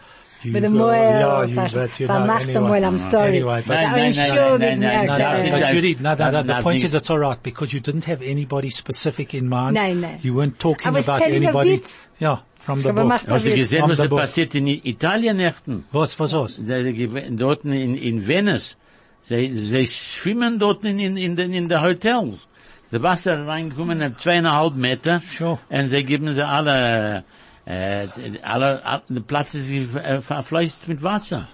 you, 0.45 0.53
With 0.55 0.63
the 0.65 0.69
uh, 0.69 0.73
moel, 0.73 0.93
yeah, 0.93 1.45
you, 1.45 1.55
versch- 1.57 1.73
but 1.75 2.01
you 2.01 2.09
know, 2.09 2.15
anyway. 2.35 2.55
moel, 2.61 2.85
I'm 2.85 2.99
sorry. 2.99 3.29
Anyway, 3.37 3.63
but 3.65 3.77
I'm 3.79 4.13
sure 4.13 4.59
that 4.59 4.79
nein, 4.79 4.81
nein, 4.81 5.07
no, 5.07 5.17
No, 5.17 5.19
no, 5.19 5.37
no, 5.37 5.43
no. 5.45 5.51
but 5.61 5.67
Judy, 5.73 5.95
no, 6.01 6.15
no, 6.17 6.31
no, 6.31 6.43
the 6.43 6.63
point 6.63 6.83
is 6.83 6.93
it's 6.95 7.11
alright 7.11 7.41
because 7.43 7.73
you 7.73 7.79
didn't 7.81 8.05
have 8.07 8.21
anybody 8.23 8.69
specific 8.71 9.35
in 9.35 9.49
mind. 9.49 9.75
Nein, 9.75 10.01
nein. 10.01 10.19
You 10.21 10.35
weren't 10.35 10.59
talking 10.59 10.89
I 10.89 10.91
was 10.91 11.05
about 11.05 11.21
telling 11.21 11.45
a 11.45 11.47
anybody. 11.47 11.83
Yeah, 12.19 12.39
from 12.65 12.83
the 12.83 12.93
book. 12.93 13.11
Hast 13.13 13.45
du 13.45 13.51
Witz. 13.51 13.57
gesehen, 13.57 13.89
was 13.89 14.09
passiert 14.09 14.55
in 14.55 14.67
Italien 14.67 15.37
nächten? 15.37 15.85
Was, 15.93 16.19
was, 16.19 16.33
was? 16.33 16.57
Sie- 16.57 17.37
Dort 17.37 17.65
in, 17.65 17.95
in 17.97 18.27
Venice. 18.27 18.77
Sie, 19.23 19.57
sie 19.57 19.87
schwimmen 19.87 20.59
dort 20.59 20.85
in, 20.85 20.99
in, 20.99 21.17
in, 21.17 21.37
den, 21.37 21.53
in 21.53 21.69
den 21.69 21.81
Hotels. 21.81 22.49
Das 22.91 23.03
Wasser 23.03 23.47
reinkommen 23.47 24.03
auf 24.03 24.17
zweieinhalb 24.19 24.75
Meter. 24.77 25.23
Sure. 25.25 25.59
Und 25.71 25.89
sie 25.89 26.05
geben 26.05 26.35
sie 26.35 26.47
alle, 26.47 27.25
äh, 27.65 28.09
alle, 28.43 28.85
alle 28.85 29.03
der 29.09 29.21
Platz 29.23 29.55
ist 29.55 29.73
äh, 29.97 30.21
verfleischt 30.21 30.87
mit 30.89 31.03
Wasser. 31.03 31.49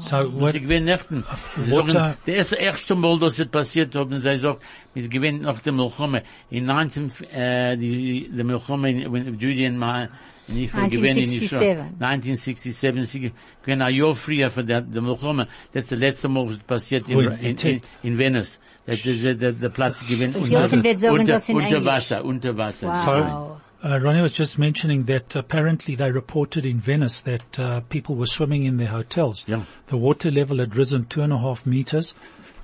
So 0.00 0.32
what? 0.40 0.54
Ich 0.54 0.62
gewinn 0.62 0.84
nächten. 0.84 1.24
Sie 1.56 1.70
Water- 1.70 1.90
sagen, 1.90 2.16
Der 2.26 2.36
erste, 2.36 2.56
erste 2.56 2.94
Mal, 2.94 3.18
dass 3.18 3.38
es 3.38 3.48
passiert, 3.48 3.94
haben 3.94 4.18
sie 4.18 4.28
gesagt, 4.28 4.62
mit 4.94 5.10
gewinn 5.10 5.42
nach 5.42 5.60
dem 5.60 5.76
Milchome. 5.76 6.22
In 6.50 6.66
19, 6.66 7.10
äh, 7.32 7.76
die, 7.76 8.30
der 8.32 8.44
Milchome, 8.44 8.90
in 8.90 9.38
Judy 9.38 9.66
und 9.66 9.78
mein, 9.78 10.08
und 10.48 10.56
ich 10.56 10.72
in 10.72 11.18
Israel. 11.18 11.84
1967. 12.00 12.74
Sie 13.06 13.32
gewinnen 13.62 13.82
ein 13.82 13.94
Jahr 13.94 14.14
früher 14.14 14.50
für 14.50 14.64
der, 14.64 14.80
der 14.80 15.02
Milchome. 15.02 15.46
Das 15.72 15.84
ist 15.84 15.92
das 15.92 15.98
letzte 15.98 16.28
Mal, 16.28 16.46
was 16.46 16.52
es 16.52 16.58
passiert 16.60 17.08
in, 17.08 17.20
in, 17.20 17.56
in 17.56 17.80
in, 18.02 18.18
Venice. 18.18 18.60
Das 18.86 19.04
ist 19.04 19.24
der, 19.24 19.34
der, 19.34 19.52
der 19.52 19.68
Platz 19.68 20.06
gewinn. 20.06 20.32
Hilton 20.32 20.82
unter, 21.10 21.42
unter 21.48 21.84
Wasser, 21.84 22.24
unter 22.24 22.56
Wasser. 22.56 22.86
Wow. 22.88 23.60
Uh, 23.82 24.00
Ronnie 24.00 24.20
was 24.20 24.32
just 24.32 24.58
mentioning 24.58 25.04
that 25.04 25.36
apparently 25.36 25.94
they 25.94 26.10
reported 26.10 26.66
in 26.66 26.80
Venice 26.80 27.20
that 27.20 27.58
uh, 27.58 27.80
people 27.88 28.16
were 28.16 28.26
swimming 28.26 28.64
in 28.64 28.76
their 28.76 28.88
hotels. 28.88 29.44
Yeah. 29.46 29.64
The 29.86 29.96
water 29.96 30.30
level 30.30 30.58
had 30.58 30.74
risen 30.74 31.04
two 31.04 31.22
and 31.22 31.32
a 31.32 31.38
half 31.38 31.64
meters. 31.64 32.14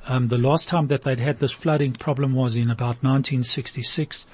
Um, 0.06 0.28
the 0.28 0.38
last 0.38 0.68
time 0.68 0.88
that 0.88 1.04
they'd 1.04 1.20
had 1.20 1.38
this 1.38 1.52
flooding 1.52 1.92
problem 1.92 2.34
was 2.34 2.56
in 2.56 2.68
about 2.68 3.02
1966, 3.02 4.26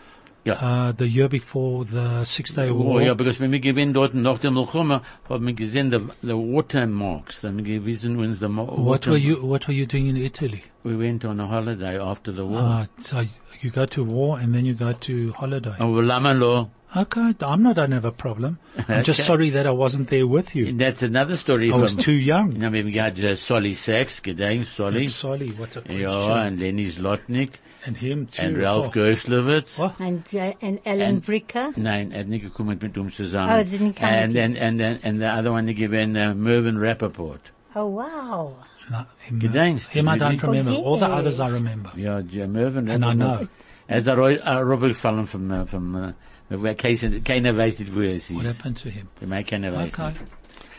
Ja. 0.44 0.88
uh, 0.88 0.92
the 0.96 1.04
year 1.04 1.28
before 1.28 1.84
the 1.84 2.24
Six 2.24 2.54
Day 2.54 2.70
War. 2.70 2.80
Oh, 2.80 2.94
War. 2.94 3.02
ja, 3.02 3.14
because 3.14 3.38
wenn 3.40 3.52
wir 3.52 3.60
gewinnen 3.60 3.92
dort 3.92 4.14
nach 4.14 4.38
dem 4.38 4.54
Milchome, 4.54 5.02
haben 5.28 5.46
wir 5.46 5.52
gesehen, 5.54 5.90
the, 5.92 5.98
the 6.22 6.32
watermarks, 6.34 7.42
dann 7.42 7.62
gewissen 7.62 8.16
uns 8.16 8.38
the 8.40 8.48
mo- 8.48 8.66
What 8.66 9.06
were 9.06 9.18
you, 9.18 9.36
what 9.42 9.68
were 9.68 9.74
you 9.74 9.86
doing 9.86 10.08
in 10.08 10.16
Italy? 10.16 10.62
We 10.82 10.96
went 10.96 11.24
on 11.24 11.40
a 11.40 11.46
holiday 11.46 11.98
after 11.98 12.32
the 12.32 12.44
war. 12.46 12.82
Uh, 12.82 13.02
so 13.02 13.20
you 13.60 13.70
go 13.70 13.84
to 13.86 14.02
war 14.02 14.38
and 14.38 14.54
then 14.54 14.64
you 14.64 14.74
go 14.74 14.92
to 14.92 15.32
holiday. 15.32 15.74
Oh, 15.78 15.92
well, 15.92 16.70
Okay, 16.96 17.34
I'm 17.42 17.62
not, 17.62 17.78
I 17.78 17.82
don't 17.82 17.92
have 17.92 18.04
a 18.04 18.10
problem. 18.10 18.58
I'm 18.88 19.04
just 19.04 19.20
Okay. 19.20 19.26
sorry 19.26 19.50
that 19.50 19.64
I 19.64 19.70
wasn't 19.70 20.08
there 20.08 20.26
with 20.26 20.56
you. 20.56 20.72
that's 20.72 21.02
another 21.02 21.36
story. 21.36 21.70
I 21.70 21.76
was 21.76 21.94
too 21.94 22.14
young. 22.16 22.54
Na, 22.58 22.72
wir 22.72 22.82
haben 22.82 23.24
uh, 23.24 23.36
Solly 23.36 23.74
Sachs, 23.74 24.20
gedenk 24.22 24.66
Solly. 24.66 25.06
Sorry, 25.08 25.52
what 25.56 25.76
a 25.76 25.82
question. 25.82 26.00
Ja, 26.00 26.46
und 26.48 26.58
Lenny 26.58 26.88
Zlotnik, 26.88 27.60
and 27.86 27.96
him 27.96 28.28
too. 28.30 28.42
und 28.42 28.56
Ralph 28.56 28.86
Oh. 28.88 28.90
Gerslowitz. 28.90 29.78
What? 29.78 29.94
And, 30.00 30.22
uh, 30.34 30.52
and 30.60 30.80
Ellen 30.84 31.02
And- 31.16 31.24
Bricker. 31.26 31.70
Nein, 31.76 32.12
er 32.12 32.20
hat 32.20 32.28
nicht 32.28 32.42
gekommen 32.42 32.78
mit 32.80 32.96
uns 32.98 33.14
Oh, 33.14 33.16
zusammen. 33.22 33.50
er 33.50 33.64
didn't 33.64 33.94
come 33.96 34.08
and, 34.08 34.32
with 34.32 34.42
and, 34.42 34.56
and, 34.58 34.80
and, 34.80 35.04
and 35.04 35.20
the 35.20 35.26
other 35.28 35.52
one, 35.52 35.66
given 35.74 36.16
uh, 36.16 36.34
Mervyn 36.34 36.76
Rappaport. 36.78 37.40
Oh, 37.74 37.86
wow. 37.86 38.56
No, 38.90 39.04
him, 39.18 39.38
Gedenkst 39.40 39.88
him 39.90 40.08
I 40.08 40.16
don't 40.18 40.42
really? 40.42 40.58
remember. 40.58 40.80
All 40.84 40.98
the 40.98 41.06
others 41.06 41.38
I 41.40 41.48
remember. 41.48 41.90
Ja, 41.96 42.18
ja, 42.18 42.46
Mervyn 42.46 42.90
And 42.90 43.04
I 43.04 43.14
know. 43.14 43.46
Er 43.86 43.98
ist 43.98 44.08
runtergefallen 44.08 45.26
vom, 45.26 45.50
äh, 45.50 45.66
vom, 45.66 45.94
äh, 45.96 46.12
wer- 46.48 46.74
keiner 46.74 47.20
keiner 47.20 47.56
weiß 47.56 47.78
nicht, 47.80 47.94
wo 47.94 48.00
er 48.00 48.14
ist. 48.14 48.34
What 48.34 48.46
happened 48.46 48.82
to 48.82 48.88
him? 48.88 49.08
Ich 49.20 49.26
meine, 49.28 49.44
keiner 49.44 49.72
weiß 49.72 49.92
Okay. 49.94 50.08
nicht. 50.08 50.20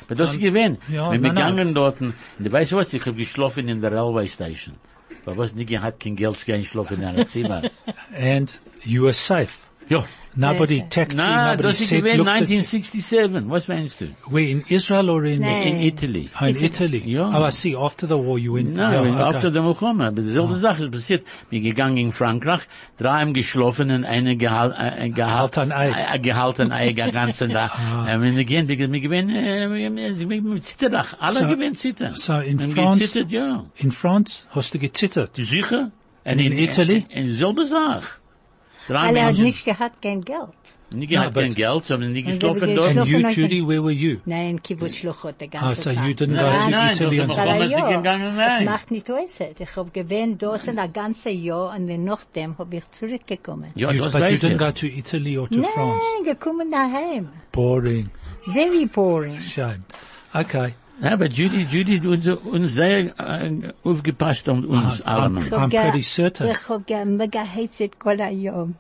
Aber 0.06 0.16
das 0.16 0.32
ist 0.34 0.41
gewesen. 0.41 0.78
ja, 0.89 1.10
Wenn 1.12 1.24
wir 1.24 1.32
nein, 1.32 1.56
nein. 1.56 1.56
gegangen 1.56 1.74
dort, 1.74 2.02
und 2.02 2.14
du 2.39 2.52
weißt 2.52 2.74
was, 2.74 2.93
ich 2.93 3.06
habe 3.06 3.16
geschlafen 3.16 3.70
in 3.70 3.80
der 3.80 3.91
Railway 3.93 4.28
Station. 4.28 4.76
Aber 5.26 5.38
was 5.38 5.53
Geld, 6.15 6.39
in 6.91 7.03
einer 7.03 7.28
Zimmer. 7.28 7.69
and 8.15 8.59
you 8.84 9.03
were 9.03 9.13
safe. 9.13 9.70
Ja. 9.92 10.06
Nobody 10.34 10.76
Yes. 10.76 10.84
attacked 10.86 11.12
you. 11.12 11.18
Na, 11.18 11.52
Nobody 11.52 11.64
das 11.64 11.82
ist 11.82 11.89
said, 11.89 12.00
gewesen 12.00 12.18
looked 12.20 12.30
at- 12.32 12.48
1967. 12.48 13.50
Was 13.50 13.68
meinst 13.68 14.00
du? 14.00 14.06
Where 14.30 14.48
in 14.50 14.64
Israel 14.70 15.10
or 15.10 15.26
in 15.26 15.42
Nee. 15.42 15.70
In 15.70 15.80
Italy. 15.82 16.30
oh, 16.39 16.46
in 16.46 16.56
Italy. 16.56 17.00
Italy? 17.00 17.12
Ja. 17.12 17.30
Oh, 17.38 17.46
I 17.46 17.52
see. 17.52 17.76
After 17.76 18.08
the 18.08 18.14
war, 18.16 18.38
you 18.38 18.54
went. 18.56 18.74
Nein, 18.74 18.94
yeah, 18.94 19.02
okay. 19.02 19.22
after 19.36 19.52
der 19.52 19.62
Milchoma. 19.62 20.08
Aber 20.08 20.22
dieselbe 20.22 20.56
Sache 20.56 20.86
ist 20.86 20.92
passiert. 20.92 21.26
Wir 21.50 21.60
gegangen 21.60 21.98
in 21.98 22.14
Frankreich, 22.14 22.62
drei 22.98 23.20
haben 23.20 23.34
geschlafen 23.34 23.92
und 23.92 24.06
eine 24.06 24.38
gehal, 24.38 24.72
äh, 24.72 25.08
äh 25.08 25.10
gehalt, 25.10 25.52
Gehalten 25.56 25.72
Ei. 25.74 25.89
äh, 26.16 26.20
gehalten 26.20 26.72
Ei, 26.72 26.94
den 26.94 27.12
ganzen 27.12 27.50
Tag. 27.52 27.72
Und 27.78 27.82
ah. 27.94 28.08
ähm, 28.08 28.22
wir 28.38 28.46
gehen, 28.46 28.70
wir 28.70 28.78
wir 28.80 29.02
gewinnen, 29.02 29.36
äh, 29.36 29.70
wir- 29.70 29.94
wir 29.94 30.30
wir- 30.30 30.42
mit 30.42 30.64
Zitterach. 30.64 31.18
Alle 31.20 31.39
So- 31.42 31.48
gewinnen 31.50 31.76
Zitter. 31.76 32.16
so 32.16 32.36
in 32.39 32.58
Wir 32.58 32.70
France- 32.70 33.02
gezittert, 33.02 33.32
ja. 33.32 33.66
In 33.76 33.92
France, 33.92 34.48
hast 34.52 34.74
du 34.74 34.80
gezittert. 34.80 35.32
Sicher? 35.36 35.92
And 36.24 36.39
in 36.39 36.58
Italy? 36.58 37.06
In 37.10 37.26
dieselbe 37.28 37.66
Sache. 37.66 38.04
Drei 38.88 39.07
Weil 39.07 39.15
er 39.15 39.21
hat 39.23 39.27
Menschen. 39.34 39.43
nicht 39.45 39.65
gehabt 39.65 40.01
kein 40.01 40.21
Geld. 40.21 40.49
Nie 40.93 41.05
No, 41.05 41.11
gehabt 41.11 41.36
kein 41.36 41.53
Geld, 41.53 41.86
sondern 41.86 42.11
nie 42.11 42.23
geschlafen 42.23 42.75
dort. 42.75 42.97
And 42.97 43.07
you, 43.07 43.19
Judy, 43.29 43.65
where 43.65 43.82
were 43.82 43.91
you? 43.93 44.17
Nein, 44.25 44.61
Kibbutz 44.61 44.97
Schluchot, 44.97 45.39
die 45.39 45.47
ganze 45.49 45.67
Ah, 45.67 45.73
so 45.73 45.89
you 45.91 46.13
didn't 46.13 46.36
go 46.36 46.49
to 46.49 46.91
Italy 46.91 47.17
das 47.17 47.21
and 47.23 47.32
ist 47.32 47.38
Aber 47.39 47.47
Warum 47.47 47.61
ist 47.63 47.71
ja, 47.71 47.88
die 47.89 47.95
gegangen? 47.95 48.36
das 48.38 48.47
Nein. 48.47 48.65
macht 48.65 48.91
nicht 48.91 49.09
aus. 49.11 49.39
Ich 49.57 49.75
hab 49.77 49.93
gewähnt 49.93 50.43
dort 50.43 50.67
ein 50.67 50.93
ganzes 50.93 51.34
Jahr 51.34 51.73
und 51.75 51.88
dann 51.88 52.03
nachdem 52.03 52.57
hab 52.57 52.73
ich 52.73 52.89
zurückgekommen. 52.91 53.71
Ja, 53.75 53.91
you, 53.91 54.03
das 54.03 54.11
but 54.11 54.29
you 54.29 54.36
didn't 54.36 54.57
go 54.57 54.71
to 54.71 54.86
Italy 54.88 55.38
or 55.38 55.47
to 55.49 55.61
France. 55.63 56.01
Nein, 56.17 56.34
gekommen 56.34 56.69
daheim. 56.71 57.29
Boring. 57.53 58.09
Very 58.47 58.86
boring. 58.86 59.39
Shame. 59.39 59.86
Okay. 60.34 60.73
Ja, 61.02 61.14
aber 61.14 61.28
Judy, 61.28 61.66
Judy 61.72 61.97
hat 61.97 62.06
uns, 62.06 62.28
uns 62.28 62.74
sehr 62.74 63.20
äh, 63.20 63.74
aufgepasst 63.84 64.47
und 64.49 64.66
uns 64.66 65.02
Ah, 65.04 65.16
alle. 65.16 65.26
I'm- 65.39 65.45
Ich 65.45 65.52
hab 65.52 65.60
I'm 65.64 65.70
ge- 65.70 65.82
pretty 65.82 66.04
certain. 66.04 66.52
Ich 66.52 66.70
hab 66.70 66.86
ge- 66.86 67.06
mir 67.06 67.28
gehetzet 67.28 67.99
kol 67.99 68.22
ayom. 68.22 68.76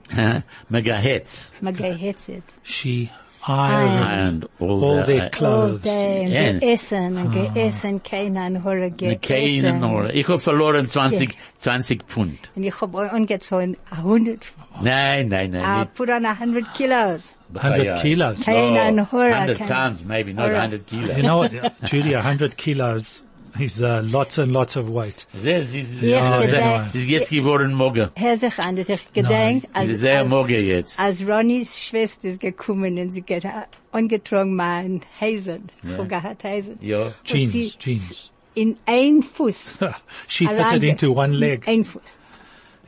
Megahertz. 0.69 1.51
Mir 1.61 1.73
gehetzet. 1.73 2.43
She 2.63 3.09
ironed 3.47 4.27
And 4.27 4.49
all, 4.59 4.83
all 4.83 4.95
the, 4.97 5.05
their 5.05 5.19
uh, 5.21 5.23
All 5.23 5.29
clothes. 5.31 5.81
day, 5.81 6.25
und 6.25 6.31
Ja. 6.31 6.53
geessen, 6.59 7.17
und 7.17 7.31
geessen, 7.53 8.03
keinen 8.03 8.63
Hore 8.63 8.91
Keine 8.91 9.17
geessen. 9.17 9.79
Nur. 9.79 10.13
Ich 10.13 10.27
hab 10.27 10.41
verloren 10.41 10.87
20, 10.87 11.35
20 11.57 12.03
Pfund. 12.07 12.37
Und 12.55 12.63
ich 12.63 12.79
hab 12.81 12.95
angezogen, 12.95 13.77
a 13.89 14.01
hundred, 14.03 14.45
Nein, 14.81 15.27
nein, 15.29 15.51
nein. 15.51 15.81
I 15.81 15.85
put 15.85 16.09
on 16.09 16.25
a 16.25 16.37
hundred 16.39 16.65
kilos. 16.73 17.35
100 17.53 17.85
Ja. 17.85 17.95
kilos. 18.01 18.41
Keinen 18.45 19.11
Hore. 19.11 19.33
100 19.35 19.57
kein- 19.57 19.67
tons, 19.67 20.05
maybe, 20.05 20.33
not 20.33 20.51
100 20.51 20.85
kilos. 20.87 21.17
You 21.17 21.23
know 21.23 21.39
what, 21.39 21.51
Judy, 21.83 22.15
100 22.15 22.55
kilos 22.57 23.23
is 23.59 23.81
uh, 23.81 24.01
lots 24.03 24.37
and 24.39 24.51
lots 24.51 24.75
of 24.77 24.87
weight. 24.89 25.25
Sehr, 25.33 25.63
sie, 25.65 25.83
sie, 25.83 25.97
sie, 25.97 26.09
Ja, 26.11 26.39
sie, 26.41 26.47
gedacht- 26.47 26.91
sie 26.93 26.99
ist 26.99 27.09
jetzt 27.09 27.29
geworden 27.29 27.73
Mogge. 27.73 28.11
Hör 28.15 28.37
sich 28.37 28.57
an, 28.59 28.75
dass 28.75 28.89
ich 28.89 29.11
gedenkt, 29.13 29.63
Sie 29.63 29.69
als, 29.73 29.89
ist 29.89 29.99
sehr 29.99 30.19
als, 30.19 30.29
Mogge 30.29 30.59
jetzt. 30.59 30.99
als 30.99 31.21
Ronnys 31.27 31.77
Schwester 31.79 32.29
ist 32.29 32.39
gekommen 32.39 32.97
und 32.97 33.11
sie 33.11 33.23
hat 33.43 33.67
angetragen 33.91 34.55
mein 34.55 35.01
Hazen. 35.19 35.69
Ich 35.83 35.97
hab 35.97 36.07
gehabt 36.09 36.43
Hazen. 36.43 36.77
Ja. 36.81 37.13
Jeans, 37.23 37.51
sie- 37.51 37.73
jeans. 37.79 38.31
In 38.53 38.75
ein 38.85 39.23
Fuß. 39.23 39.79
she 40.27 40.45
fitted 40.45 40.59
Alleine. 40.65 40.85
into 40.87 41.13
one 41.13 41.33
leg. 41.33 41.67
Ein 41.67 41.85
Fuß. 41.85 42.01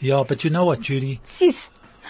Yeah, 0.01 0.24
but 0.24 0.43
you 0.43 0.49
know 0.49 0.66
what, 0.66 0.82
Judy? 0.82 1.20
Sis, 1.24 1.70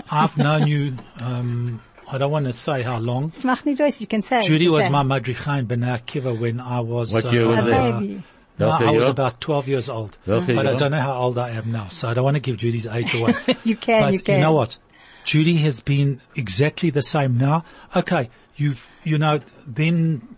I've 0.09 0.35
known 0.35 0.65
you, 0.67 0.93
um, 1.19 1.79
I 2.11 2.17
don't 2.17 2.31
want 2.31 2.47
to 2.47 2.53
say 2.53 2.81
how 2.83 2.97
long. 2.99 3.29
das 3.29 3.43
macht 3.43 3.67
nicht 3.67 3.79
aus, 3.81 4.01
ich 4.01 4.09
kann 4.09 4.23
sagen. 4.23 4.41
Judy 4.47 4.67
was 4.71 4.89
my 4.89 5.03
madricha 5.03 5.59
in 5.59 5.67
Bnei 5.67 5.93
Akiva 5.99 6.33
when 6.39 6.59
I 6.59 6.79
was, 6.79 7.13
What 7.13 7.31
year 7.31 7.47
was 7.47 7.67
A 7.67 7.91
baby. 7.99 8.23
No, 8.59 8.69
I 8.69 8.91
was 8.91 9.07
about 9.07 9.41
12 9.41 9.67
years 9.67 9.89
old. 9.89 10.17
Welke 10.27 10.55
But 10.55 10.67
I 10.67 10.75
don't 10.75 10.91
know 10.91 10.99
how 11.01 11.13
old 11.13 11.37
I 11.37 11.51
am 11.51 11.71
now, 11.71 11.87
so 11.87 12.07
I 12.07 12.13
don't 12.13 12.23
want 12.23 12.35
to 12.35 12.41
give 12.41 12.57
Judy's 12.57 12.85
age 12.85 13.13
away. 13.13 13.33
You 13.63 13.75
can, 13.75 14.01
but 14.01 14.13
you 14.13 14.19
can. 14.19 14.35
you 14.35 14.41
know 14.41 14.51
what? 14.53 14.77
Judy 15.25 15.57
has 15.57 15.79
been 15.79 16.21
exactly 16.35 16.89
the 16.89 17.01
same 17.01 17.37
now. 17.37 17.63
Okay, 17.95 18.29
you've, 18.55 18.89
you 19.03 19.17
know, 19.17 19.39
then 19.65 20.35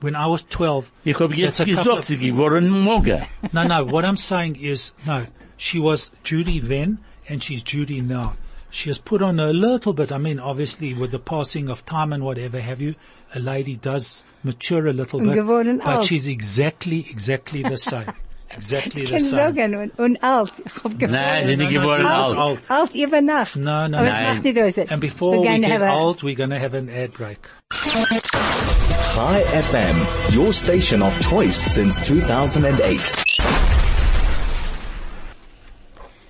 when 0.00 0.14
I 0.16 0.26
was 0.26 0.42
12, 0.42 0.90
Ich 1.04 1.18
hab 1.18 1.32
jetzt 1.32 1.58
That's 1.58 1.70
a 1.70 1.74
couple 1.74 1.92
gesagt, 1.96 2.06
sie 2.06 2.16
geworden 2.18 2.68
Mogge. 2.68 3.26
no, 3.52 3.64
no, 3.64 3.84
what 3.84 4.04
I'm 4.04 4.16
saying 4.16 4.56
is, 4.56 4.92
no, 5.06 5.26
she 5.56 5.78
was 5.78 6.10
Judy 6.22 6.58
then 6.60 6.98
and 7.28 7.42
she's 7.42 7.62
Judy 7.62 8.00
now. 8.00 8.36
She 8.74 8.90
has 8.90 8.98
put 8.98 9.22
on 9.22 9.38
a 9.38 9.52
little 9.52 9.92
bit, 9.92 10.10
I 10.10 10.18
mean, 10.18 10.40
obviously 10.40 10.94
with 10.94 11.12
the 11.12 11.20
passing 11.20 11.68
of 11.70 11.84
time 11.86 12.12
and 12.12 12.24
whatever 12.24 12.60
have 12.60 12.80
you, 12.80 12.96
a 13.32 13.38
lady 13.38 13.76
does 13.76 14.24
mature 14.42 14.88
a 14.88 14.92
little 14.92 15.20
Und 15.20 15.28
bit, 15.28 15.36
geworden 15.36 15.78
but 15.78 15.86
alt. 15.86 16.04
she's 16.06 16.26
exactly, 16.26 17.06
exactly 17.08 17.62
the 17.62 17.76
same. 17.90 18.12
Exactly 18.50 19.02
Ich 19.04 19.10
the 19.10 19.16
kann 19.18 19.24
same. 19.26 19.36
sagen, 19.54 19.74
und, 19.76 19.98
und 20.00 20.22
alt. 20.24 20.50
Ich 20.66 20.74
hab 20.82 20.98
geworden. 20.98 21.12
Nein, 21.12 21.46
sie 21.46 21.52
ist 21.52 21.58
nicht 21.60 21.70
no, 21.72 21.80
geworden 21.82 22.02
no, 22.02 22.08
alt. 22.08 22.36
alt. 22.38 22.58
Alt 22.68 22.94
über 22.96 23.20
Nacht. 23.22 23.54
No, 23.56 23.86
no, 23.86 23.98
no. 24.00 24.04
es 24.04 24.34
macht 24.34 24.42
nicht 24.44 24.58
aus. 24.60 24.76
And 24.90 25.00
before 25.00 25.36
We're 25.36 25.42
we 25.42 25.46
going 25.46 25.62
to 25.62 25.68
get 25.68 25.80
have 25.80 25.82
a- 25.88 25.94
old, 25.94 26.22
we're 26.24 26.34
going 26.36 26.50
to 26.50 26.58
have 26.58 26.74
an 26.74 26.88
ad 26.88 27.12
break. 27.12 27.38
Chai 27.70 29.42
FM, 29.70 30.34
your 30.36 30.52
station 30.52 31.00
of 31.00 31.16
choice 31.30 31.54
since 31.74 31.96
2008. 32.02 33.00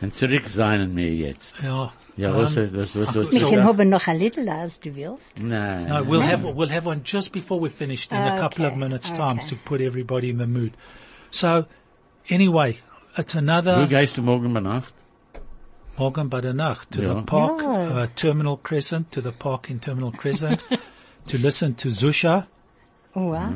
Und 0.03 0.13
zurück 0.13 0.47
seien 0.49 0.95
wir 0.95 1.15
jetzt. 1.15 1.63
Yeah. 1.63 1.91
Ja, 2.17 2.31
Um, 2.31 2.45
was, 2.45 2.55
was, 2.57 2.95
was, 2.95 3.15
was, 3.17 3.33
Wir 3.33 3.41
So- 3.41 3.51
können 3.51 3.65
haben 3.65 3.89
noch 3.89 4.07
ein 4.07 4.19
little, 4.19 4.49
als 4.49 4.79
du 4.79 4.95
willst. 4.95 5.39
Nein. 5.41 5.87
No, 5.89 6.05
we'll 6.07 6.23
have 6.23 6.45
we'll 6.45 6.71
have 6.71 6.87
one 6.89 7.01
just 7.05 7.33
before 7.33 7.61
we're 7.61 7.71
finished 7.75 8.13
in 8.13 8.19
a 8.19 8.39
couple 8.39 8.65
of 8.65 8.73
Okay, 8.73 8.81
minutes' 8.81 9.11
time 9.11 9.39
okay. 9.41 9.49
to 9.49 9.57
put 9.65 9.81
everybody 9.81 10.31
in 10.31 10.39
the 10.39 10.47
mood. 10.47 10.73
So, 11.33 11.65
anyway, 12.29 12.77
it's 13.19 13.35
Wo 13.35 13.39
another 13.41 13.87
gehst 13.89 14.17
du 14.17 14.23
morgen 14.23 14.53
bei 14.55 14.61
Nacht? 14.61 14.95
Morgan 15.99 16.29
by 16.29 16.41
the 16.41 16.53
Nacht 16.53 16.91
to 16.93 17.03
Yeah. 17.03 17.15
the 17.15 17.23
park, 17.23 17.61
Yeah. 17.61 18.03
uh, 18.03 18.07
Terminal 18.15 18.57
Crescent, 18.59 19.11
to 19.13 19.21
the 19.21 19.33
park 19.33 19.69
in 19.71 19.81
Terminal 19.81 20.13
Crescent, 20.13 20.61
to 21.29 21.39
listen 21.39 21.75
to 21.77 21.89
Zusha, 21.89 22.47
Oh, 23.17 23.31
wow. 23.33 23.53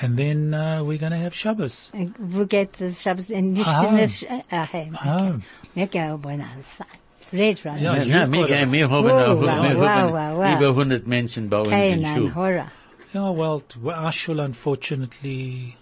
and 0.00 0.18
then 0.18 0.52
uh, 0.54 0.82
we're 0.82 0.98
going 0.98 1.12
to 1.12 1.18
have 1.18 1.34
Shabbos. 1.34 1.90
Und 1.94 2.14
Wo 2.18 2.44
geht 2.46 2.80
das? 2.80 3.02
Schabes 3.02 3.28
nicht 3.30 3.66
Ah. 3.66 3.86
in 3.88 3.96
das, 3.98 4.22
äh, 4.22 4.42
heim. 7.32 7.40
Home. 7.40 7.52
Wir 7.52 7.56
gehen 7.56 7.60
aber 7.60 7.64
in 7.64 7.64
alles 7.64 7.64
sein. 7.64 7.64
Red 7.64 7.64
run. 7.66 7.78
Ja, 7.82 7.96
Ja, 7.96 8.02
you've 8.02 8.08
ja, 8.08 8.32
wir 8.32 8.40
got 8.40 8.48
gehen, 8.48 8.68
a- 8.68 8.72
wir 8.72 8.90
haben, 8.90 9.04
Wow, 9.04 10.42
wir 10.42 10.56
über 10.56 10.74
100 10.74 11.06
Menschen 11.06 11.48
bei 11.48 11.58
uns 11.58 11.68
in 11.68 12.02
Kein 12.02 12.04
Schuh. 12.16 12.34
Horror. 12.34 12.66
Yeah, 13.14 13.30
well, 13.36 13.60
t- 13.60 13.78
well, 13.82 13.94
I 14.08 14.10
shall 14.12 14.40
unfortunately. 14.40 15.74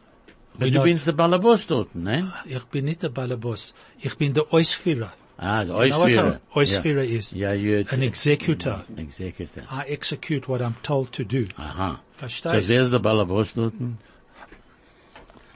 Aber 0.55 0.67
we 0.67 0.71
du 0.71 0.79
not- 0.79 0.85
bist 0.85 1.07
der 1.07 1.13
Ballabos 1.13 1.67
dort, 1.67 1.95
ne? 1.95 2.31
Ah, 2.31 2.45
ich 2.47 2.65
bin 2.65 2.85
nicht 2.85 3.03
der 3.03 3.09
Ballerboss. 3.09 3.73
Ich 4.01 4.17
bin 4.19 4.35
der 4.35 4.53
Oisführer. 4.53 5.13
Ah, 5.39 5.65
der 5.65 5.75
You 5.75 5.89
know 5.89 6.01
what 6.01 6.11
Ausführer. 6.11 6.25
an 6.35 6.41
Oisführer 6.55 7.05
is? 7.05 7.31
Ja, 7.33 7.53
you, 7.55 7.85
An 7.91 8.03
executor. 8.03 8.85
Executor. 8.97 9.63
I 9.73 9.91
execute 9.91 10.47
what 10.49 10.61
I'm 10.61 10.75
told 10.83 11.11
to 11.13 11.25
do. 11.25 11.47
Aha. 11.57 11.95
So, 11.95 12.19
Verstehst 12.19 12.69
wer 12.69 12.83
ist 12.85 12.93
der 12.93 12.99
Ballabos 13.01 13.55
dort? 13.55 13.73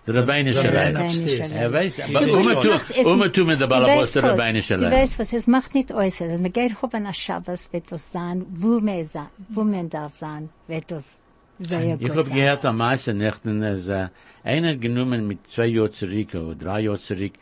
Der 0.07 0.15
Rabbinische. 0.17 0.73
Rabbi 0.73 1.05
upstairs. 1.07 1.53
Er 1.53 1.73
weiß, 1.73 2.01
aber 2.01 2.21
charge. 2.21 3.33
tu, 3.33 3.45
mit 3.45 3.61
der 3.61 3.67
Ballabos 3.67 4.13
der 4.13 4.23
Rabbinische 4.23 4.77
Du 4.77 4.85
Leiter. 4.85 4.97
weißt 4.97 5.19
was, 5.19 5.33
es 5.33 5.47
macht 5.47 5.75
nicht 5.75 5.93
aus. 5.93 6.21
Also, 6.23 6.39
man 6.41 6.53
geht 6.53 6.81
hoben 6.81 7.07
a 7.07 7.13
Shabbos, 7.13 7.73
wird 7.73 7.91
das 7.91 8.11
sein, 8.13 8.45
wo 8.51 8.79
man 8.81 9.09
sein, 9.09 9.27
wo 9.49 9.65
man 9.65 9.89
darf 9.91 10.15
sein, 10.15 10.49
wird 10.69 10.91
das 10.91 11.19
sehr 11.59 11.95
Ich 11.99 12.09
gut 12.09 12.17
hab 12.17 12.27
sein. 12.27 12.35
gehört 12.37 12.65
am 12.65 12.77
meisten 12.77 13.19
Nächten, 13.19 13.61
dass 13.61 13.89
äh, 13.89 14.09
einer 14.45 14.77
genommen 14.77 15.27
mit 15.27 15.39
zwei 15.51 15.67
Jahren 15.67 15.93
zurück 15.93 16.35
oder 16.35 16.55
drei 16.55 16.81
Jahren 16.83 16.99
zurück 16.99 17.33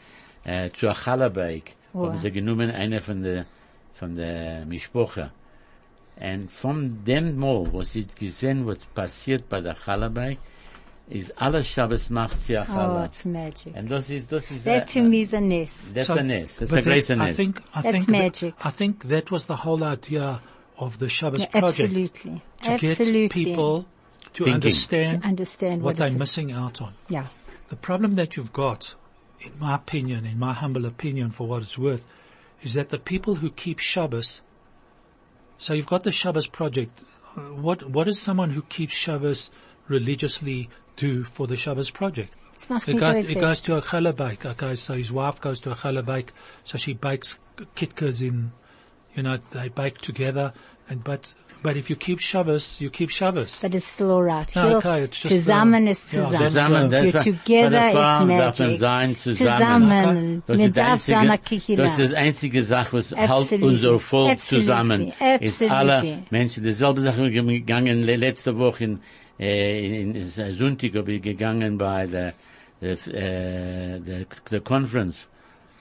äh, 0.44 0.70
zu 0.70 0.88
Achalabeik. 0.88 1.74
Wow. 1.92 2.08
Haben 2.08 2.18
sie 2.18 2.30
genommen 2.30 2.70
einer 2.70 3.00
von 3.02 3.22
der 3.22 3.44
von 3.94 4.14
der 4.16 4.64
Mischpoche. 4.66 5.30
Und 6.18 6.50
von 6.50 7.04
dem 7.04 7.36
Mal, 7.36 7.66
wo 7.72 7.82
sie 7.82 8.06
gesehen, 8.18 8.66
was 8.66 8.78
passiert 8.94 9.48
bei 9.48 9.60
der 9.60 9.72
Achalabeik, 9.72 10.38
ist 11.08 11.32
alles 11.40 11.66
Shabbos 11.68 12.08
macht 12.10 12.40
sie 12.40 12.56
Oh, 12.56 12.60
Achala. 12.62 13.04
it's 13.04 13.24
magic. 13.24 13.74
Und 13.76 13.90
das 13.90 14.08
ist, 14.10 14.32
das 14.32 14.50
ist, 14.50 14.64
That 14.64 14.88
to 14.92 15.00
me 15.02 15.20
is 15.20 15.34
a 15.34 15.40
nest. 15.40 15.72
That's 15.94 16.06
So- 16.06 16.14
ist 16.14 16.18
ein 16.20 16.26
Nest. 16.28 16.54
Das 16.60 16.62
ist 16.62 16.70
but 16.70 16.78
ein 16.78 16.84
that- 16.84 16.92
großer 16.94 17.14
I 17.14 17.18
Nest. 17.18 17.36
think, 17.36 17.58
I 17.58 17.62
That's 17.82 17.82
think, 17.82 18.06
that- 18.06 18.10
magic. 18.10 18.54
I 18.64 18.70
think 18.70 19.08
that 19.08 19.30
was 19.30 19.46
the 19.46 19.56
whole 19.64 19.84
idea 19.84 20.40
of 20.78 20.98
the 20.98 21.08
Shabbos 21.08 21.40
Yeah, 21.40 21.50
project. 21.60 21.80
absolutely. 21.92 22.42
To 22.62 22.70
Absolutely. 22.70 23.22
get 23.28 23.32
people 23.32 23.84
to 24.32 24.44
Thinking. 24.44 24.54
understand 24.54 25.22
To 25.22 25.28
understand 25.28 25.82
what 25.82 25.90
what 25.90 25.96
they're 25.98 26.08
it. 26.08 26.18
missing 26.18 26.52
out 26.52 26.80
on. 26.80 26.94
Yeah. 27.08 27.26
The 27.68 27.76
problem 27.76 28.14
that 28.16 28.36
you've 28.36 28.52
got, 28.52 28.94
in 29.40 29.52
my 29.58 29.74
opinion, 29.74 30.24
in 30.26 30.38
my 30.38 30.52
humble 30.54 30.86
opinion 30.86 31.30
for 31.30 31.46
what 31.46 31.62
it's 31.62 31.78
worth, 31.78 32.02
is 32.62 32.72
that 32.74 32.88
the 32.88 32.98
people 32.98 33.36
who 33.36 33.50
keep 33.50 33.78
Shabbos, 33.78 34.40
so 35.58 35.74
you've 35.74 35.86
got 35.86 36.02
the 36.02 36.12
Shabbos 36.12 36.46
project, 36.46 37.02
uh, 37.36 37.40
what, 37.54 37.88
what 37.90 38.04
does 38.04 38.18
someone 38.20 38.50
who 38.50 38.62
keeps 38.62 38.94
Shabbos 38.94 39.50
religiously 39.86 40.70
do 40.96 41.24
for 41.24 41.46
the 41.46 41.56
Shabbos 41.56 41.90
project? 41.90 42.32
Es 42.56 42.68
macht 42.68 42.86
He 42.86 42.92
nicht 42.94 43.00
goes, 43.00 43.36
aus. 43.36 43.40
goes 43.42 43.62
to 43.62 43.76
a 43.76 43.82
challah 43.82 44.12
bake. 44.12 44.46
Okay, 44.46 44.76
so 44.76 44.94
his 44.94 45.10
wife 45.12 45.40
goes 45.40 45.60
to 45.60 45.72
a 45.72 45.74
challah 45.74 46.04
bake, 46.04 46.32
so 46.62 46.78
she 46.78 46.94
bakes 46.94 47.38
kitkas 47.76 48.20
in, 48.22 48.52
you 49.14 49.22
know, 49.22 49.38
they 49.50 49.68
bake 49.68 49.98
together, 49.98 50.52
and 50.88 51.02
but 51.04 51.32
But 51.62 51.78
if 51.78 51.88
you 51.88 51.96
keep 51.96 52.20
Shabbos, 52.20 52.78
you 52.78 52.90
keep 52.90 53.08
Shabbos. 53.08 53.58
But 53.62 53.74
it's 53.74 53.86
still 53.86 54.10
alright. 54.12 54.54
No, 54.54 54.76
okay, 54.76 55.04
it's 55.04 55.18
just, 55.18 55.32
zusammen 55.34 55.86
uh, 55.88 55.92
ist 55.92 56.12
yeah, 56.12 56.24
zusammen. 56.26 56.50
Zusammen, 56.50 56.84
If 56.84 56.90
das 56.90 57.02
you're 57.02 57.14
war- 57.14 57.40
together, 57.44 57.78
it's 57.78 57.92
Frauen 57.94 58.28
darf 58.28 58.58
man 58.58 58.68
magic. 58.68 58.78
sein 58.80 59.16
zusammen. 59.16 59.56
Zusammen. 59.88 60.42
Das 60.46 60.58
Man 60.58 60.66
ist, 60.66 60.66
die 60.66 60.72
darf 60.72 61.00
sein 61.00 61.14
a 61.16 61.32
einzige, 61.32 61.38
Kichila. 61.56 61.84
das 61.84 61.98
ist 61.98 62.10
die 62.10 62.16
einzige 62.16 62.62
Sache, 62.64 62.92
was 62.98 63.10
hält 63.12 63.30
Absolutely. 63.30 63.66
unser 63.66 63.98
Volk 63.98 64.32
Absolutely. 64.32 64.66
zusammen. 64.68 65.08
Ist 65.08 65.22
Absolutely. 65.62 65.68
alle 65.70 66.22
Menschen, 66.28 66.64
dieselbe 66.64 67.00
Sache 67.00 67.30
gegangen, 67.30 68.02
letzte 68.02 68.58
Woche 68.58 68.84
in, 68.84 69.00
in, 69.38 70.14
in 70.14 70.54
Sonntag 70.54 70.94
habe 70.94 71.12
ich 71.12 71.22
gegangen 71.22 71.78
bei 71.78 72.06
der, 72.06 72.34
der, 72.80 72.92
äh, 73.08 74.00
der, 74.00 74.26
der 74.50 74.60
Conference. 74.60 75.28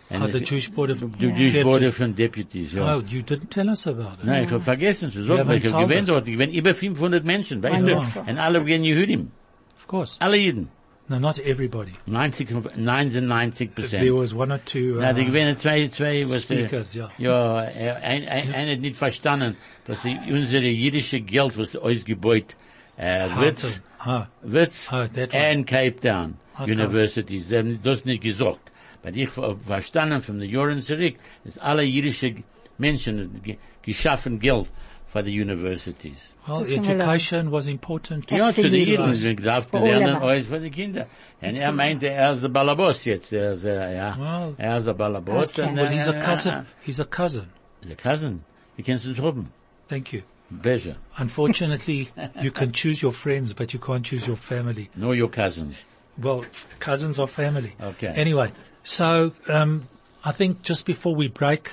And 0.09 0.23
Oh, 0.23 0.27
the 0.27 0.39
it's- 0.39 0.49
Jewish 0.49 0.69
Board 0.71 0.91
of 0.91 0.99
the 0.99 1.07
Jewish 1.17 1.53
Deputy- 1.53 1.63
Board 1.63 1.83
of 1.83 2.15
Deputies, 2.15 2.73
ja. 2.73 2.97
Oh, 2.97 3.01
you 3.01 3.21
didn't 3.21 3.49
tell 3.49 3.67
us 3.69 3.87
about 3.87 4.19
it. 4.19 4.25
Nein, 4.25 4.43
ich 4.45 4.51
habe 4.51 4.61
vergessen 4.61 5.11
zu 5.11 5.23
sagen, 5.23 5.41
haven't 5.41 5.47
weil 5.47 5.57
ich 5.57 5.63
habe 5.65 5.71
told 5.73 5.89
gewähnt 5.89 6.09
us. 6.09 6.13
dort, 6.15 6.27
ich 6.27 6.33
gewähnt 6.33 6.53
über 6.55 6.75
500 6.75 7.23
Menschen, 7.25 7.63
weißt 7.63 7.81
du? 7.81 7.85
Wonderful. 7.95 8.21
Und 8.27 8.37
alle 8.37 8.63
gehen 8.63 8.83
Jehudim. 8.83 9.31
Of 9.77 9.87
course. 9.87 10.15
Alle 10.19 10.37
Jeden. 10.37 10.67
No, 11.09 11.19
not 11.19 11.37
everybody. 11.39 11.91
90, 12.05 12.47
99 12.77 13.71
There 13.75 13.87
Prozent. 13.87 14.11
was 14.13 14.33
one 14.33 14.53
or 14.53 14.59
two, 14.63 14.97
Na, 14.99 15.13
die 15.13 15.21
uh, 15.23 15.25
gewähnen 15.25 15.57
zwei, 15.57 15.87
zwei, 15.89 16.23
was, 16.29 16.49
äh, 16.49 16.59
speakers, 16.67 16.93
ja. 16.93 17.09
ja, 17.17 17.61
er- 17.63 17.97
ein, 18.03 18.25
ein, 18.27 18.53
einer 18.53 18.71
hat 18.73 18.79
nicht 18.79 18.95
verstanden, 18.95 19.55
dass 19.85 20.01
die, 20.03 20.17
unsere 20.31 20.65
jüdische 20.67 21.19
Geld, 21.21 21.57
was 21.57 21.75
ausgebeut, 21.75 22.55
wird, 22.97 23.81
Ah, 23.99 24.27
wird, 24.41 24.71
Ah, 24.91 25.07
and 25.31 25.65
Cape 25.67 25.99
Town 26.01 26.35
Okay. 26.59 26.71
Universities, 26.73 27.47
sie 27.47 27.57
haben 27.57 27.79
das 27.81 28.05
nicht 28.05 28.21
gesagt. 28.21 28.71
Weil 29.01 29.17
ich 29.17 29.29
ver- 29.29 29.57
verstanden 29.65 30.21
von 30.21 30.39
den 30.39 30.49
Jahren 30.49 30.81
zurück, 30.81 31.15
dass 31.43 31.57
alle 31.57 31.83
jüdische 31.83 32.35
Menschen 32.77 33.41
ge- 33.43 33.57
geschaffen 33.81 34.39
Geld 34.39 34.69
für 35.07 35.23
die 35.23 35.41
Universities. 35.41 36.33
well, 36.47 36.59
Das 36.59 36.69
education 36.69 37.51
was 37.51 37.67
important. 37.67 38.29
Ja. 38.29 38.37
Ja, 38.37 38.51
zu 38.53 38.61
den 38.61 38.65
Absolut. 38.73 38.87
Jeden, 39.17 39.37
wir 39.39 39.45
darf 39.45 39.67
Für 39.69 39.77
alle 39.79 39.87
lernen 39.99 40.15
was. 40.15 40.21
alles 40.21 40.47
für 40.47 40.59
die 40.59 40.69
Kinder. 40.71 41.07
Und 41.41 41.55
er 41.55 41.71
meinte, 41.71 42.07
er 42.09 42.31
ist 42.33 42.43
der 42.43 42.49
Balabos 42.49 43.03
jetzt, 43.05 43.33
er 43.33 43.51
ist, 43.51 43.65
äh, 43.65 43.95
ja, 43.97 44.15
Well, 44.17 44.53
er 44.57 44.77
ist 44.77 44.87
der 44.87 44.93
Balabos. 44.93 45.57
Okay. 45.57 45.75
Well, 45.75 45.89
he's 45.89 46.07
a 46.07 46.11
äh, 46.13 46.19
cousin. 46.19 46.65
He's 46.85 46.99
a 47.01 47.05
cousin. 47.05 47.45
He's 47.81 47.91
a 47.91 47.95
cousin. 47.95 48.43
Wie 48.77 48.83
kannst 48.83 49.05
du 49.05 49.11
es 49.11 49.19
haben? 49.19 49.49
Thank 49.89 50.13
you. 50.13 50.21
Pleasure. 50.61 50.95
Unfortunately, 51.17 52.09
you 52.41 52.51
can 52.51 52.71
choose 52.81 53.01
your 53.01 53.13
friends, 53.13 53.53
but 53.53 53.73
you 53.73 53.79
can't 53.79 54.05
choose 54.05 54.27
your 54.27 54.37
family. 54.37 54.89
Nor 54.95 55.15
your 55.15 55.29
cousins. 55.29 55.75
Well, 56.21 56.45
cousins 56.79 57.17
are 57.19 57.27
family. 57.27 57.75
Okay. 57.81 58.07
Anyway, 58.15 58.51
so 58.83 59.31
um, 59.47 59.87
I 60.23 60.31
think 60.31 60.61
just 60.61 60.85
before 60.85 61.15
we 61.15 61.27
break, 61.27 61.71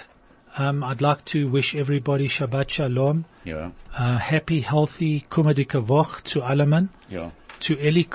um, 0.57 0.83
I'd 0.83 1.03
like 1.03 1.25
to 1.27 1.49
wish 1.49 1.75
everybody 1.75 2.27
Shabbat 2.29 2.71
Shalom, 2.71 3.25
Ja, 3.45 3.71
uh, 3.99 4.19
happy, 4.19 4.61
healthy, 4.61 5.25
kummadike 5.31 5.89
Woch 5.89 6.23
zu 6.23 6.43
Allemann, 6.43 6.89
ja. 7.09 7.33
zu 7.61 7.77
Eli. 7.79 8.07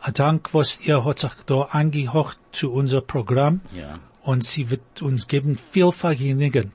A 0.00 0.12
Dank, 0.12 0.54
was 0.54 0.78
ihr 0.80 1.04
hat 1.04 1.18
sich 1.18 1.32
da 1.46 1.62
angehocht 1.72 2.38
zu 2.52 2.70
unser 2.72 3.00
Programm 3.00 3.60
Ja. 3.72 3.98
und 4.22 4.44
sie 4.44 4.70
wird 4.70 5.02
uns 5.02 5.26
geben 5.26 5.58
viel 5.72 5.90
Vergnügen 5.90 6.72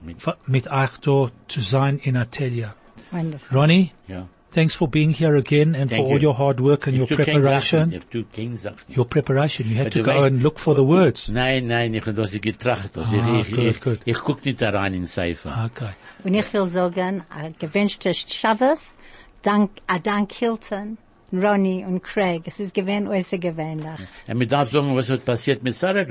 Mit- 0.00 0.16
mit 0.46 0.66
euch 0.70 0.96
da 1.02 1.30
zu 1.48 1.60
sein 1.60 1.98
in 1.98 2.16
Atelier. 2.16 2.74
Wonderful. 3.10 3.58
Ronnie, 3.58 3.90
Ja. 4.06 4.26
thanks 4.52 4.74
for 4.74 4.88
being 4.88 5.12
here 5.12 5.36
again 5.36 5.74
and 5.74 5.90
Thank 5.90 6.02
for 6.04 6.12
all 6.14 6.20
you. 6.22 6.28
your 6.28 6.38
hard 6.38 6.60
work 6.60 6.86
and 6.86 6.96
your 6.96 7.10
Ich 7.10 7.16
tu 7.16 7.24
preparation. 7.24 7.92
Ich 7.92 8.04
tu. 8.10 8.24
Your 8.96 9.06
preparation. 9.08 9.68
You 9.70 9.76
had 9.78 9.84
But 9.86 9.92
to 9.94 10.02
go 10.02 10.10
weißt- 10.12 10.26
and 10.26 10.42
look 10.42 10.58
for 10.60 10.74
the 10.76 10.84
words. 10.86 11.28
Nein, 11.28 11.66
nein, 11.66 11.94
ich 11.94 12.02
habe 12.02 12.14
das 12.14 12.30
getracht. 12.32 12.96
Also 12.96 13.16
Ah, 13.18 13.40
ich, 13.40 13.50
gut, 13.50 13.58
ich, 13.64 13.80
gut. 13.80 13.98
ich, 14.04 14.12
ich 14.16 14.18
guck 14.22 14.44
nicht 14.44 14.60
da 14.60 14.70
rein 14.70 14.94
in 14.94 15.06
Seifer. 15.06 15.70
Okay. 15.72 15.90
Und 16.24 16.34
ich 16.34 16.52
will 16.52 16.64
sagen, 16.66 17.22
a 17.30 17.48
gewünschte 17.58 18.12
Shabbos, 18.14 18.94
dank, 19.42 19.70
a 19.86 19.98
dank 19.98 20.32
Hilton, 20.32 20.98
Ronnie 21.32 21.84
und 21.84 22.02
Craig. 22.02 22.42
Es 22.46 22.60
ist 22.60 22.72
gewähnt, 22.74 23.08
äußer 23.08 23.38
gewähnlich. 23.38 24.00
Und 24.26 24.38
mir 24.38 24.46
darf 24.46 24.70
sagen, 24.70 24.94
was 24.96 25.10
hat 25.10 25.24
passiert 25.24 25.62
mit 25.62 25.74
Sarah 25.74 26.04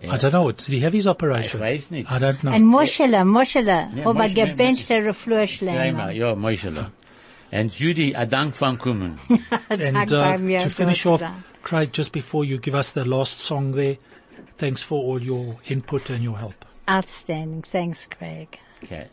grad. 0.00 0.14
I 0.14 0.18
don't 0.18 0.32
know. 0.32 0.52
Did 0.52 0.68
he 0.68 0.80
have 0.80 0.92
his 0.92 1.06
operation? 1.06 1.60
Ich 1.60 1.66
weiß 1.66 1.90
nicht. 1.90 2.10
I 2.10 2.18
don't 2.18 2.40
know. 2.40 2.54
Und 2.54 2.64
Moschele, 2.64 3.24
Moschele, 3.24 3.88
Ja, 3.94 4.04
hab 4.04 4.16
a 4.16 4.28
Moschele, 4.28 4.54
gewünschte 4.54 4.94
Dreimal, 4.94 5.06
Reflurschlänger. 5.08 6.10
ja, 6.10 6.34
Moschele. 6.34 6.90
Und 7.52 7.74
Judy, 7.74 8.14
a 8.14 8.26
Dank 8.26 8.56
von 8.56 8.78
Kommen. 8.78 9.18
and 9.70 10.12
uh, 10.12 10.36
to 10.36 10.68
finish 10.68 11.04
off, 11.06 11.22
Craig, 11.62 11.92
just 11.92 12.12
before 12.12 12.44
you 12.44 12.58
give 12.58 12.74
us 12.74 12.92
the 12.92 13.04
last 13.04 13.40
song 13.40 13.72
there, 13.72 13.98
thanks 14.58 14.82
for 14.82 15.02
all 15.02 15.20
your 15.20 15.58
input 15.66 16.08
and 16.10 16.22
your 16.22 16.38
help. 16.38 16.64
Outstanding. 16.88 17.62
Thanks, 17.62 18.06
Craig. 18.06 18.58
Okay. 18.82 19.08